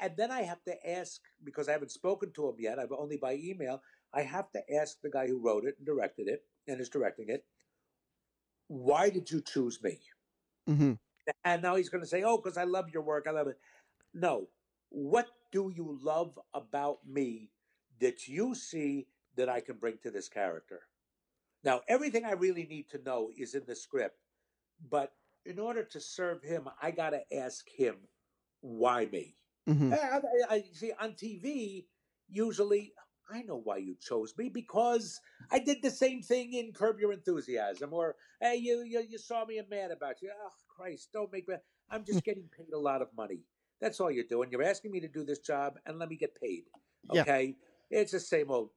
and 0.00 0.12
then 0.16 0.30
I 0.30 0.42
have 0.42 0.62
to 0.64 0.90
ask 0.90 1.20
because 1.42 1.68
I 1.68 1.72
haven't 1.72 1.92
spoken 1.92 2.32
to 2.34 2.48
him 2.48 2.56
yet. 2.58 2.78
I've 2.78 2.92
only 2.92 3.16
by 3.16 3.34
email. 3.34 3.80
I 4.12 4.22
have 4.22 4.50
to 4.52 4.60
ask 4.74 5.00
the 5.02 5.10
guy 5.10 5.26
who 5.26 5.42
wrote 5.42 5.64
it 5.64 5.76
and 5.78 5.86
directed 5.86 6.28
it 6.28 6.42
and 6.68 6.80
is 6.80 6.88
directing 6.88 7.26
it. 7.28 7.44
Why 8.68 9.10
did 9.10 9.30
you 9.30 9.40
choose 9.40 9.82
me? 9.82 10.00
hmm 10.66 10.94
And 11.44 11.62
now 11.62 11.76
he's 11.76 11.88
going 11.88 12.02
to 12.02 12.08
say, 12.08 12.22
"Oh, 12.22 12.36
because 12.36 12.56
I 12.56 12.64
love 12.64 12.90
your 12.90 13.02
work. 13.02 13.26
I 13.26 13.30
love 13.30 13.48
it." 13.48 13.58
No. 14.14 14.48
What 14.90 15.28
do 15.52 15.72
you 15.74 15.98
love 16.02 16.38
about 16.54 17.06
me 17.06 17.50
that 18.00 18.28
you 18.28 18.54
see 18.54 19.08
that 19.36 19.48
I 19.48 19.60
can 19.60 19.76
bring 19.76 19.98
to 20.02 20.10
this 20.10 20.28
character? 20.28 20.82
Now, 21.64 21.82
everything 21.88 22.24
I 22.24 22.32
really 22.32 22.66
need 22.66 22.88
to 22.90 23.02
know 23.02 23.30
is 23.36 23.54
in 23.54 23.64
the 23.66 23.76
script, 23.76 24.18
but 24.90 25.12
in 25.46 25.58
order 25.58 25.84
to 25.84 26.00
serve 26.00 26.42
him, 26.42 26.68
I 26.82 26.90
got 26.92 27.10
to 27.10 27.34
ask 27.34 27.68
him, 27.68 28.08
"Why 28.60 29.06
me?" 29.06 29.36
hmm 29.66 29.92
I, 29.92 30.20
I, 30.50 30.54
I 30.56 30.64
see 30.72 30.92
on 31.00 31.14
TV. 31.14 31.86
Usually, 32.28 32.94
I 33.30 33.42
know 33.42 33.60
why 33.62 33.78
you 33.78 33.96
chose 34.00 34.34
me 34.36 34.48
because 34.48 35.20
I 35.50 35.58
did 35.58 35.82
the 35.82 35.90
same 35.90 36.22
thing 36.22 36.52
in 36.54 36.72
Curb 36.72 37.00
Your 37.00 37.12
Enthusiasm, 37.12 37.92
or 37.92 38.16
hey, 38.40 38.56
you 38.56 38.82
you, 38.82 39.04
you 39.08 39.18
saw 39.18 39.44
me 39.44 39.58
and 39.58 39.68
mad 39.68 39.90
about 39.90 40.20
you. 40.22 40.30
Oh 40.34 40.50
Christ, 40.68 41.08
don't 41.12 41.32
make 41.32 41.48
me. 41.48 41.56
I'm 41.90 42.04
just 42.04 42.24
getting 42.24 42.48
paid 42.56 42.72
a 42.74 42.78
lot 42.78 43.02
of 43.02 43.08
money. 43.16 43.40
That's 43.80 44.00
all 44.00 44.10
you're 44.10 44.24
doing. 44.24 44.50
You're 44.50 44.62
asking 44.62 44.92
me 44.92 45.00
to 45.00 45.08
do 45.08 45.24
this 45.24 45.40
job 45.40 45.78
and 45.86 45.98
let 45.98 46.08
me 46.08 46.16
get 46.16 46.38
paid. 46.40 46.64
Yeah. 47.12 47.22
Okay, 47.22 47.56
it's 47.90 48.12
the 48.12 48.20
same 48.20 48.50
old. 48.50 48.70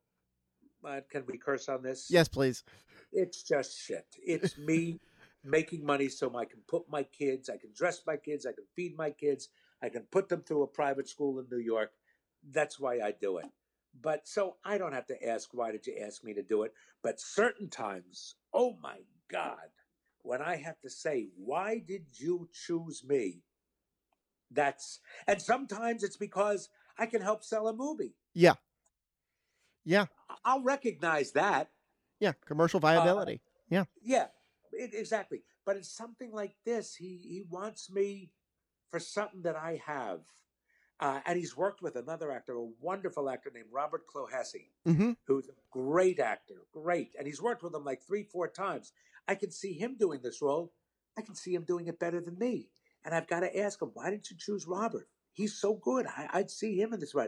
Uh, 0.86 1.02
can 1.10 1.24
we 1.28 1.38
curse 1.38 1.70
on 1.70 1.82
this? 1.82 2.08
Yes, 2.10 2.28
please. 2.28 2.64
It's 3.12 3.44
just 3.44 3.78
shit. 3.78 4.06
It's 4.24 4.58
me 4.58 5.00
making 5.44 5.86
money 5.86 6.10
so 6.10 6.36
I 6.36 6.46
can 6.46 6.60
put 6.68 6.84
my 6.90 7.04
kids, 7.04 7.50
I 7.50 7.58
can 7.58 7.72
dress 7.76 8.02
my 8.06 8.18
kids, 8.18 8.46
I 8.46 8.52
can 8.52 8.66
feed 8.76 8.96
my 8.98 9.10
kids, 9.10 9.50
I 9.82 9.90
can 9.90 10.04
put 10.12 10.30
them 10.30 10.42
through 10.42 10.64
a 10.64 10.68
private 10.68 11.08
school 11.08 11.40
in 11.40 11.48
New 11.52 11.64
York. 11.64 11.92
That's 12.52 12.80
why 12.80 13.00
I 13.00 13.14
do 13.20 13.38
it. 13.38 13.46
But 14.02 14.28
so 14.28 14.58
I 14.64 14.78
don't 14.78 14.94
have 14.94 15.08
to 15.08 15.28
ask, 15.28 15.50
why 15.54 15.72
did 15.72 15.88
you 15.88 15.96
ask 16.06 16.24
me 16.24 16.34
to 16.34 16.44
do 16.44 16.64
it? 16.64 16.74
But 17.04 17.20
certain 17.20 17.70
times, 17.70 18.36
oh 18.54 18.78
my 18.82 19.00
God, 19.32 19.70
when 20.22 20.42
I 20.42 20.58
have 20.58 20.80
to 20.82 20.90
say, 20.90 21.30
why 21.36 21.80
did 21.80 22.06
you 22.14 22.48
choose 22.54 23.04
me? 23.08 23.42
That's, 24.52 25.00
and 25.28 25.42
sometimes 25.42 26.04
it's 26.04 26.18
because 26.18 26.70
I 26.98 27.06
can 27.06 27.22
help 27.22 27.44
sell 27.44 27.68
a 27.68 27.74
movie. 27.74 28.16
Yeah. 28.34 28.54
Yeah. 29.84 30.06
I'll 30.46 30.64
recognize 30.64 31.32
that. 31.32 31.70
Yeah. 32.20 32.34
Commercial 32.46 32.78
uh, 32.78 32.82
viability. 32.82 33.42
Yeah, 33.70 34.28
it, 34.72 34.94
exactly. 34.94 35.44
But 35.66 35.76
it's 35.78 35.92
something 35.92 36.32
like 36.32 36.56
this. 36.66 36.96
He 36.96 37.18
he 37.18 37.44
wants 37.50 37.92
me 37.92 38.32
for 38.90 39.00
something 39.00 39.42
that 39.42 39.58
I 39.58 39.82
have, 39.86 40.22
uh, 41.00 41.20
and 41.26 41.38
he's 41.38 41.56
worked 41.56 41.82
with 41.82 41.96
another 41.96 42.32
actor, 42.32 42.56
a 42.56 42.68
wonderful 42.82 43.30
actor 43.30 43.52
named 43.54 43.68
Robert 43.72 44.04
Clohessy, 44.08 44.70
hmm 44.86 45.12
who's 45.26 45.48
a 45.48 45.52
great 45.72 46.20
actor, 46.20 46.66
great, 46.72 47.14
and 47.18 47.28
he's 47.28 47.42
worked 47.42 47.64
with 47.64 47.74
him 47.76 47.84
like 47.84 48.02
three, 48.02 48.24
four 48.24 48.48
times. 48.48 48.94
I 49.28 49.36
can 49.36 49.52
see 49.52 49.74
him 49.74 49.96
doing 50.00 50.22
this 50.24 50.42
role. 50.42 50.72
I 51.18 51.22
can 51.22 51.36
see 51.36 51.54
him 51.54 51.64
doing 51.64 51.88
it 51.88 52.00
better 52.00 52.22
than 52.22 52.38
me, 52.38 52.70
and 53.04 53.14
I've 53.14 53.28
got 53.28 53.42
to 53.42 53.60
ask 53.60 53.82
him, 53.82 53.92
why 53.94 54.10
didn't 54.10 54.30
you 54.30 54.38
choose 54.40 54.68
Robert? 54.68 55.08
He's 55.34 55.56
so 55.56 55.76
good. 55.76 56.08
I, 56.08 56.28
I'd 56.34 56.50
see 56.50 56.80
him 56.80 56.94
in 56.94 57.00
this 57.00 57.14
role. 57.14 57.28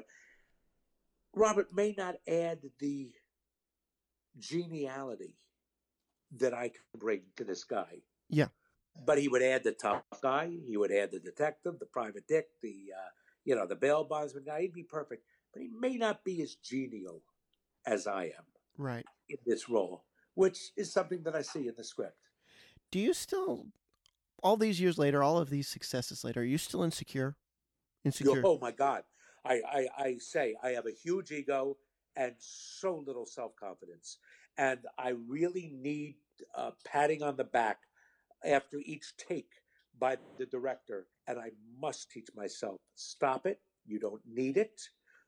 Robert 1.36 1.74
may 1.74 1.94
not 1.96 2.16
add 2.28 2.60
the 2.80 3.12
geniality 4.40 5.36
that 6.38 6.54
I 6.54 6.70
can 6.70 6.82
bring 6.98 7.22
to 7.36 7.44
this 7.44 7.64
guy. 7.64 8.02
Yeah. 8.30 8.48
But 9.06 9.20
he 9.20 9.28
would 9.28 9.42
add 9.42 9.64
the 9.64 9.72
tough 9.72 10.04
guy. 10.22 10.52
He 10.68 10.76
would 10.78 10.92
add 10.92 11.12
the 11.12 11.20
detective, 11.20 11.80
the 11.80 11.86
private 11.86 12.28
dick, 12.28 12.48
the 12.62 12.94
uh, 12.96 13.10
you 13.50 13.56
know 13.56 13.66
the 13.66 13.76
bail 13.76 14.04
bondsman 14.04 14.44
guy. 14.44 14.62
He'd 14.62 14.74
be 14.74 14.84
perfect, 14.84 15.24
but 15.52 15.64
he 15.64 15.70
may 15.70 15.98
not 15.98 16.24
be 16.24 16.44
as 16.44 16.54
genial 16.54 17.24
as 17.88 18.06
I 18.06 18.26
am 18.26 18.46
Right. 18.78 19.06
in 19.28 19.38
this 19.44 19.68
role, 19.68 20.06
which 20.36 20.72
is 20.78 20.94
something 20.94 21.24
that 21.24 21.36
I 21.36 21.42
see 21.42 21.68
in 21.68 21.74
the 21.76 21.84
script. 21.84 22.30
Do 22.92 23.00
you 23.00 23.12
still, 23.16 23.66
all 24.44 24.56
these 24.56 24.80
years 24.80 25.00
later, 25.00 25.24
all 25.24 25.40
of 25.40 25.50
these 25.50 25.68
successes 25.68 26.24
later, 26.24 26.42
are 26.42 26.44
you 26.44 26.60
still 26.60 26.84
insecure? 26.84 27.38
Insecure. 28.06 28.44
Oh 28.46 28.60
my 28.60 28.72
God! 28.72 29.04
I, 29.44 29.62
I 29.66 29.88
I 29.98 30.18
say 30.20 30.56
I 30.62 30.70
have 30.70 30.86
a 30.86 30.92
huge 30.92 31.32
ego 31.32 31.78
and 32.16 32.36
so 32.38 33.04
little 33.04 33.26
self 33.26 33.56
confidence, 33.56 34.20
and 34.60 34.80
I 35.00 35.10
really 35.28 35.72
need 35.74 36.18
uh, 36.56 36.72
patting 36.86 37.24
on 37.24 37.36
the 37.36 37.44
back 37.46 37.80
after 38.46 38.78
each 38.86 39.18
take 39.18 39.50
by 40.00 40.18
the 40.38 40.46
director, 40.46 41.08
and 41.28 41.40
I 41.40 41.52
must 41.80 42.10
teach 42.12 42.28
myself 42.36 42.78
stop 42.96 43.46
it. 43.46 43.60
You 43.86 44.00
don't 44.00 44.22
need 44.26 44.58
it. 44.58 44.82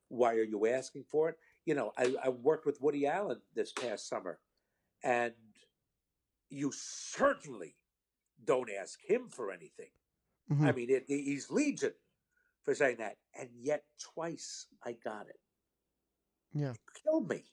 Why 0.07 0.34
are 0.36 0.43
you 0.43 0.67
asking 0.67 1.05
for 1.09 1.30
it? 1.30 1.36
You 1.65 1.76
know, 1.76 1.91
I, 1.97 2.15
I 2.24 2.30
worked 2.30 2.65
with 2.65 2.82
Woody 2.82 3.05
Allen 3.07 3.41
this 3.55 3.72
past 3.72 4.07
summer, 4.07 4.39
and 5.03 5.34
you 6.49 6.72
certainly 6.74 7.76
don't 8.43 8.69
ask 8.69 8.99
him 9.05 9.30
for 9.30 9.51
anything. 9.51 9.91
Mhm. 10.51 10.67
I 10.67 10.72
mean, 10.72 10.89
it, 10.89 11.05
he's 11.07 11.49
legion 11.49 11.93
for 12.63 12.76
saying 12.76 12.97
that, 12.97 13.17
and 13.39 13.49
yet 13.59 13.84
twice 14.13 14.67
I 14.84 14.93
got 14.93 15.28
it. 15.28 15.39
Yeah. 16.53 16.72
It 16.72 16.80
killed 17.03 17.30
me. 17.30 17.45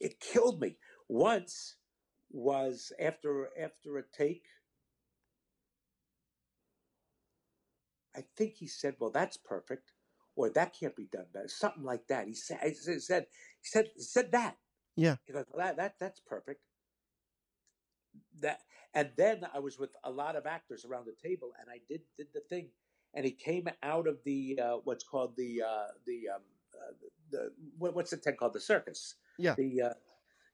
It 0.00 0.20
killed 0.20 0.60
me. 0.60 0.76
Once 1.08 1.76
was 2.30 2.92
after 3.00 3.48
after 3.58 3.98
a 3.98 4.02
take. 4.12 4.44
I 8.18 8.24
think 8.36 8.56
he 8.56 8.66
said, 8.66 8.96
"Well, 8.98 9.10
that's 9.10 9.36
perfect," 9.36 9.92
or 10.34 10.50
"That 10.50 10.74
can't 10.78 10.96
be 10.96 11.06
done 11.06 11.26
better," 11.32 11.46
something 11.46 11.84
like 11.84 12.08
that. 12.08 12.26
He 12.26 12.34
said, 12.34 12.58
he 12.64 12.74
said, 12.74 13.26
he 13.60 13.68
said, 13.68 13.90
he 13.94 14.02
said 14.02 14.32
that. 14.32 14.56
Yeah. 14.96 15.16
He 15.24 15.32
goes, 15.32 15.44
well, 15.52 15.64
that, 15.64 15.76
that 15.76 15.94
that's 16.00 16.18
perfect. 16.18 16.60
That 18.40 18.60
and 18.92 19.10
then 19.16 19.46
I 19.54 19.60
was 19.60 19.78
with 19.78 19.90
a 20.02 20.10
lot 20.10 20.34
of 20.34 20.46
actors 20.46 20.84
around 20.84 21.06
the 21.06 21.28
table, 21.28 21.52
and 21.60 21.70
I 21.70 21.78
did 21.88 22.00
did 22.16 22.26
the 22.34 22.40
thing, 22.40 22.70
and 23.14 23.24
he 23.24 23.30
came 23.30 23.68
out 23.84 24.08
of 24.08 24.18
the 24.24 24.58
uh, 24.60 24.76
what's 24.82 25.04
called 25.04 25.36
the 25.36 25.62
uh, 25.62 25.86
the 26.04 26.28
um, 26.34 26.42
uh, 26.74 26.92
the 27.30 27.52
what, 27.78 27.94
what's 27.94 28.10
the 28.10 28.16
tent 28.16 28.38
called? 28.38 28.54
The 28.54 28.60
circus. 28.60 29.14
Yeah. 29.38 29.54
The 29.54 29.82
uh, 29.82 29.94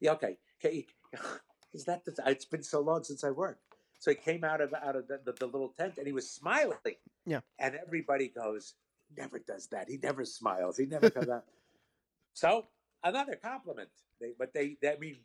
yeah. 0.01 0.13
Okay. 0.13 0.37
okay. 0.63 0.87
Is 1.73 1.87
that 1.87 2.05
the? 2.05 2.15
It's 2.27 2.45
been 2.45 2.63
so 2.63 2.81
long 2.81 3.03
since 3.03 3.25
I 3.25 3.31
worked. 3.31 3.74
So 4.05 4.11
he 4.11 4.17
came 4.17 4.45
out 4.45 4.61
of 4.61 4.75
out 4.75 4.97
of 4.97 5.09
the, 5.09 5.19
the, 5.25 5.33
the 5.33 5.47
little 5.47 5.71
tent 5.71 5.95
and 5.97 6.07
he 6.07 6.13
was 6.13 6.31
smiling. 6.31 6.77
Yeah. 7.25 7.41
And 7.59 7.75
everybody 7.75 8.29
goes, 8.29 8.75
he 9.09 9.15
never 9.19 9.39
does 9.39 9.67
that. 9.69 9.89
He 9.89 9.97
never 9.97 10.27
smiles. 10.27 10.77
He 10.77 10.85
never 10.85 11.09
comes 11.09 11.31
out. 11.31 11.45
So 12.35 12.67
another 13.03 13.37
compliment. 13.37 13.89
They, 14.21 14.33
but 14.39 14.53
they, 14.53 14.77
they, 14.83 14.91
I 14.93 14.99
mean, 14.99 15.21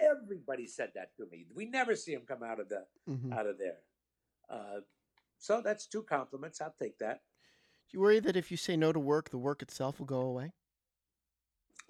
everybody 0.00 0.66
said 0.68 0.92
that 0.94 1.14
to 1.16 1.26
me. 1.30 1.44
We 1.52 1.66
never 1.66 1.96
see 1.96 2.12
him 2.12 2.22
come 2.26 2.42
out 2.42 2.60
of 2.60 2.70
the 2.70 2.86
Mhm. 3.10 3.36
out 3.36 3.46
of 3.46 3.58
there. 3.58 3.80
Uh, 4.48 4.80
so 5.38 5.60
that's 5.60 5.86
two 5.86 6.02
compliments. 6.02 6.62
I'll 6.62 6.74
take 6.80 6.96
that. 7.00 7.20
Do 7.90 7.98
you 7.98 8.00
worry 8.00 8.20
that 8.20 8.36
if 8.36 8.50
you 8.50 8.56
say 8.56 8.74
no 8.76 8.90
to 8.92 9.00
work, 9.00 9.28
the 9.28 9.36
work 9.36 9.60
itself 9.60 9.98
will 9.98 10.06
go 10.06 10.20
away? 10.20 10.52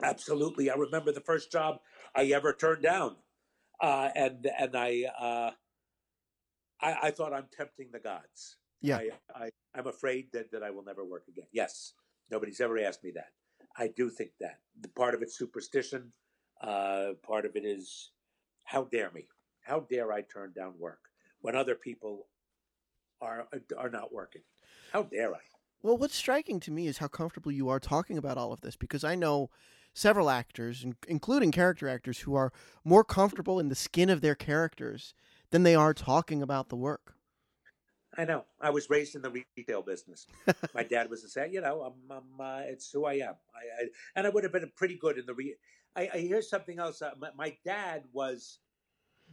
Absolutely. 0.02 0.68
I 0.70 0.74
remember 0.74 1.12
the 1.12 1.20
first 1.20 1.52
job 1.52 1.80
I 2.16 2.24
ever 2.24 2.52
turned 2.54 2.82
down, 2.82 3.16
uh, 3.80 4.08
and 4.16 4.46
and 4.58 4.74
I, 4.76 5.04
uh, 5.16 5.50
I 6.80 6.96
I 7.04 7.10
thought 7.10 7.32
I'm 7.32 7.46
tempting 7.56 7.88
the 7.92 7.98
gods. 7.98 8.56
Yeah. 8.80 8.98
I, 8.98 9.10
I 9.34 9.50
I'm 9.74 9.86
afraid 9.86 10.28
that 10.32 10.50
that 10.52 10.62
I 10.62 10.70
will 10.70 10.84
never 10.84 11.04
work 11.04 11.24
again. 11.28 11.46
Yes, 11.52 11.94
nobody's 12.30 12.60
ever 12.60 12.78
asked 12.78 13.04
me 13.04 13.12
that. 13.12 13.32
I 13.76 13.88
do 13.88 14.10
think 14.10 14.30
that 14.40 14.58
the 14.80 14.88
part 14.88 15.14
of 15.14 15.22
it's 15.22 15.36
superstition. 15.36 16.12
Uh, 16.60 17.12
part 17.22 17.46
of 17.46 17.54
it 17.54 17.64
is 17.64 18.10
how 18.64 18.84
dare 18.84 19.10
me? 19.12 19.28
How 19.60 19.80
dare 19.80 20.12
I 20.12 20.22
turn 20.22 20.52
down 20.56 20.74
work 20.78 20.98
when 21.40 21.54
other 21.54 21.74
people 21.74 22.26
are 23.20 23.48
are 23.76 23.90
not 23.90 24.12
working? 24.12 24.42
How 24.92 25.02
dare 25.02 25.34
I? 25.34 25.40
Well, 25.82 25.96
what's 25.96 26.16
striking 26.16 26.58
to 26.60 26.72
me 26.72 26.88
is 26.88 26.98
how 26.98 27.06
comfortable 27.06 27.52
you 27.52 27.68
are 27.68 27.78
talking 27.78 28.18
about 28.18 28.36
all 28.36 28.52
of 28.52 28.62
this 28.62 28.74
because 28.74 29.04
I 29.04 29.14
know 29.14 29.50
several 29.94 30.28
actors, 30.28 30.84
including 31.06 31.52
character 31.52 31.88
actors, 31.88 32.20
who 32.20 32.34
are 32.34 32.52
more 32.84 33.04
comfortable 33.04 33.60
in 33.60 33.68
the 33.68 33.74
skin 33.76 34.10
of 34.10 34.20
their 34.20 34.34
characters 34.34 35.14
than 35.50 35.62
they 35.62 35.74
are 35.74 35.94
talking 35.94 36.42
about 36.42 36.68
the 36.68 36.76
work. 36.76 37.14
I 38.16 38.24
know. 38.24 38.44
I 38.60 38.70
was 38.70 38.90
raised 38.90 39.14
in 39.14 39.22
the 39.22 39.44
retail 39.56 39.82
business. 39.82 40.26
My 40.74 40.82
dad 40.82 41.08
was 41.10 41.22
the 41.22 41.28
same. 41.28 41.52
You 41.52 41.60
know, 41.60 41.82
I'm, 41.82 42.16
I'm 42.16 42.40
uh, 42.40 42.60
it's 42.64 42.90
who 42.90 43.04
I 43.04 43.14
am. 43.14 43.34
I, 43.54 43.82
I 43.84 43.86
and 44.16 44.26
I 44.26 44.30
would 44.30 44.42
have 44.44 44.52
been 44.52 44.70
pretty 44.74 44.96
good 44.96 45.18
in 45.18 45.26
the 45.26 45.34
re. 45.34 45.54
I, 45.94 46.08
I 46.14 46.18
hear 46.18 46.42
something 46.42 46.78
else. 46.78 47.00
Uh, 47.02 47.10
my, 47.20 47.28
my 47.36 47.56
dad 47.64 48.04
was 48.12 48.58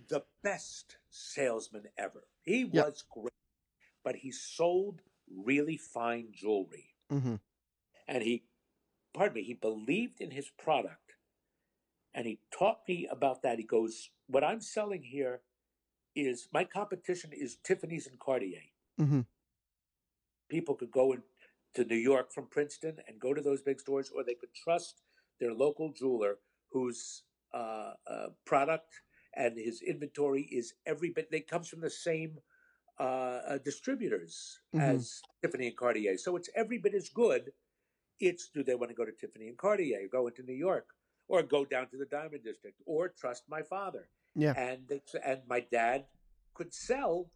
the 0.09 0.23
best 0.43 0.97
salesman 1.09 1.83
ever. 1.97 2.25
He 2.43 2.69
Yeah. 2.71 2.83
was 2.83 3.03
great, 3.09 3.33
but 4.03 4.17
he 4.17 4.31
sold 4.31 5.01
really 5.35 5.77
fine 5.77 6.27
jewelry, 6.31 6.95
mm-hmm. 7.11 7.35
and 8.07 8.23
he, 8.23 8.43
pardon 9.13 9.35
me, 9.35 9.43
he 9.43 9.53
believed 9.53 10.21
in 10.21 10.31
his 10.31 10.49
product, 10.49 11.15
and 12.13 12.27
he 12.27 12.39
taught 12.51 12.81
me 12.87 13.07
about 13.09 13.41
that. 13.41 13.57
He 13.57 13.63
goes, 13.65 14.09
"What 14.27 14.43
I'm 14.43 14.61
selling 14.61 15.01
here 15.03 15.41
is 16.15 16.47
my 16.53 16.63
competition 16.63 17.31
is 17.33 17.57
Tiffany's 17.63 18.07
and 18.07 18.19
Cartier." 18.19 18.61
hmm 18.97 19.21
people 20.49 20.75
could 20.75 20.91
go 20.91 21.13
in 21.13 21.23
to 21.73 21.83
New 21.83 21.95
York 21.95 22.31
from 22.31 22.47
Princeton 22.47 22.97
and 23.07 23.19
go 23.19 23.33
to 23.33 23.41
those 23.41 23.61
big 23.61 23.79
stores, 23.79 24.09
or 24.15 24.23
they 24.23 24.35
could 24.35 24.53
trust 24.53 25.01
their 25.39 25.53
local 25.53 25.91
jeweler 25.91 26.37
whose 26.71 27.23
uh, 27.53 27.93
uh, 28.07 28.27
product 28.45 29.01
and 29.35 29.57
his 29.57 29.81
inventory 29.81 30.43
is 30.43 30.73
every 30.85 31.09
bit. 31.09 31.29
They 31.31 31.41
comes 31.41 31.67
from 31.67 31.81
the 31.81 31.89
same 31.89 32.39
uh, 32.99 33.03
uh, 33.03 33.57
distributors 33.57 34.59
Mhm. 34.73 34.81
as 34.81 35.21
Tiffany 35.41 35.67
and 35.67 35.75
Cartier, 35.77 36.17
so 36.17 36.35
it's 36.37 36.49
every 36.55 36.77
bit 36.77 36.93
as 36.93 37.09
good. 37.09 37.51
It's 38.19 38.49
do 38.49 38.63
they 38.63 38.75
want 38.75 38.89
to 38.89 38.95
go 38.95 39.05
to 39.05 39.11
Tiffany 39.11 39.47
and 39.49 39.57
Cartier, 39.57 40.07
go 40.07 40.27
into 40.27 40.43
New 40.43 40.53
York, 40.53 40.87
or 41.27 41.43
go 41.43 41.65
down 41.65 41.89
to 41.89 41.97
the 41.97 42.05
Diamond 42.05 42.43
District, 42.43 42.79
or 42.85 43.09
trust 43.09 43.43
my 43.49 43.61
father? 43.61 44.09
Yeah. 44.35 44.53
and 44.57 44.79
they, 44.87 45.01
and 45.25 45.41
my 45.47 45.61
dad 45.71 46.05
could 46.53 46.73
sell, 46.73 47.31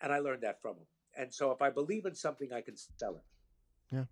and 0.00 0.12
I 0.12 0.18
learned 0.18 0.42
that 0.42 0.60
from 0.60 0.76
him. 0.76 0.86
And 1.16 1.32
so, 1.32 1.50
if 1.50 1.62
I 1.62 1.70
believe 1.70 2.06
in 2.06 2.14
something, 2.14 2.52
I 2.52 2.60
can 2.60 2.74
sell 2.76 3.16
it. 3.16 3.94
Yeah. 3.94 4.04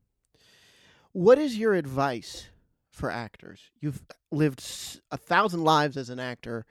What 1.12 1.38
is 1.38 1.56
your 1.56 1.74
advice 1.74 2.48
for 2.90 3.10
actors? 3.10 3.70
You've 3.80 4.02
lived 4.30 4.62
a 5.10 5.16
thousand 5.16 5.64
lives 5.64 5.96
as 5.96 6.10
an 6.10 6.20
actor. 6.20 6.66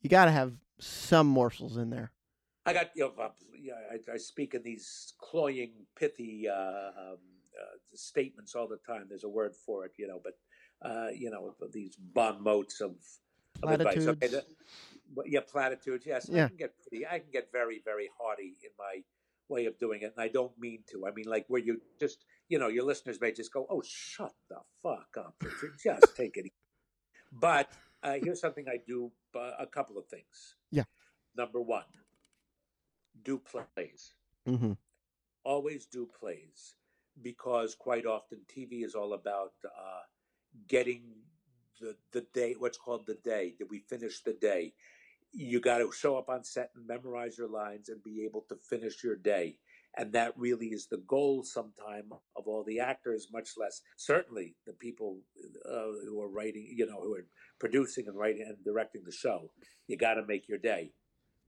You 0.00 0.10
got 0.10 0.24
to 0.24 0.30
have 0.30 0.54
some 0.78 1.26
morsels 1.26 1.76
in 1.76 1.90
there. 1.90 2.12
I 2.66 2.72
got 2.72 2.90
you 2.94 3.12
know, 3.16 3.30
yeah, 3.60 3.74
I, 3.92 4.14
I 4.14 4.16
speak 4.16 4.54
in 4.54 4.62
these 4.62 5.12
cloying, 5.18 5.72
pithy 5.96 6.48
uh, 6.48 6.54
um, 6.54 7.18
uh, 7.60 7.76
statements 7.94 8.54
all 8.54 8.66
the 8.66 8.78
time. 8.86 9.04
There's 9.08 9.24
a 9.24 9.28
word 9.28 9.54
for 9.54 9.84
it, 9.84 9.92
you 9.98 10.08
know, 10.08 10.20
but 10.22 10.34
uh, 10.88 11.08
you 11.14 11.30
know 11.30 11.54
these 11.72 11.96
bon 11.96 12.42
mots 12.42 12.80
of, 12.80 12.94
of 13.62 13.70
advice. 13.70 13.98
Okay, 13.98 14.28
Platitudes. 14.28 14.44
Yeah, 15.26 15.40
platitudes. 15.40 16.06
Yes, 16.06 16.28
Yeah. 16.30 16.44
I 16.44 16.48
can 16.48 16.56
get 16.56 16.74
pretty. 16.78 17.06
I 17.06 17.18
can 17.18 17.30
get 17.32 17.50
very, 17.52 17.80
very 17.84 18.10
haughty 18.18 18.58
in 18.62 18.70
my 18.78 19.02
way 19.48 19.66
of 19.66 19.78
doing 19.78 20.02
it, 20.02 20.14
and 20.16 20.22
I 20.24 20.28
don't 20.28 20.56
mean 20.58 20.84
to. 20.92 21.06
I 21.06 21.12
mean, 21.12 21.26
like 21.26 21.44
where 21.48 21.60
you 21.60 21.80
just, 22.00 22.24
you 22.48 22.58
know, 22.58 22.68
your 22.68 22.84
listeners 22.84 23.20
may 23.20 23.32
just 23.32 23.52
go, 23.52 23.66
"Oh, 23.70 23.82
shut 23.82 24.34
the 24.48 24.60
fuck 24.82 25.16
up, 25.18 25.34
Richard. 25.42 25.72
Just 25.82 26.16
take 26.16 26.36
it." 26.36 26.46
easy." 26.46 26.52
But 27.32 27.70
uh, 28.02 28.14
here's 28.22 28.40
something 28.40 28.66
I 28.68 28.78
do: 28.86 29.12
uh, 29.34 29.52
a 29.58 29.66
couple 29.66 29.98
of 29.98 30.06
things. 30.06 30.56
Yeah. 30.70 30.84
Number 31.36 31.60
one, 31.60 31.84
do 33.22 33.38
plays. 33.38 34.14
hmm 34.46 34.72
Always 35.44 35.86
do 35.86 36.06
plays 36.18 36.76
because 37.22 37.74
quite 37.74 38.06
often 38.06 38.40
TV 38.48 38.84
is 38.84 38.94
all 38.94 39.12
about 39.12 39.52
uh, 39.64 40.00
getting 40.68 41.02
the 41.80 41.96
the 42.12 42.22
day. 42.32 42.54
What's 42.58 42.78
called 42.78 43.06
the 43.06 43.18
day. 43.22 43.54
Did 43.58 43.68
we 43.70 43.80
finish 43.80 44.22
the 44.22 44.32
day? 44.34 44.74
You 45.34 45.60
got 45.60 45.78
to 45.78 45.90
show 45.92 46.16
up 46.16 46.28
on 46.28 46.44
set 46.44 46.70
and 46.76 46.86
memorize 46.86 47.36
your 47.36 47.48
lines 47.48 47.88
and 47.88 48.02
be 48.02 48.24
able 48.24 48.44
to 48.48 48.56
finish 48.56 49.02
your 49.02 49.16
day. 49.16 49.58
And 49.96 50.12
that 50.12 50.32
really 50.36 50.68
is 50.68 50.86
the 50.86 51.02
goal 51.06 51.44
sometime 51.44 52.12
of 52.36 52.46
all 52.46 52.64
the 52.64 52.80
actors, 52.80 53.28
much 53.32 53.50
less 53.56 53.80
certainly 53.96 54.56
the 54.66 54.72
people 54.72 55.20
uh, 55.68 55.92
who 56.06 56.20
are 56.20 56.28
writing, 56.28 56.72
you 56.76 56.86
know, 56.86 57.00
who 57.00 57.14
are 57.14 57.26
producing 57.58 58.08
and 58.08 58.16
writing 58.16 58.44
and 58.46 58.56
directing 58.64 59.02
the 59.04 59.12
show. 59.12 59.50
You 59.86 59.96
got 59.96 60.14
to 60.14 60.26
make 60.26 60.48
your 60.48 60.58
day. 60.58 60.92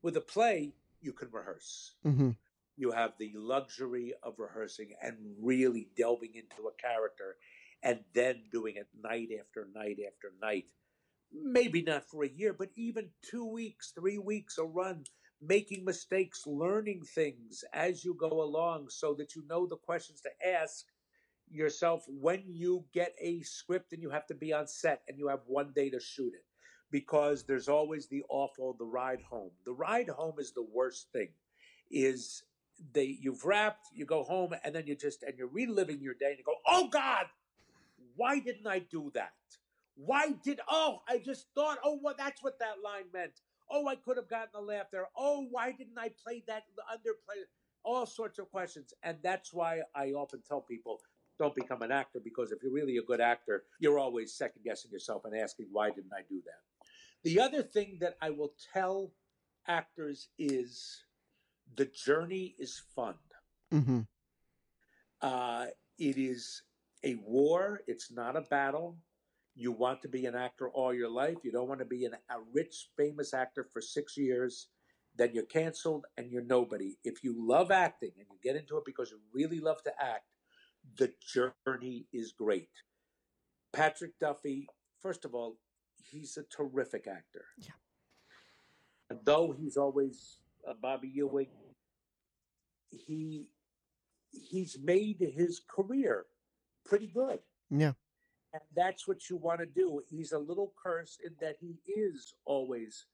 With 0.02 0.16
a 0.16 0.20
play, 0.20 0.74
you 1.00 1.12
can 1.12 1.28
rehearse 1.32 1.94
hmm 2.02 2.30
you 2.76 2.90
have 2.90 3.12
the 3.18 3.32
luxury 3.34 4.12
of 4.22 4.34
rehearsing 4.38 4.94
and 5.02 5.16
really 5.40 5.88
delving 5.96 6.34
into 6.34 6.68
a 6.68 6.82
character 6.82 7.36
and 7.82 8.00
then 8.14 8.44
doing 8.52 8.76
it 8.76 8.88
night 9.02 9.28
after 9.38 9.68
night 9.74 9.98
after 10.06 10.32
night. 10.40 10.66
Maybe 11.32 11.82
not 11.82 12.08
for 12.08 12.24
a 12.24 12.28
year, 12.28 12.52
but 12.52 12.70
even 12.76 13.10
two 13.22 13.44
weeks, 13.44 13.92
three 13.92 14.18
weeks, 14.18 14.58
a 14.58 14.64
run, 14.64 15.04
making 15.40 15.84
mistakes, 15.84 16.46
learning 16.46 17.02
things 17.04 17.64
as 17.72 18.04
you 18.04 18.14
go 18.14 18.42
along 18.42 18.88
so 18.88 19.14
that 19.14 19.34
you 19.34 19.44
know 19.48 19.66
the 19.66 19.76
questions 19.76 20.20
to 20.22 20.30
ask 20.46 20.86
yourself 21.50 22.04
when 22.08 22.42
you 22.46 22.84
get 22.92 23.14
a 23.20 23.42
script 23.42 23.92
and 23.92 24.02
you 24.02 24.10
have 24.10 24.26
to 24.26 24.34
be 24.34 24.52
on 24.52 24.66
set 24.66 25.02
and 25.08 25.18
you 25.18 25.28
have 25.28 25.40
one 25.46 25.72
day 25.74 25.90
to 25.90 26.00
shoot 26.00 26.32
it. 26.34 26.44
Because 26.90 27.44
there's 27.44 27.68
always 27.68 28.06
the 28.06 28.22
awful, 28.28 28.74
the 28.78 28.84
ride 28.84 29.20
home. 29.20 29.50
The 29.64 29.72
ride 29.72 30.08
home 30.08 30.36
is 30.38 30.52
the 30.52 30.66
worst 30.72 31.08
thing. 31.12 31.28
Is 31.90 32.44
they 32.92 33.18
you've 33.20 33.44
wrapped, 33.44 33.88
you 33.92 34.06
go 34.06 34.22
home, 34.22 34.54
and 34.64 34.74
then 34.74 34.86
you 34.86 34.94
just 34.94 35.22
and 35.24 35.36
you're 35.36 35.48
reliving 35.48 36.00
your 36.00 36.14
day, 36.14 36.30
and 36.30 36.38
you 36.38 36.44
go, 36.44 36.54
"Oh 36.66 36.88
God, 36.88 37.26
why 38.14 38.38
didn't 38.38 38.66
I 38.66 38.80
do 38.80 39.10
that? 39.14 39.32
Why 39.96 40.32
did? 40.44 40.60
Oh, 40.68 41.00
I 41.08 41.18
just 41.18 41.46
thought, 41.54 41.78
oh, 41.84 41.98
well, 42.02 42.14
that's 42.16 42.42
what 42.42 42.58
that 42.60 42.76
line 42.84 43.04
meant. 43.12 43.40
Oh, 43.70 43.88
I 43.88 43.96
could 43.96 44.16
have 44.16 44.28
gotten 44.28 44.54
a 44.54 44.60
laugh 44.60 44.86
there. 44.92 45.06
Oh, 45.16 45.46
why 45.50 45.72
didn't 45.72 45.98
I 45.98 46.10
play 46.22 46.44
that 46.46 46.64
underplay? 46.92 47.42
All 47.82 48.06
sorts 48.06 48.38
of 48.38 48.50
questions, 48.50 48.92
and 49.02 49.16
that's 49.22 49.52
why 49.52 49.80
I 49.94 50.12
often 50.12 50.42
tell 50.46 50.60
people." 50.60 51.00
Don't 51.38 51.54
become 51.54 51.82
an 51.82 51.92
actor 51.92 52.18
because 52.24 52.50
if 52.50 52.62
you're 52.62 52.72
really 52.72 52.96
a 52.96 53.02
good 53.02 53.20
actor, 53.20 53.64
you're 53.78 53.98
always 53.98 54.32
second 54.32 54.62
guessing 54.64 54.90
yourself 54.90 55.26
and 55.26 55.36
asking, 55.36 55.66
why 55.70 55.90
didn't 55.90 56.12
I 56.16 56.22
do 56.30 56.40
that? 56.46 56.88
The 57.24 57.40
other 57.40 57.62
thing 57.62 57.98
that 58.00 58.16
I 58.22 58.30
will 58.30 58.54
tell 58.72 59.12
actors 59.68 60.28
is 60.38 61.04
the 61.76 61.84
journey 61.84 62.54
is 62.58 62.82
fun. 62.94 63.16
hmm 63.70 64.00
Uh, 65.20 65.66
it 65.98 66.16
is 66.16 66.62
a 67.04 67.16
war. 67.16 67.82
It's 67.86 68.10
not 68.10 68.34
a 68.36 68.40
battle. 68.42 68.96
You 69.58 69.72
want 69.72 70.02
to 70.02 70.08
be 70.08 70.26
an 70.26 70.34
actor 70.34 70.68
all 70.68 70.92
your 70.92 71.08
life. 71.08 71.38
You 71.42 71.50
don't 71.50 71.68
want 71.68 71.80
to 71.80 71.86
be 71.86 72.04
an, 72.04 72.12
a 72.30 72.36
rich, 72.54 72.90
famous 72.96 73.32
actor 73.32 73.66
for 73.72 73.80
six 73.80 74.16
years. 74.16 74.68
Then 75.16 75.30
you're 75.32 75.44
canceled 75.46 76.04
and 76.18 76.30
you're 76.30 76.44
nobody. 76.44 76.98
If 77.02 77.24
you 77.24 77.34
love 77.38 77.70
acting 77.70 78.12
and 78.18 78.26
you 78.30 78.36
get 78.42 78.60
into 78.60 78.76
it 78.76 78.84
because 78.84 79.10
you 79.10 79.18
really 79.32 79.60
love 79.60 79.82
to 79.84 79.92
act, 79.98 80.26
the 80.98 81.10
journey 81.66 82.06
is 82.12 82.32
great. 82.32 82.68
Patrick 83.72 84.18
Duffy, 84.20 84.68
first 85.00 85.24
of 85.24 85.34
all, 85.34 85.56
he's 85.96 86.36
a 86.36 86.44
terrific 86.54 87.06
actor. 87.08 87.46
Yeah. 87.56 87.70
And 89.08 89.20
though 89.24 89.54
he's 89.58 89.78
always 89.78 90.38
uh, 90.68 90.74
Bobby 90.80 91.10
Ewing, 91.14 91.48
he 92.90 93.48
he's 94.30 94.78
made 94.82 95.32
his 95.34 95.62
career 95.66 96.26
pretty 96.84 97.06
good. 97.06 97.38
Yeah. 97.70 97.92
And 98.52 98.62
that's 98.74 99.06
what 99.06 99.28
you 99.28 99.36
want 99.36 99.60
to 99.60 99.66
do. 99.66 100.02
He's 100.08 100.32
a 100.32 100.38
little 100.38 100.72
cursed 100.82 101.20
in 101.24 101.34
that 101.40 101.56
he 101.60 101.78
is 101.90 102.34
always 102.44 103.06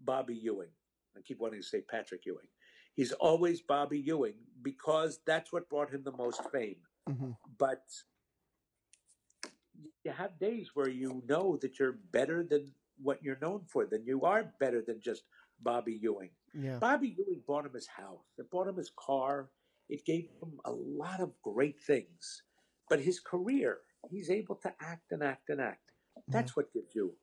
Bobby 0.00 0.34
Ewing. 0.36 0.68
I 1.16 1.20
keep 1.20 1.40
wanting 1.40 1.60
to 1.60 1.66
say 1.66 1.80
Patrick 1.80 2.26
Ewing. 2.26 2.48
He's 2.94 3.12
always 3.12 3.60
Bobby 3.60 3.98
Ewing 3.98 4.34
because 4.62 5.20
that's 5.26 5.52
what 5.52 5.68
brought 5.68 5.90
him 5.90 6.02
the 6.04 6.12
most 6.12 6.42
fame. 6.52 6.76
hmm 7.08 7.30
But 7.58 7.82
you 10.04 10.12
have 10.12 10.38
days 10.38 10.70
where 10.74 10.88
you 10.88 11.22
know 11.26 11.56
that 11.62 11.78
you're 11.78 11.98
better 12.12 12.44
than 12.44 12.72
what 13.02 13.22
you're 13.22 13.38
known 13.40 13.62
for, 13.66 13.86
than 13.86 14.04
you 14.04 14.22
are 14.22 14.52
better 14.60 14.82
than 14.86 15.00
just 15.00 15.24
Bobby 15.60 15.98
Ewing. 16.00 16.30
Yeah. 16.52 16.78
Bobby 16.78 17.16
Ewing 17.18 17.42
bought 17.46 17.66
him 17.66 17.72
his 17.74 17.88
house. 17.88 18.24
It 18.38 18.50
bought 18.50 18.68
him 18.68 18.76
his 18.76 18.92
car. 18.96 19.50
It 19.88 20.04
gave 20.04 20.28
him 20.40 20.60
a 20.64 20.70
lot 20.70 21.20
of 21.20 21.32
great 21.42 21.80
things. 21.80 22.42
But 22.88 23.00
his 23.00 23.18
career, 23.18 23.78
he's 24.10 24.30
able 24.30 24.56
to 24.56 24.72
act 24.80 25.10
and 25.12 25.22
act 25.22 25.48
and 25.48 25.60
act. 25.60 25.80
That's 26.28 26.56
what 26.56 26.72
gives 26.72 26.94
you 26.94 27.14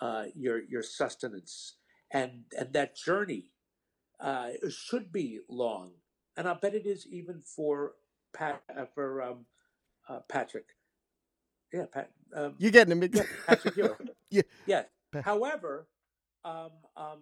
uh, 0.00 0.24
your 0.34 0.62
your 0.62 0.82
sustenance, 0.82 1.76
and 2.10 2.44
and 2.58 2.72
that 2.72 2.96
journey 2.96 3.52
uh, 4.20 4.50
should 4.68 5.12
be 5.12 5.40
long. 5.48 5.92
And 6.36 6.46
I 6.48 6.54
bet 6.54 6.74
it 6.74 6.86
is 6.86 7.06
even 7.10 7.40
for 7.40 7.92
Pat 8.34 8.62
uh, 8.76 8.84
for 8.94 9.22
um, 9.22 9.46
uh, 10.08 10.20
Patrick. 10.28 10.66
Yeah, 11.72 11.86
Pat. 11.92 12.10
Um, 12.34 12.54
You're 12.58 12.70
getting 12.72 13.00
him. 13.00 13.10
yeah, 13.12 13.22
Patrick. 13.46 13.74
Yeah. 14.30 14.42
Yeah. 14.66 14.82
Pa- 15.12 15.22
However, 15.22 15.86
um, 16.44 16.70
um, 16.96 17.20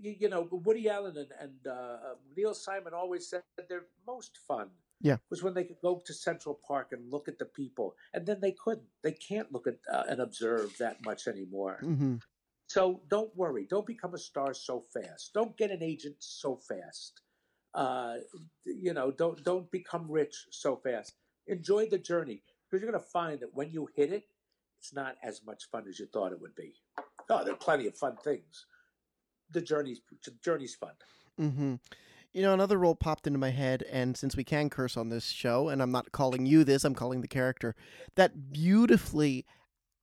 you, 0.00 0.14
you 0.20 0.28
know, 0.28 0.48
Woody 0.50 0.88
Allen 0.88 1.16
and, 1.16 1.28
and 1.40 1.66
uh, 1.66 2.14
Neil 2.36 2.54
Simon 2.54 2.94
always 2.94 3.28
said 3.28 3.42
they're 3.68 3.86
most 4.06 4.38
fun 4.46 4.70
Yeah. 5.00 5.18
was 5.30 5.42
when 5.42 5.54
they 5.54 5.64
could 5.64 5.80
go 5.80 6.02
to 6.04 6.12
Central 6.12 6.58
Park 6.66 6.88
and 6.92 7.10
look 7.12 7.28
at 7.28 7.38
the 7.38 7.44
people, 7.44 7.94
and 8.12 8.26
then 8.26 8.40
they 8.40 8.52
couldn't. 8.52 8.88
They 9.02 9.12
can't 9.12 9.52
look 9.52 9.66
at 9.66 9.76
uh, 9.92 10.04
and 10.08 10.20
observe 10.20 10.76
that 10.78 11.04
much 11.04 11.26
anymore. 11.28 11.78
hmm 11.80 12.16
So 12.66 13.00
don't 13.08 13.34
worry. 13.36 13.66
Don't 13.68 13.86
become 13.86 14.14
a 14.14 14.18
star 14.18 14.54
so 14.54 14.84
fast. 14.92 15.32
Don't 15.32 15.56
get 15.56 15.70
an 15.70 15.82
agent 15.82 16.16
so 16.18 16.56
fast. 16.56 17.20
Uh, 17.74 18.16
you 18.64 18.92
know, 18.92 19.10
don't 19.10 19.42
don't 19.44 19.70
become 19.70 20.10
rich 20.10 20.46
so 20.50 20.76
fast. 20.76 21.14
Enjoy 21.46 21.86
the 21.86 21.98
journey 21.98 22.42
because 22.68 22.82
you're 22.82 22.90
going 22.90 23.02
to 23.02 23.10
find 23.10 23.40
that 23.40 23.54
when 23.54 23.70
you 23.70 23.88
hit 23.94 24.12
it, 24.12 24.24
it's 24.78 24.92
not 24.92 25.16
as 25.22 25.42
much 25.46 25.64
fun 25.70 25.84
as 25.88 25.98
you 25.98 26.06
thought 26.06 26.32
it 26.32 26.40
would 26.40 26.54
be. 26.54 26.74
Oh, 27.30 27.44
there 27.44 27.54
are 27.54 27.56
plenty 27.56 27.86
of 27.86 27.96
fun 27.96 28.16
things. 28.22 28.66
The 29.50 29.60
journey's 29.60 30.00
the 30.24 30.32
journey's 30.42 30.74
fun. 30.74 30.92
hmm 31.38 31.74
You 32.34 32.42
know, 32.42 32.52
another 32.54 32.78
role 32.78 32.94
popped 32.94 33.26
into 33.26 33.38
my 33.38 33.50
head, 33.50 33.82
and 33.90 34.16
since 34.16 34.36
we 34.36 34.44
can 34.44 34.68
curse 34.70 34.96
on 34.96 35.08
this 35.08 35.26
show, 35.26 35.68
and 35.68 35.82
I'm 35.82 35.90
not 35.90 36.12
calling 36.12 36.46
you 36.46 36.62
this, 36.62 36.84
I'm 36.84 36.94
calling 36.94 37.20
the 37.22 37.28
character 37.28 37.74
that 38.16 38.52
beautifully 38.52 39.46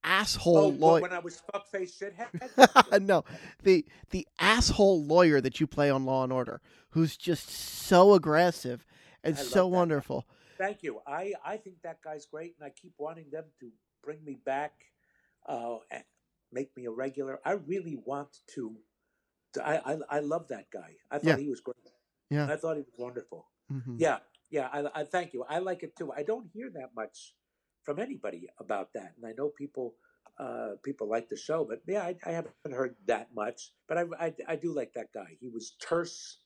asshole 0.04 0.58
Oh, 0.58 0.68
lawyer. 0.70 1.02
when 1.02 1.14
I 1.14 1.20
was 1.20 1.42
fuckface 1.54 1.92
shithead. 2.00 3.02
no, 3.02 3.24
the 3.64 3.86
the 4.10 4.28
asshole 4.40 5.04
lawyer 5.04 5.40
that 5.40 5.60
you 5.60 5.68
play 5.68 5.90
on 5.90 6.06
Law 6.06 6.24
and 6.24 6.34
Order, 6.34 6.62
who's 6.90 7.16
just 7.16 7.50
so 7.50 8.14
aggressive 8.14 8.86
and 9.24 9.38
so 9.38 9.66
that 9.70 9.76
wonderful. 9.76 10.26
Thank 10.58 10.84
you. 10.84 11.02
I, 11.06 11.34
I 11.46 11.58
think 11.58 11.82
that 11.84 12.02
guy's 12.02 12.26
great, 12.26 12.56
and 12.60 12.66
I 12.66 12.70
keep 12.72 12.94
wanting 12.98 13.30
them 13.32 13.46
to 13.60 13.70
bring 14.04 14.24
me 14.24 14.38
back, 14.46 14.74
uh, 15.48 15.78
and 15.92 16.04
make 16.52 16.76
me 16.76 16.86
a 16.86 16.92
regular. 16.92 17.40
I 17.46 17.52
really 17.54 17.98
want 18.04 18.30
to. 18.56 18.76
I, 19.64 19.78
I 19.86 19.98
I 20.18 20.20
love 20.20 20.48
that 20.50 20.70
guy. 20.72 20.96
I 21.12 21.18
thought 21.18 21.26
Yeah. 21.28 21.38
he 21.38 21.50
was 21.50 21.62
great. 21.62 21.76
Yeah. 22.30 22.48
I 22.52 22.56
thought 22.58 22.78
he 22.78 22.84
was 22.84 22.96
wonderful. 22.98 23.48
hmm 23.70 23.98
Yeah, 23.98 24.20
yeah. 24.52 24.70
I, 24.72 25.02
I 25.02 25.04
thank 25.04 25.34
you. 25.34 25.44
I 25.50 25.60
like 25.60 25.84
it 25.84 25.96
too. 25.96 26.12
I 26.12 26.24
don't 26.24 26.48
hear 26.54 26.70
that 26.74 26.92
much 26.96 27.36
from 27.84 28.00
anybody 28.00 28.48
about 28.60 28.94
that, 28.94 29.14
and 29.18 29.26
I 29.26 29.34
know 29.38 29.50
people. 29.50 29.96
Uh, 30.38 30.76
people 30.84 31.08
like 31.08 31.30
the 31.30 31.38
show, 31.38 31.64
but 31.64 31.80
yeah, 31.88 32.02
I, 32.04 32.14
I 32.26 32.32
haven't 32.32 32.54
heard 32.74 32.98
that 33.08 33.30
much. 33.34 33.72
But 33.88 33.98
I, 33.98 34.04
I, 34.20 34.34
I 34.50 34.56
do 34.58 34.76
like 34.76 34.92
that 34.96 35.14
guy. 35.14 35.38
He 35.40 35.48
was 35.48 35.78
terse, 35.80 36.40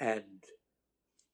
and 0.00 0.42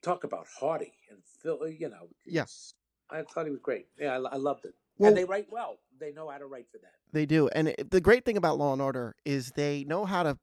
talk 0.02 0.24
about 0.24 0.48
haughty 0.58 0.94
and 1.10 1.20
Phil. 1.40 1.60
You 1.68 1.90
know, 1.90 2.08
it's- 2.26 2.74
I 3.08 3.22
thought 3.22 3.44
he 3.46 3.52
was 3.52 3.60
great. 3.62 3.86
Yeah, 3.98 4.18
I, 4.18 4.34
I 4.34 4.36
loved 4.36 4.64
it. 4.64 4.74
Well- 4.98 5.08
and 5.08 5.16
they 5.16 5.24
write 5.24 5.48
well. 5.50 5.78
They 5.98 6.12
know 6.12 6.28
how 6.28 6.38
to 6.38 6.46
write 6.46 6.66
for 6.70 6.78
that. 6.78 6.94
They 7.12 7.26
do, 7.26 7.48
and 7.48 7.68
it, 7.68 7.90
the 7.90 8.00
great 8.00 8.24
thing 8.24 8.36
about 8.36 8.58
Law 8.58 8.72
and 8.72 8.82
Order 8.82 9.14
is 9.24 9.52
they 9.54 9.84
know 9.84 10.04
how 10.04 10.22
to 10.24 10.38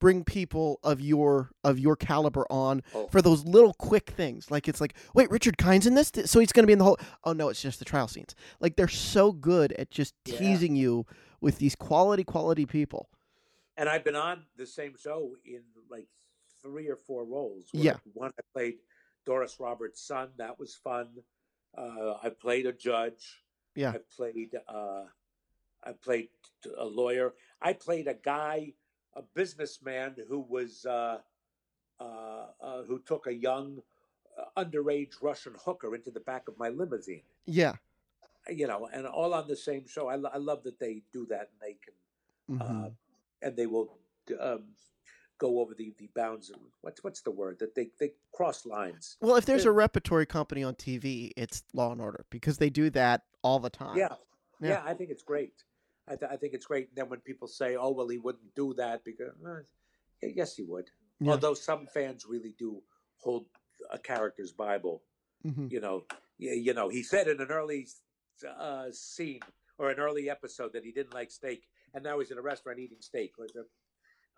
bring 0.00 0.24
people 0.24 0.80
of 0.82 1.00
your 1.00 1.50
of 1.62 1.78
your 1.78 1.94
caliber 1.94 2.46
on 2.50 2.82
Oh. 2.94 3.06
for 3.08 3.22
those 3.22 3.44
little 3.44 3.74
quick 3.74 4.10
things. 4.10 4.50
Like 4.50 4.66
it's 4.66 4.80
like, 4.80 4.94
wait, 5.14 5.30
Richard 5.30 5.56
Kind's 5.56 5.86
in 5.86 5.94
this, 5.94 6.10
so 6.24 6.40
he's 6.40 6.50
going 6.50 6.64
to 6.64 6.66
be 6.66 6.72
in 6.72 6.78
the 6.80 6.84
whole. 6.84 6.98
Oh 7.22 7.32
no, 7.32 7.48
it's 7.48 7.62
just 7.62 7.78
the 7.78 7.84
trial 7.84 8.08
scenes. 8.08 8.34
Like 8.58 8.74
they're 8.76 8.88
so 8.88 9.30
good 9.32 9.72
at 9.74 9.90
just 9.90 10.14
Yeah. 10.24 10.36
teasing 10.38 10.74
you 10.74 11.06
with 11.40 11.58
these 11.58 11.76
quality, 11.76 12.24
quality 12.24 12.66
people. 12.66 13.08
And 13.76 13.88
I've 13.88 14.02
been 14.04 14.16
on 14.16 14.44
the 14.56 14.66
same 14.66 14.94
show 14.98 15.36
in 15.44 15.62
like 15.90 16.08
three 16.62 16.88
or 16.88 16.96
four 16.96 17.24
roles. 17.24 17.66
where 17.72 17.82
Yeah. 17.84 17.96
One 18.14 18.32
I 18.38 18.42
played 18.52 18.74
Doris 19.26 19.60
Roberts' 19.60 20.00
son. 20.00 20.30
That 20.38 20.58
was 20.58 20.74
fun. 20.74 21.08
Uh, 21.76 22.14
I 22.22 22.30
played 22.30 22.66
a 22.66 22.72
judge. 22.72 23.43
Yeah. 23.74 23.90
I 23.90 23.98
played. 24.16 24.54
Uh, 24.68 25.04
I 25.82 25.92
played 25.92 26.28
a 26.78 26.84
lawyer. 26.84 27.34
I 27.60 27.72
played 27.74 28.08
a 28.08 28.14
guy, 28.14 28.72
a 29.14 29.22
businessman 29.22 30.16
who 30.28 30.40
was 30.40 30.86
uh, 30.86 31.18
uh, 32.00 32.46
uh, 32.60 32.82
who 32.84 32.98
took 33.00 33.26
a 33.26 33.34
young 33.34 33.82
uh, 34.38 34.62
underage 34.64 35.22
Russian 35.22 35.54
hooker 35.64 35.94
into 35.94 36.10
the 36.10 36.20
back 36.20 36.48
of 36.48 36.58
my 36.58 36.68
limousine. 36.68 37.22
Yeah. 37.46 37.74
You 38.48 38.66
know, 38.66 38.88
and 38.92 39.06
all 39.06 39.32
on 39.34 39.48
the 39.48 39.56
same 39.56 39.86
show. 39.86 40.08
I, 40.08 40.16
lo- 40.16 40.30
I 40.32 40.38
love 40.38 40.62
that 40.64 40.78
they 40.78 41.02
do 41.12 41.26
that 41.26 41.50
and 41.52 41.60
they 41.60 41.76
can 41.84 42.60
uh, 42.60 42.90
and 43.40 43.56
they 43.56 43.66
will 43.66 43.98
um, 44.40 44.64
go 45.38 45.60
over 45.60 45.74
the, 45.74 45.92
the 45.98 46.08
bounds. 46.14 46.50
Of, 46.50 46.56
what's 46.80 47.02
what's 47.04 47.20
the 47.22 47.30
word 47.30 47.58
that 47.60 47.74
they 47.74 47.88
they 48.00 48.12
cross 48.32 48.64
lines? 48.66 49.16
well, 49.20 49.36
if 49.36 49.46
there's 49.46 49.64
a 49.64 49.72
repertory 49.72 50.26
company 50.26 50.62
on 50.62 50.74
TV, 50.74 51.30
it's 51.36 51.62
Law 51.72 51.92
and 51.92 52.00
Order 52.00 52.24
because 52.30 52.58
they 52.58 52.70
do 52.70 52.90
that 52.90 53.22
all 53.42 53.58
the 53.58 53.70
time. 53.70 53.96
Yeah, 53.96 54.08
Yeah. 54.60 54.68
yeah, 54.70 54.82
I 54.84 54.94
think 54.94 55.10
it's 55.10 55.22
great. 55.22 55.52
I, 56.06 56.16
th- 56.16 56.30
I 56.30 56.36
think 56.36 56.52
it's 56.54 56.66
great. 56.66 56.88
And 56.88 56.96
then 56.96 57.08
when 57.08 57.20
people 57.20 57.48
say, 57.48 57.76
"Oh, 57.76 57.90
well, 57.90 58.08
he 58.08 58.18
wouldn't 58.18 58.54
do 58.54 58.74
that," 58.74 59.04
because 59.04 59.32
uh, 59.46 59.60
y- 60.22 60.32
yes, 60.34 60.54
he 60.56 60.62
would. 60.62 60.90
Yeah. 61.20 61.32
Although 61.32 61.54
some 61.54 61.86
fans 61.86 62.26
really 62.28 62.54
do 62.58 62.82
hold 63.18 63.46
a 63.90 63.98
character's 63.98 64.52
Bible. 64.52 65.02
Mhm. 65.46 65.70
You 65.70 65.80
know, 65.80 66.04
you, 66.38 66.50
you 66.52 66.74
know, 66.74 66.88
he 66.88 67.02
said 67.02 67.28
in 67.28 67.40
an 67.40 67.48
early 67.50 67.86
uh, 68.58 68.86
scene 68.92 69.40
or 69.78 69.90
an 69.90 69.98
early 69.98 70.28
episode 70.30 70.72
that 70.72 70.84
he 70.84 70.92
didn't 70.92 71.14
like 71.14 71.30
steak, 71.30 71.64
and 71.94 72.02
now 72.04 72.18
he's 72.18 72.30
in 72.30 72.38
a 72.38 72.42
restaurant 72.42 72.78
eating 72.78 72.98
steak. 73.00 73.32
Like, 73.38 73.50
uh, 73.58 73.62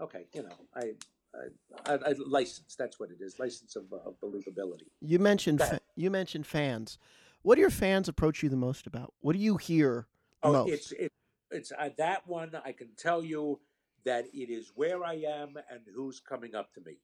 Okay, 0.01 0.26
you 0.32 0.42
know, 0.42 0.51
I, 0.74 0.92
I, 1.34 1.92
I, 1.92 1.94
I 2.11 2.14
license. 2.26 2.74
That's 2.78 3.01
what 3.01 3.11
it 3.11 3.18
is. 3.20 3.38
License 3.38 3.76
of, 3.76 3.84
of 3.92 4.20
believability. 4.20 4.88
You 5.01 5.18
mentioned 5.18 5.61
fa- 5.61 5.80
you 5.94 6.11
mentioned 6.11 6.47
fans. 6.47 6.99
What 7.42 7.55
do 7.55 7.61
your 7.61 7.70
fans 7.70 8.09
approach 8.09 8.42
you 8.42 8.49
the 8.49 8.57
most 8.57 8.86
about? 8.86 9.14
What 9.20 9.34
do 9.34 9.38
you 9.38 9.57
hear 9.57 10.07
Oh, 10.42 10.53
most? 10.53 10.70
it's 10.70 10.92
it, 10.92 11.12
it's 11.51 11.72
uh, 11.72 11.90
that 11.97 12.26
one. 12.26 12.51
I 12.64 12.72
can 12.72 12.88
tell 12.97 13.24
you 13.24 13.61
that 14.05 14.26
it 14.32 14.51
is 14.51 14.72
where 14.74 15.05
I 15.05 15.14
am 15.14 15.57
and 15.70 15.80
who's 15.94 16.20
coming 16.20 16.55
up 16.55 16.72
to 16.74 16.80
me. 16.82 16.99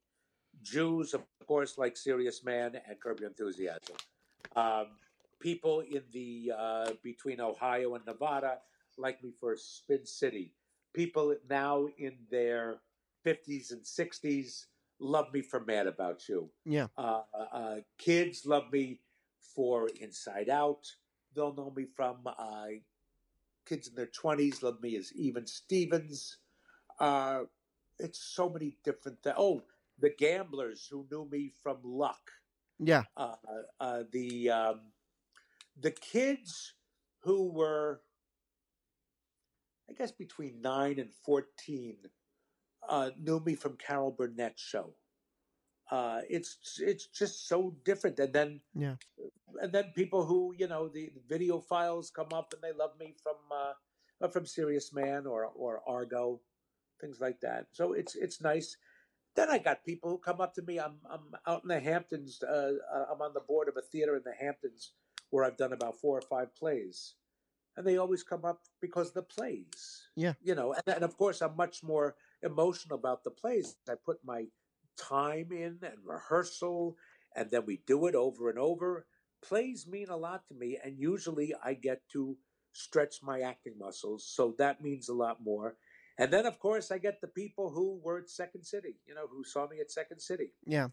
Jews, 0.62 1.14
of 1.14 1.22
course, 1.46 1.78
like 1.78 1.96
Serious 1.96 2.44
Man 2.44 2.78
and 2.86 3.00
Curb 3.00 3.20
Your 3.20 3.30
Enthusiasm. 3.30 3.96
Um, 4.54 4.86
people 5.40 5.80
in 5.80 6.02
the 6.12 6.52
uh, 6.56 6.90
between 7.02 7.40
Ohio 7.40 7.94
and 7.94 8.04
Nevada 8.06 8.58
like 8.98 9.22
me 9.24 9.32
for 9.40 9.56
Spin 9.56 10.04
City. 10.04 10.52
People 10.92 11.34
now 11.48 11.88
in 11.98 12.16
their 12.30 12.76
fifties 13.24 13.70
and 13.70 13.86
sixties 13.86 14.66
love 14.98 15.32
me 15.32 15.40
for 15.42 15.60
Mad 15.60 15.86
About 15.86 16.28
You. 16.28 16.50
Yeah. 16.64 16.86
Uh, 16.96 17.22
uh, 17.52 17.76
kids 17.98 18.46
love 18.46 18.70
me 18.72 19.00
for 19.54 19.88
Inside 20.00 20.48
Out. 20.48 20.86
They'll 21.34 21.54
know 21.54 21.72
me 21.74 21.86
from 21.96 22.18
uh, 22.26 22.66
kids 23.66 23.88
in 23.88 23.94
their 23.94 24.06
20s 24.06 24.62
love 24.62 24.80
me 24.82 24.96
as 24.96 25.12
Even 25.14 25.46
Stevens. 25.46 26.38
Uh, 27.00 27.40
it's 27.98 28.20
so 28.20 28.48
many 28.48 28.76
different 28.84 29.22
things. 29.22 29.36
Oh, 29.38 29.62
the 29.98 30.10
gamblers 30.10 30.86
who 30.90 31.06
knew 31.10 31.28
me 31.30 31.52
from 31.62 31.78
Luck. 31.82 32.30
yeah. 32.78 33.04
Uh, 33.16 33.34
uh, 33.80 34.02
the 34.12 34.50
um, 34.50 34.80
the 35.80 35.90
kids 35.90 36.74
who 37.20 37.50
were, 37.50 38.00
I 39.92 39.94
guess, 39.94 40.12
between 40.12 40.62
nine 40.62 40.98
and 40.98 41.12
fourteen, 41.12 41.96
uh, 42.88 43.10
knew 43.18 43.40
me 43.40 43.54
from 43.54 43.76
Carol 43.76 44.10
Burnett's 44.10 44.62
show. 44.62 44.94
Uh, 45.90 46.22
it's 46.30 46.80
it's 46.80 47.06
just 47.06 47.46
so 47.46 47.76
different, 47.84 48.18
and 48.18 48.32
then 48.32 48.60
Yeah. 48.74 48.96
and 49.60 49.72
then 49.72 49.92
people 49.94 50.24
who 50.24 50.54
you 50.56 50.66
know 50.66 50.88
the, 50.88 51.10
the 51.14 51.20
video 51.28 51.60
files 51.60 52.10
come 52.10 52.32
up 52.32 52.54
and 52.54 52.62
they 52.62 52.72
love 52.72 52.98
me 52.98 53.14
from 53.22 53.36
uh, 53.52 54.28
from 54.28 54.46
Serious 54.46 54.92
Man 54.94 55.26
or 55.26 55.44
or 55.44 55.82
Argo, 55.86 56.40
things 57.00 57.20
like 57.20 57.40
that. 57.40 57.66
So 57.72 57.92
it's 57.92 58.14
it's 58.14 58.40
nice. 58.40 58.76
Then 59.34 59.50
I 59.50 59.58
got 59.58 59.84
people 59.84 60.10
who 60.10 60.18
come 60.18 60.40
up 60.40 60.54
to 60.54 60.62
me. 60.62 60.78
I'm 60.80 61.00
I'm 61.10 61.34
out 61.46 61.62
in 61.64 61.68
the 61.68 61.80
Hamptons. 61.80 62.42
Uh, 62.42 62.74
uh, 62.94 63.06
I'm 63.12 63.20
on 63.20 63.34
the 63.34 63.40
board 63.40 63.68
of 63.68 63.76
a 63.76 63.82
theater 63.82 64.16
in 64.16 64.22
the 64.24 64.34
Hamptons 64.34 64.92
where 65.30 65.44
I've 65.44 65.56
done 65.58 65.72
about 65.72 66.00
four 66.00 66.16
or 66.18 66.22
five 66.22 66.54
plays, 66.54 67.14
and 67.76 67.86
they 67.86 67.96
always 67.96 68.22
come 68.22 68.44
up 68.44 68.60
because 68.80 69.08
of 69.08 69.14
the 69.14 69.22
plays. 69.22 70.08
Yeah. 70.16 70.34
You 70.42 70.54
know, 70.54 70.72
and, 70.74 70.94
and 70.96 71.04
of 71.04 71.16
course, 71.16 71.40
I'm 71.40 71.56
much 71.56 71.82
more 71.82 72.16
emotional 72.42 72.98
about 72.98 73.24
the 73.24 73.30
plays. 73.30 73.76
I 73.88 73.94
put 74.04 74.18
my 74.24 74.46
time 74.98 75.48
in 75.52 75.78
and 75.82 75.98
rehearsal, 76.04 76.96
and 77.34 77.50
then 77.50 77.64
we 77.66 77.82
do 77.86 78.06
it 78.06 78.14
over 78.14 78.50
and 78.50 78.58
over. 78.58 79.06
Plays 79.42 79.86
mean 79.86 80.08
a 80.10 80.16
lot 80.16 80.46
to 80.48 80.54
me, 80.54 80.78
and 80.84 80.98
usually 80.98 81.54
I 81.64 81.74
get 81.74 82.02
to 82.12 82.36
stretch 82.72 83.16
my 83.22 83.40
acting 83.40 83.74
muscles, 83.78 84.24
so 84.26 84.54
that 84.58 84.82
means 84.82 85.08
a 85.08 85.14
lot 85.14 85.38
more. 85.42 85.76
And 86.18 86.30
then, 86.32 86.46
of 86.46 86.58
course, 86.58 86.90
I 86.90 86.98
get 86.98 87.20
the 87.20 87.28
people 87.28 87.70
who 87.70 87.98
were 88.04 88.18
at 88.18 88.28
Second 88.30 88.64
City, 88.64 88.96
you 89.06 89.14
know, 89.14 89.26
who 89.26 89.44
saw 89.44 89.66
me 89.66 89.80
at 89.80 89.90
Second 89.90 90.20
City 90.20 90.52
Yeah. 90.66 90.88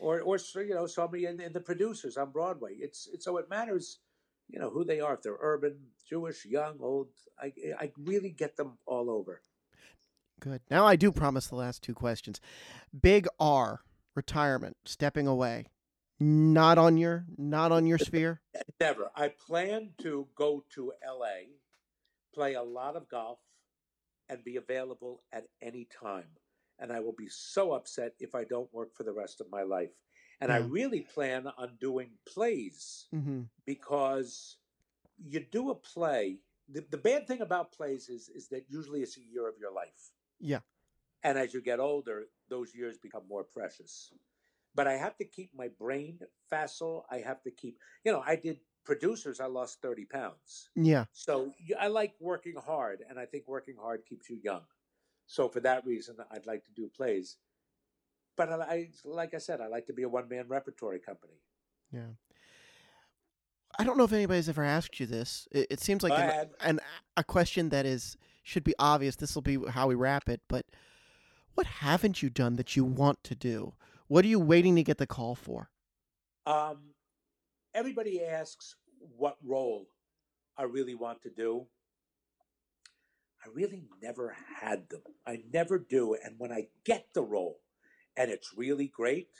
or 0.00 0.20
or 0.20 0.36
you 0.56 0.74
know 0.74 0.86
saw 0.86 1.08
me 1.08 1.26
in, 1.26 1.40
in 1.40 1.52
the 1.52 1.60
producers 1.60 2.16
on 2.16 2.30
Broadway. 2.32 2.74
It's, 2.78 3.08
it's 3.12 3.24
so 3.24 3.36
it 3.38 3.48
matters, 3.48 4.00
you 4.48 4.58
know, 4.58 4.70
who 4.70 4.84
they 4.84 5.00
are. 5.00 5.14
If 5.14 5.22
they're 5.22 5.36
urban, 5.40 5.76
Jewish, 6.08 6.44
young, 6.44 6.78
old. 6.80 7.08
I 7.38 7.52
I 7.78 7.92
really 7.98 8.30
get 8.30 8.56
them 8.56 8.78
all 8.86 9.10
over. 9.10 9.40
Good. 10.40 10.60
Now 10.70 10.86
I 10.86 10.96
do 10.96 11.10
promise 11.10 11.46
the 11.46 11.56
last 11.56 11.82
two 11.82 11.94
questions. 11.94 12.40
Big 12.98 13.26
R, 13.40 13.80
retirement, 14.14 14.76
stepping 14.84 15.26
away. 15.26 15.66
Not 16.18 16.78
on 16.78 16.96
your 16.96 17.26
not 17.36 17.72
on 17.72 17.86
your 17.86 17.98
sphere. 17.98 18.40
Never. 18.80 19.10
I 19.14 19.28
plan 19.28 19.90
to 19.98 20.26
go 20.34 20.64
to 20.74 20.92
L.A., 21.06 21.48
play 22.34 22.54
a 22.54 22.62
lot 22.62 22.96
of 22.96 23.08
golf, 23.08 23.38
and 24.28 24.42
be 24.44 24.56
available 24.56 25.22
at 25.32 25.44
any 25.60 25.86
time. 26.00 26.28
And 26.78 26.92
I 26.92 27.00
will 27.00 27.14
be 27.16 27.28
so 27.28 27.72
upset 27.72 28.12
if 28.20 28.34
I 28.34 28.44
don't 28.44 28.72
work 28.72 28.94
for 28.94 29.02
the 29.02 29.12
rest 29.12 29.40
of 29.40 29.50
my 29.50 29.62
life. 29.62 29.90
And 30.40 30.52
I 30.52 30.58
really 30.58 31.00
plan 31.00 31.46
on 31.56 31.76
doing 31.80 32.10
plays 32.26 33.06
hmm 33.10 33.42
because 33.64 34.58
you 35.18 35.40
do 35.40 35.70
a 35.70 35.74
play. 35.74 36.38
The, 36.68 36.84
the 36.90 36.98
bad 36.98 37.26
thing 37.26 37.40
about 37.40 37.72
plays 37.72 38.08
is 38.08 38.28
is 38.28 38.48
that 38.48 38.64
usually 38.68 39.02
it's 39.02 39.16
a 39.16 39.20
year 39.20 39.48
of 39.48 39.54
your 39.58 39.72
life. 39.72 40.10
Yeah. 40.38 40.60
And 41.22 41.38
as 41.38 41.54
you 41.54 41.60
get 41.60 41.80
older, 41.80 42.26
those 42.48 42.74
years 42.74 42.98
become 42.98 43.22
more 43.28 43.44
precious. 43.44 44.12
But 44.74 44.86
I 44.86 44.92
have 44.92 45.16
to 45.16 45.24
keep 45.24 45.50
my 45.56 45.68
brain 45.68 46.20
facile. 46.50 47.06
I 47.10 47.18
have 47.18 47.42
to 47.44 47.50
keep, 47.50 47.78
you 48.04 48.12
know, 48.12 48.22
I 48.24 48.36
did 48.36 48.60
producers, 48.86 49.40
I 49.40 49.46
lost 49.46 49.82
30 49.82 50.04
pounds. 50.06 50.70
Yeah. 50.74 51.06
So 51.12 51.52
I 51.78 51.88
like 51.88 52.14
working 52.20 52.54
hard, 52.56 53.02
and 53.08 53.18
I 53.18 53.26
think 53.26 53.48
working 53.48 53.74
hard 53.80 54.06
keeps 54.06 54.30
you 54.30 54.38
young. 54.42 54.62
So 55.26 55.48
for 55.48 55.60
that 55.60 55.84
reason, 55.84 56.16
I'd 56.30 56.46
like 56.46 56.64
to 56.64 56.70
do 56.72 56.88
plays. 56.96 57.36
But 58.36 58.52
I, 58.52 58.56
I 58.56 58.88
like 59.04 59.34
I 59.34 59.38
said, 59.38 59.60
I 59.60 59.68
like 59.68 59.86
to 59.86 59.92
be 59.92 60.02
a 60.02 60.08
one 60.08 60.28
man 60.28 60.46
repertory 60.48 60.98
company. 60.98 61.40
Yeah. 61.92 62.14
I 63.78 63.84
don't 63.84 63.98
know 63.98 64.04
if 64.04 64.12
anybody's 64.12 64.48
ever 64.48 64.64
asked 64.64 64.98
you 65.00 65.06
this. 65.06 65.46
It, 65.50 65.66
it 65.70 65.80
seems 65.80 66.02
like 66.02 66.12
an, 66.12 66.48
an 66.60 66.80
a 67.16 67.24
question 67.24 67.68
that 67.70 67.84
is 67.84 68.16
should 68.42 68.64
be 68.64 68.74
obvious. 68.78 69.16
This 69.16 69.34
will 69.34 69.42
be 69.42 69.58
how 69.70 69.88
we 69.88 69.94
wrap 69.94 70.28
it. 70.28 70.40
But 70.48 70.66
what 71.54 71.66
haven't 71.66 72.22
you 72.22 72.30
done 72.30 72.56
that 72.56 72.76
you 72.76 72.84
want 72.84 73.22
to 73.24 73.34
do? 73.34 73.74
What 74.08 74.24
are 74.24 74.28
you 74.28 74.38
waiting 74.38 74.76
to 74.76 74.82
get 74.82 74.98
the 74.98 75.06
call 75.06 75.34
for? 75.34 75.70
Um, 76.46 76.94
everybody 77.74 78.22
asks 78.22 78.76
what 79.16 79.36
role 79.44 79.88
I 80.56 80.62
really 80.62 80.94
want 80.94 81.22
to 81.22 81.30
do. 81.30 81.66
I 83.44 83.48
really 83.52 83.84
never 84.02 84.34
had 84.60 84.88
them. 84.88 85.02
I 85.26 85.42
never 85.52 85.78
do. 85.78 86.16
And 86.24 86.36
when 86.38 86.52
I 86.52 86.68
get 86.84 87.08
the 87.14 87.22
role 87.22 87.58
and 88.16 88.30
it's 88.30 88.54
really 88.56 88.88
great, 88.88 89.30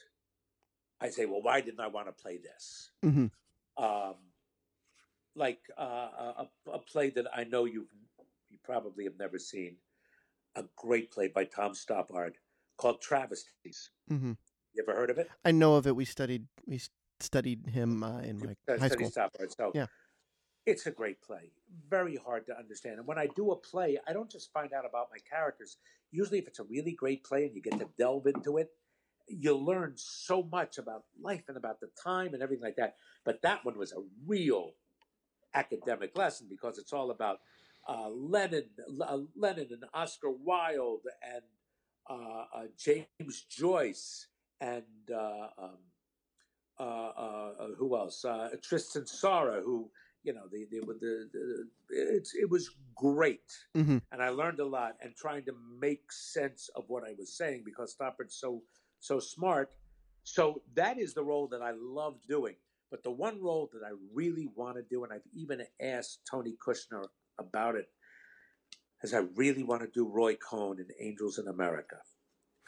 I 1.00 1.10
say, 1.10 1.26
well, 1.26 1.42
why 1.42 1.60
didn't 1.60 1.80
I 1.80 1.86
want 1.88 2.08
to 2.08 2.12
play 2.12 2.36
this? 2.38 2.90
hmm 3.02 3.26
Um, 3.76 4.16
like 5.34 5.60
uh, 5.78 6.44
a, 6.46 6.48
a 6.72 6.78
play 6.78 7.10
that 7.10 7.26
I 7.34 7.44
know 7.44 7.64
you've 7.64 7.88
you 8.48 8.58
probably 8.62 9.04
have 9.04 9.18
never 9.18 9.38
seen, 9.38 9.76
a 10.56 10.64
great 10.76 11.10
play 11.10 11.28
by 11.28 11.44
Tom 11.44 11.72
Stoppard 11.72 12.34
called 12.76 13.00
Travesties. 13.02 13.90
hmm 14.08 14.32
You 14.74 14.84
ever 14.86 14.96
heard 14.96 15.10
of 15.10 15.18
it? 15.18 15.30
I 15.44 15.52
know 15.52 15.76
of 15.76 15.86
it. 15.86 15.96
We 15.96 16.04
studied 16.04 16.46
we 16.66 16.80
studied 17.20 17.66
him 17.68 18.02
uh, 18.02 18.20
in 18.20 18.38
my 18.38 18.54
Uh, 18.68 18.78
high 18.78 18.88
school. 18.88 19.10
Stoppard. 19.10 19.54
So 19.56 19.72
Yeah. 19.74 19.86
It's 20.66 20.86
a 20.86 20.90
great 20.90 21.22
play. 21.22 21.52
Very 21.88 22.16
hard 22.16 22.46
to 22.46 22.58
understand. 22.58 22.98
And 22.98 23.06
when 23.06 23.18
I 23.18 23.28
do 23.36 23.52
a 23.52 23.56
play, 23.56 23.98
I 24.06 24.12
don't 24.12 24.30
just 24.30 24.52
find 24.52 24.72
out 24.72 24.84
about 24.84 25.08
my 25.12 25.18
characters. 25.30 25.76
Usually, 26.10 26.38
if 26.38 26.48
it's 26.48 26.58
a 26.58 26.64
really 26.64 26.92
great 26.92 27.22
play 27.24 27.46
and 27.46 27.54
you 27.54 27.62
get 27.62 27.78
to 27.78 27.88
delve 27.96 28.26
into 28.26 28.58
it, 28.58 28.70
you 29.28 29.56
learn 29.56 29.92
so 29.96 30.42
much 30.42 30.78
about 30.78 31.04
life 31.20 31.44
and 31.48 31.56
about 31.56 31.80
the 31.80 31.88
time 32.02 32.34
and 32.34 32.42
everything 32.42 32.64
like 32.64 32.76
that. 32.76 32.96
But 33.24 33.42
that 33.42 33.64
one 33.64 33.78
was 33.78 33.92
a 33.92 34.02
real 34.26 34.72
academic 35.54 36.16
lesson 36.18 36.48
because 36.50 36.78
it's 36.78 36.92
all 36.92 37.10
about 37.10 37.38
uh, 37.88 38.08
Lenin, 38.08 38.64
uh, 39.00 39.18
Lenin 39.36 39.68
and 39.70 39.84
Oscar 39.94 40.30
Wilde 40.30 41.06
and 41.22 41.42
uh, 42.10 42.44
uh, 42.54 42.66
James 42.76 43.46
Joyce 43.48 44.26
and 44.60 44.82
uh, 45.14 45.48
um, 45.58 45.78
who 47.78 47.96
else? 47.96 48.24
Tristan 48.62 49.02
Tzara, 49.02 49.62
who 49.62 49.90
you 50.26 50.34
know, 50.34 50.46
the 50.50 50.66
the, 50.70 50.80
the, 50.86 51.28
the 51.32 51.68
it's 52.16 52.34
it 52.34 52.50
was 52.50 52.68
great, 52.94 53.50
Mhm. 53.76 54.02
and 54.12 54.22
I 54.22 54.30
learned 54.30 54.60
a 54.60 54.66
lot. 54.66 54.96
And 55.00 55.14
trying 55.16 55.44
to 55.44 55.54
make 55.80 56.10
sense 56.12 56.68
of 56.74 56.84
what 56.88 57.04
I 57.04 57.14
was 57.18 57.36
saying 57.36 57.62
because 57.64 57.92
Stoppard's 57.92 58.36
so 58.36 58.62
so 58.98 59.20
smart. 59.20 59.74
So 60.24 60.62
that 60.74 60.98
is 60.98 61.14
the 61.14 61.22
role 61.22 61.46
that 61.48 61.62
I 61.62 61.72
love 61.76 62.16
doing. 62.28 62.56
But 62.90 63.04
the 63.04 63.12
one 63.12 63.40
role 63.40 63.70
that 63.72 63.84
I 63.86 63.92
really 64.12 64.48
want 64.56 64.76
to 64.76 64.82
do, 64.82 65.04
and 65.04 65.12
I've 65.12 65.28
even 65.32 65.62
asked 65.80 66.20
Tony 66.30 66.56
Kushner 66.64 67.04
about 67.38 67.76
it, 67.76 67.88
is 69.02 69.14
I 69.14 69.22
really 69.36 69.62
want 69.62 69.82
to 69.82 69.88
do 69.94 70.08
Roy 70.08 70.34
Cohn 70.36 70.78
in 70.80 70.86
Angels 71.00 71.38
in 71.38 71.46
America. 71.48 71.96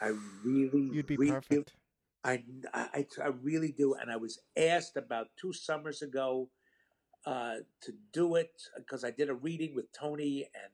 I 0.01 0.11
really, 0.45 0.89
You'd 0.93 1.07
be 1.07 1.17
really, 1.17 1.31
perfect. 1.31 1.73
I, 2.23 2.43
I, 2.73 3.05
I 3.23 3.27
really 3.41 3.71
do. 3.71 3.95
And 3.95 4.11
I 4.11 4.17
was 4.17 4.39
asked 4.57 4.97
about 4.97 5.27
two 5.39 5.53
summers 5.53 6.01
ago 6.01 6.49
uh, 7.25 7.55
to 7.81 7.93
do 8.13 8.35
it 8.35 8.51
because 8.77 9.03
I 9.03 9.11
did 9.11 9.29
a 9.29 9.33
reading 9.33 9.75
with 9.75 9.91
Tony 9.93 10.47
and 10.55 10.71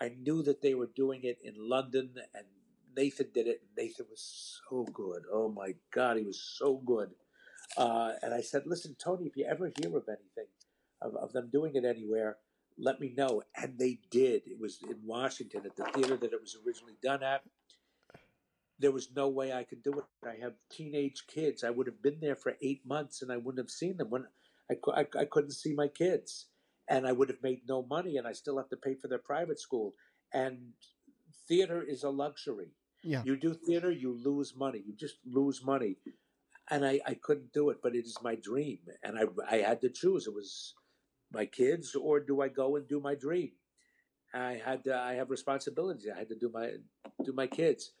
I 0.00 0.14
knew 0.22 0.42
that 0.42 0.62
they 0.62 0.74
were 0.74 0.90
doing 0.96 1.24
it 1.24 1.38
in 1.44 1.54
London 1.56 2.10
and 2.34 2.46
Nathan 2.96 3.28
did 3.34 3.46
it. 3.46 3.62
Nathan 3.76 4.06
was 4.10 4.60
so 4.68 4.84
good. 4.92 5.22
Oh 5.32 5.48
my 5.50 5.74
God, 5.92 6.16
he 6.16 6.24
was 6.24 6.40
so 6.40 6.76
good. 6.84 7.10
Uh, 7.76 8.12
and 8.22 8.34
I 8.34 8.40
said, 8.40 8.62
listen, 8.66 8.96
Tony, 8.98 9.26
if 9.26 9.36
you 9.36 9.44
ever 9.44 9.70
hear 9.80 9.96
of 9.96 10.08
anything, 10.08 10.50
of, 11.02 11.14
of 11.16 11.32
them 11.32 11.50
doing 11.52 11.74
it 11.76 11.84
anywhere, 11.84 12.38
let 12.78 13.00
me 13.00 13.12
know. 13.16 13.42
And 13.56 13.78
they 13.78 14.00
did. 14.10 14.42
It 14.46 14.58
was 14.60 14.78
in 14.88 14.96
Washington 15.04 15.62
at 15.66 15.76
the 15.76 15.84
theater 15.92 16.16
that 16.16 16.32
it 16.32 16.40
was 16.40 16.56
originally 16.66 16.96
done 17.02 17.22
at 17.22 17.42
there 18.80 18.90
was 18.90 19.10
no 19.14 19.28
way 19.28 19.52
I 19.52 19.64
could 19.64 19.82
do 19.82 19.92
it. 19.92 20.04
I 20.26 20.36
have 20.42 20.54
teenage 20.70 21.26
kids. 21.28 21.62
I 21.64 21.70
would 21.70 21.86
have 21.86 22.02
been 22.02 22.18
there 22.20 22.34
for 22.34 22.56
eight 22.62 22.84
months 22.86 23.22
and 23.22 23.30
I 23.30 23.36
wouldn't 23.36 23.64
have 23.64 23.70
seen 23.70 23.96
them 23.98 24.10
when 24.10 24.26
I, 24.70 25.00
I, 25.00 25.06
I 25.18 25.24
couldn't 25.24 25.52
see 25.52 25.74
my 25.74 25.88
kids. 25.88 26.46
And 26.88 27.06
I 27.06 27.12
would 27.12 27.28
have 27.28 27.42
made 27.42 27.60
no 27.68 27.86
money 27.88 28.16
and 28.16 28.26
I 28.26 28.32
still 28.32 28.56
have 28.56 28.68
to 28.70 28.76
pay 28.76 28.94
for 28.94 29.06
their 29.08 29.18
private 29.18 29.60
school. 29.60 29.94
And 30.32 30.58
theater 31.46 31.82
is 31.82 32.02
a 32.02 32.10
luxury. 32.10 32.72
Yeah. 33.04 33.22
You 33.24 33.36
do 33.36 33.54
theater, 33.54 33.90
you 33.90 34.18
lose 34.24 34.54
money. 34.56 34.82
You 34.84 34.94
just 34.96 35.16
lose 35.24 35.64
money. 35.64 35.96
And 36.68 36.84
I, 36.84 37.00
I 37.06 37.14
couldn't 37.14 37.52
do 37.52 37.70
it, 37.70 37.78
but 37.82 37.94
it 37.94 38.06
is 38.06 38.18
my 38.22 38.36
dream. 38.36 38.78
And 39.02 39.18
I, 39.18 39.24
I 39.48 39.58
had 39.58 39.80
to 39.82 39.88
choose. 39.88 40.26
It 40.26 40.34
was 40.34 40.74
my 41.32 41.46
kids 41.46 41.94
or 41.94 42.18
do 42.20 42.40
I 42.42 42.48
go 42.48 42.76
and 42.76 42.88
do 42.88 43.00
my 43.00 43.14
dream? 43.14 43.52
I 44.34 44.60
had 44.64 44.84
to, 44.84 44.96
I 44.96 45.14
have 45.14 45.30
responsibilities. 45.30 46.06
I 46.12 46.18
had 46.18 46.28
to 46.28 46.38
do 46.38 46.50
my 46.52 46.70
do 47.24 47.32
my 47.32 47.46
kids 47.46 47.92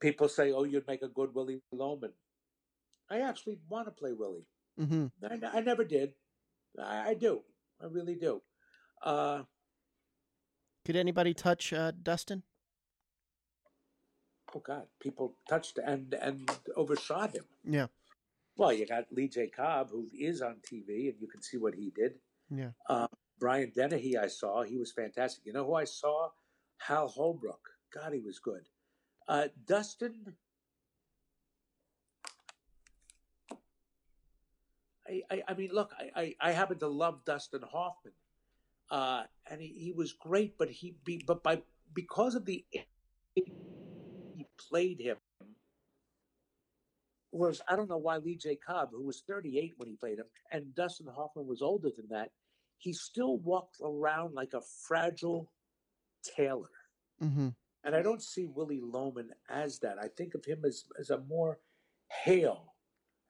people 0.00 0.28
say, 0.28 0.52
"Oh, 0.52 0.64
you'd 0.64 0.86
make 0.86 1.02
a 1.02 1.08
good 1.08 1.34
Willy 1.34 1.60
Loman." 1.72 2.12
I 3.10 3.20
actually 3.20 3.58
want 3.68 3.86
to 3.86 3.90
play 3.90 4.12
Willy. 4.12 4.46
Hmm 4.78 5.06
I, 5.22 5.38
I 5.58 5.60
never 5.60 5.84
did. 5.84 6.12
I, 6.78 7.10
I 7.10 7.14
do. 7.14 7.42
I 7.82 7.86
really 7.86 8.14
do. 8.14 8.40
Uh, 9.02 9.42
Could 10.84 10.96
anybody 10.96 11.34
touch 11.34 11.72
uh, 11.72 11.92
Dustin? 12.02 12.42
oh 14.54 14.60
God, 14.60 14.86
people 15.00 15.34
touched 15.48 15.78
and 15.78 16.14
and 16.14 16.50
overshot 16.76 17.34
him. 17.34 17.44
Yeah. 17.64 17.86
Well, 18.56 18.72
you 18.72 18.86
got 18.86 19.12
Lee 19.12 19.28
J. 19.28 19.46
Cobb, 19.48 19.90
who 19.90 20.06
is 20.12 20.42
on 20.42 20.56
TV, 20.56 21.10
and 21.10 21.20
you 21.20 21.28
can 21.28 21.42
see 21.42 21.58
what 21.58 21.74
he 21.74 21.92
did. 21.94 22.14
Yeah. 22.50 22.70
Uh, 22.88 23.06
Brian 23.38 23.70
Dennehy, 23.74 24.16
I 24.18 24.26
saw. 24.26 24.62
He 24.62 24.76
was 24.76 24.90
fantastic. 24.90 25.46
You 25.46 25.52
know 25.52 25.64
who 25.64 25.74
I 25.74 25.84
saw? 25.84 26.30
Hal 26.78 27.06
Holbrook. 27.08 27.60
God, 27.94 28.12
he 28.12 28.20
was 28.20 28.38
good. 28.40 28.62
Uh, 29.28 29.48
Dustin. 29.66 30.34
I, 35.08 35.22
I, 35.30 35.42
I 35.48 35.54
mean, 35.54 35.70
look, 35.72 35.92
I, 35.98 36.20
I, 36.20 36.34
I 36.40 36.52
happen 36.52 36.78
to 36.80 36.88
love 36.88 37.24
Dustin 37.24 37.62
Hoffman, 37.62 38.12
uh, 38.90 39.22
and 39.50 39.60
he, 39.60 39.68
he 39.68 39.92
was 39.92 40.12
great. 40.12 40.58
But 40.58 40.70
he, 40.70 40.96
be, 41.04 41.22
but 41.26 41.42
by 41.42 41.62
because 41.94 42.34
of 42.34 42.44
the 42.44 42.64
he 43.34 44.46
played 44.68 45.00
him, 45.00 45.16
was 47.32 47.60
I 47.68 47.76
don't 47.76 47.88
know 47.88 47.98
why 47.98 48.18
Lee 48.18 48.36
J. 48.36 48.56
Cobb, 48.56 48.90
who 48.92 49.06
was 49.06 49.22
38 49.26 49.74
when 49.76 49.88
he 49.88 49.96
played 49.96 50.18
him, 50.18 50.26
and 50.52 50.74
Dustin 50.74 51.06
Hoffman 51.06 51.46
was 51.46 51.62
older 51.62 51.90
than 51.94 52.08
that, 52.10 52.30
he 52.78 52.92
still 52.92 53.38
walked 53.38 53.76
around 53.82 54.34
like 54.34 54.54
a 54.54 54.62
fragile 54.86 55.50
tailor. 56.36 56.70
Mm-hmm. 57.22 57.48
And 57.84 57.94
I 57.94 58.02
don't 58.02 58.22
see 58.22 58.46
Willy 58.46 58.80
Loman 58.82 59.30
as 59.48 59.78
that. 59.80 59.98
I 59.98 60.08
think 60.08 60.34
of 60.34 60.44
him 60.44 60.64
as, 60.64 60.84
as 60.98 61.10
a 61.10 61.18
more 61.28 61.58
hale 62.08 62.74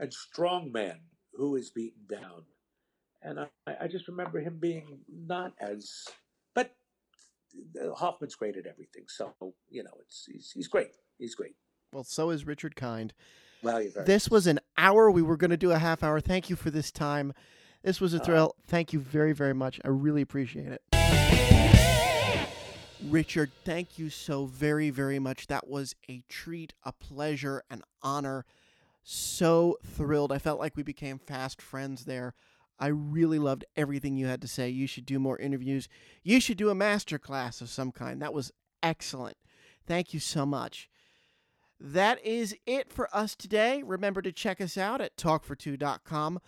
and 0.00 0.12
strong 0.12 0.72
man 0.72 1.00
who 1.38 1.56
is 1.56 1.70
beaten 1.70 2.02
down. 2.10 2.42
And 3.22 3.40
I, 3.40 3.48
I 3.80 3.88
just 3.88 4.08
remember 4.08 4.40
him 4.40 4.58
being 4.60 4.98
not 5.10 5.54
as, 5.60 6.04
but 6.54 6.74
Hoffman's 7.96 8.34
great 8.34 8.56
at 8.56 8.66
everything. 8.66 9.04
So, 9.08 9.32
you 9.70 9.84
know, 9.84 9.90
it's 10.00 10.26
he's, 10.30 10.52
he's 10.54 10.68
great. 10.68 10.90
He's 11.18 11.34
great. 11.34 11.54
Well, 11.92 12.04
so 12.04 12.30
is 12.30 12.46
Richard 12.46 12.76
Kind. 12.76 13.14
Well, 13.62 13.80
you're 13.80 13.90
very 13.90 14.04
This 14.06 14.28
was 14.28 14.46
an 14.46 14.60
hour. 14.76 15.10
We 15.10 15.22
were 15.22 15.36
going 15.36 15.50
to 15.50 15.56
do 15.56 15.70
a 15.72 15.78
half 15.78 16.02
hour. 16.02 16.20
Thank 16.20 16.50
you 16.50 16.56
for 16.56 16.70
this 16.70 16.92
time. 16.92 17.32
This 17.82 18.00
was 18.00 18.14
a 18.14 18.20
Uh, 18.20 18.24
thrill. 18.24 18.56
Thank 18.66 18.92
you 18.92 19.00
very, 19.00 19.32
very 19.32 19.54
much. 19.54 19.80
I 19.84 19.88
really 19.88 20.22
appreciate 20.22 20.68
it. 20.72 20.82
Richard, 23.04 23.52
thank 23.64 23.98
you 23.98 24.10
so 24.10 24.46
very, 24.46 24.90
very 24.90 25.20
much. 25.20 25.46
That 25.46 25.68
was 25.68 25.94
a 26.10 26.22
treat, 26.28 26.74
a 26.84 26.92
pleasure, 26.92 27.62
an 27.70 27.82
honor. 28.02 28.44
So 29.02 29.78
thrilled. 29.84 30.32
I 30.32 30.38
felt 30.38 30.60
like 30.60 30.76
we 30.76 30.82
became 30.82 31.18
fast 31.18 31.62
friends 31.62 32.04
there. 32.04 32.34
I 32.78 32.88
really 32.88 33.38
loved 33.38 33.64
everything 33.76 34.16
you 34.16 34.26
had 34.26 34.42
to 34.42 34.48
say. 34.48 34.68
You 34.68 34.86
should 34.86 35.06
do 35.06 35.18
more 35.18 35.38
interviews. 35.38 35.88
You 36.22 36.40
should 36.40 36.58
do 36.58 36.70
a 36.70 36.74
master 36.74 37.18
class 37.18 37.60
of 37.60 37.68
some 37.68 37.90
kind. 37.90 38.22
That 38.22 38.34
was 38.34 38.52
excellent. 38.82 39.36
Thank 39.86 40.14
you 40.14 40.20
so 40.20 40.46
much. 40.46 40.88
That 41.80 42.24
is 42.24 42.56
it 42.66 42.92
for 42.92 43.08
us 43.14 43.34
today. 43.34 43.82
Remember 43.84 44.20
to 44.22 44.32
check 44.32 44.60
us 44.60 44.76
out 44.76 45.00
at 45.00 45.16
talkfor2.com. 45.16 46.40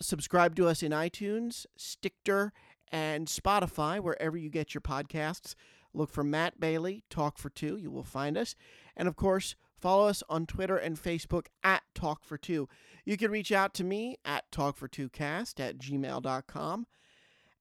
Subscribe 0.00 0.54
to 0.56 0.68
us 0.68 0.82
in 0.82 0.92
iTunes, 0.92 1.66
Stitcher, 1.76 2.52
and 2.92 3.26
Spotify, 3.26 4.00
wherever 4.00 4.36
you 4.36 4.50
get 4.50 4.74
your 4.74 4.82
podcasts. 4.82 5.54
Look 5.94 6.10
for 6.10 6.22
Matt 6.22 6.60
Bailey, 6.60 7.04
Talk 7.08 7.38
for 7.38 7.48
Two. 7.48 7.76
You 7.76 7.90
will 7.90 8.04
find 8.04 8.36
us. 8.36 8.54
And 8.94 9.08
of 9.08 9.16
course, 9.16 9.56
follow 9.86 10.08
us 10.08 10.20
on 10.28 10.46
Twitter 10.46 10.76
and 10.76 11.00
Facebook 11.00 11.46
at 11.62 11.80
Talk 11.94 12.24
for 12.24 12.36
Two. 12.36 12.68
You 13.04 13.16
can 13.16 13.30
reach 13.30 13.52
out 13.52 13.72
to 13.74 13.84
me 13.84 14.16
at 14.24 14.50
talkfor2cast 14.50 15.60
at 15.60 15.78
gmail.com. 15.78 16.86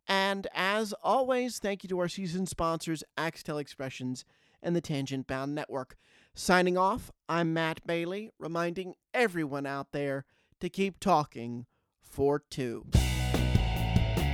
And 0.07 0.47
as 0.51 0.91
always, 1.03 1.59
thank 1.59 1.83
you 1.83 1.89
to 1.89 1.99
our 1.99 2.07
season 2.07 2.47
sponsors, 2.47 3.03
Axtel 3.15 3.61
Expressions 3.61 4.25
and 4.63 4.75
the 4.75 4.81
Tangent 4.81 5.27
Bound 5.27 5.53
Network. 5.53 5.97
Signing 6.33 6.79
off, 6.79 7.11
I'm 7.29 7.53
Matt 7.53 7.85
Bailey, 7.85 8.31
reminding 8.39 8.95
everyone 9.13 9.67
out 9.67 9.91
there 9.91 10.25
to 10.61 10.67
keep 10.67 10.99
talking 10.99 11.67
for 12.01 12.41
two. 12.49 12.87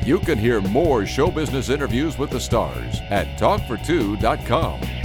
You 0.05 0.19
can 0.19 0.37
hear 0.37 0.61
more 0.61 1.05
show 1.05 1.29
business 1.29 1.67
interviews 1.67 2.17
with 2.17 2.29
the 2.29 2.39
stars 2.39 3.01
at 3.09 3.37
talkfor2.com. 3.37 5.00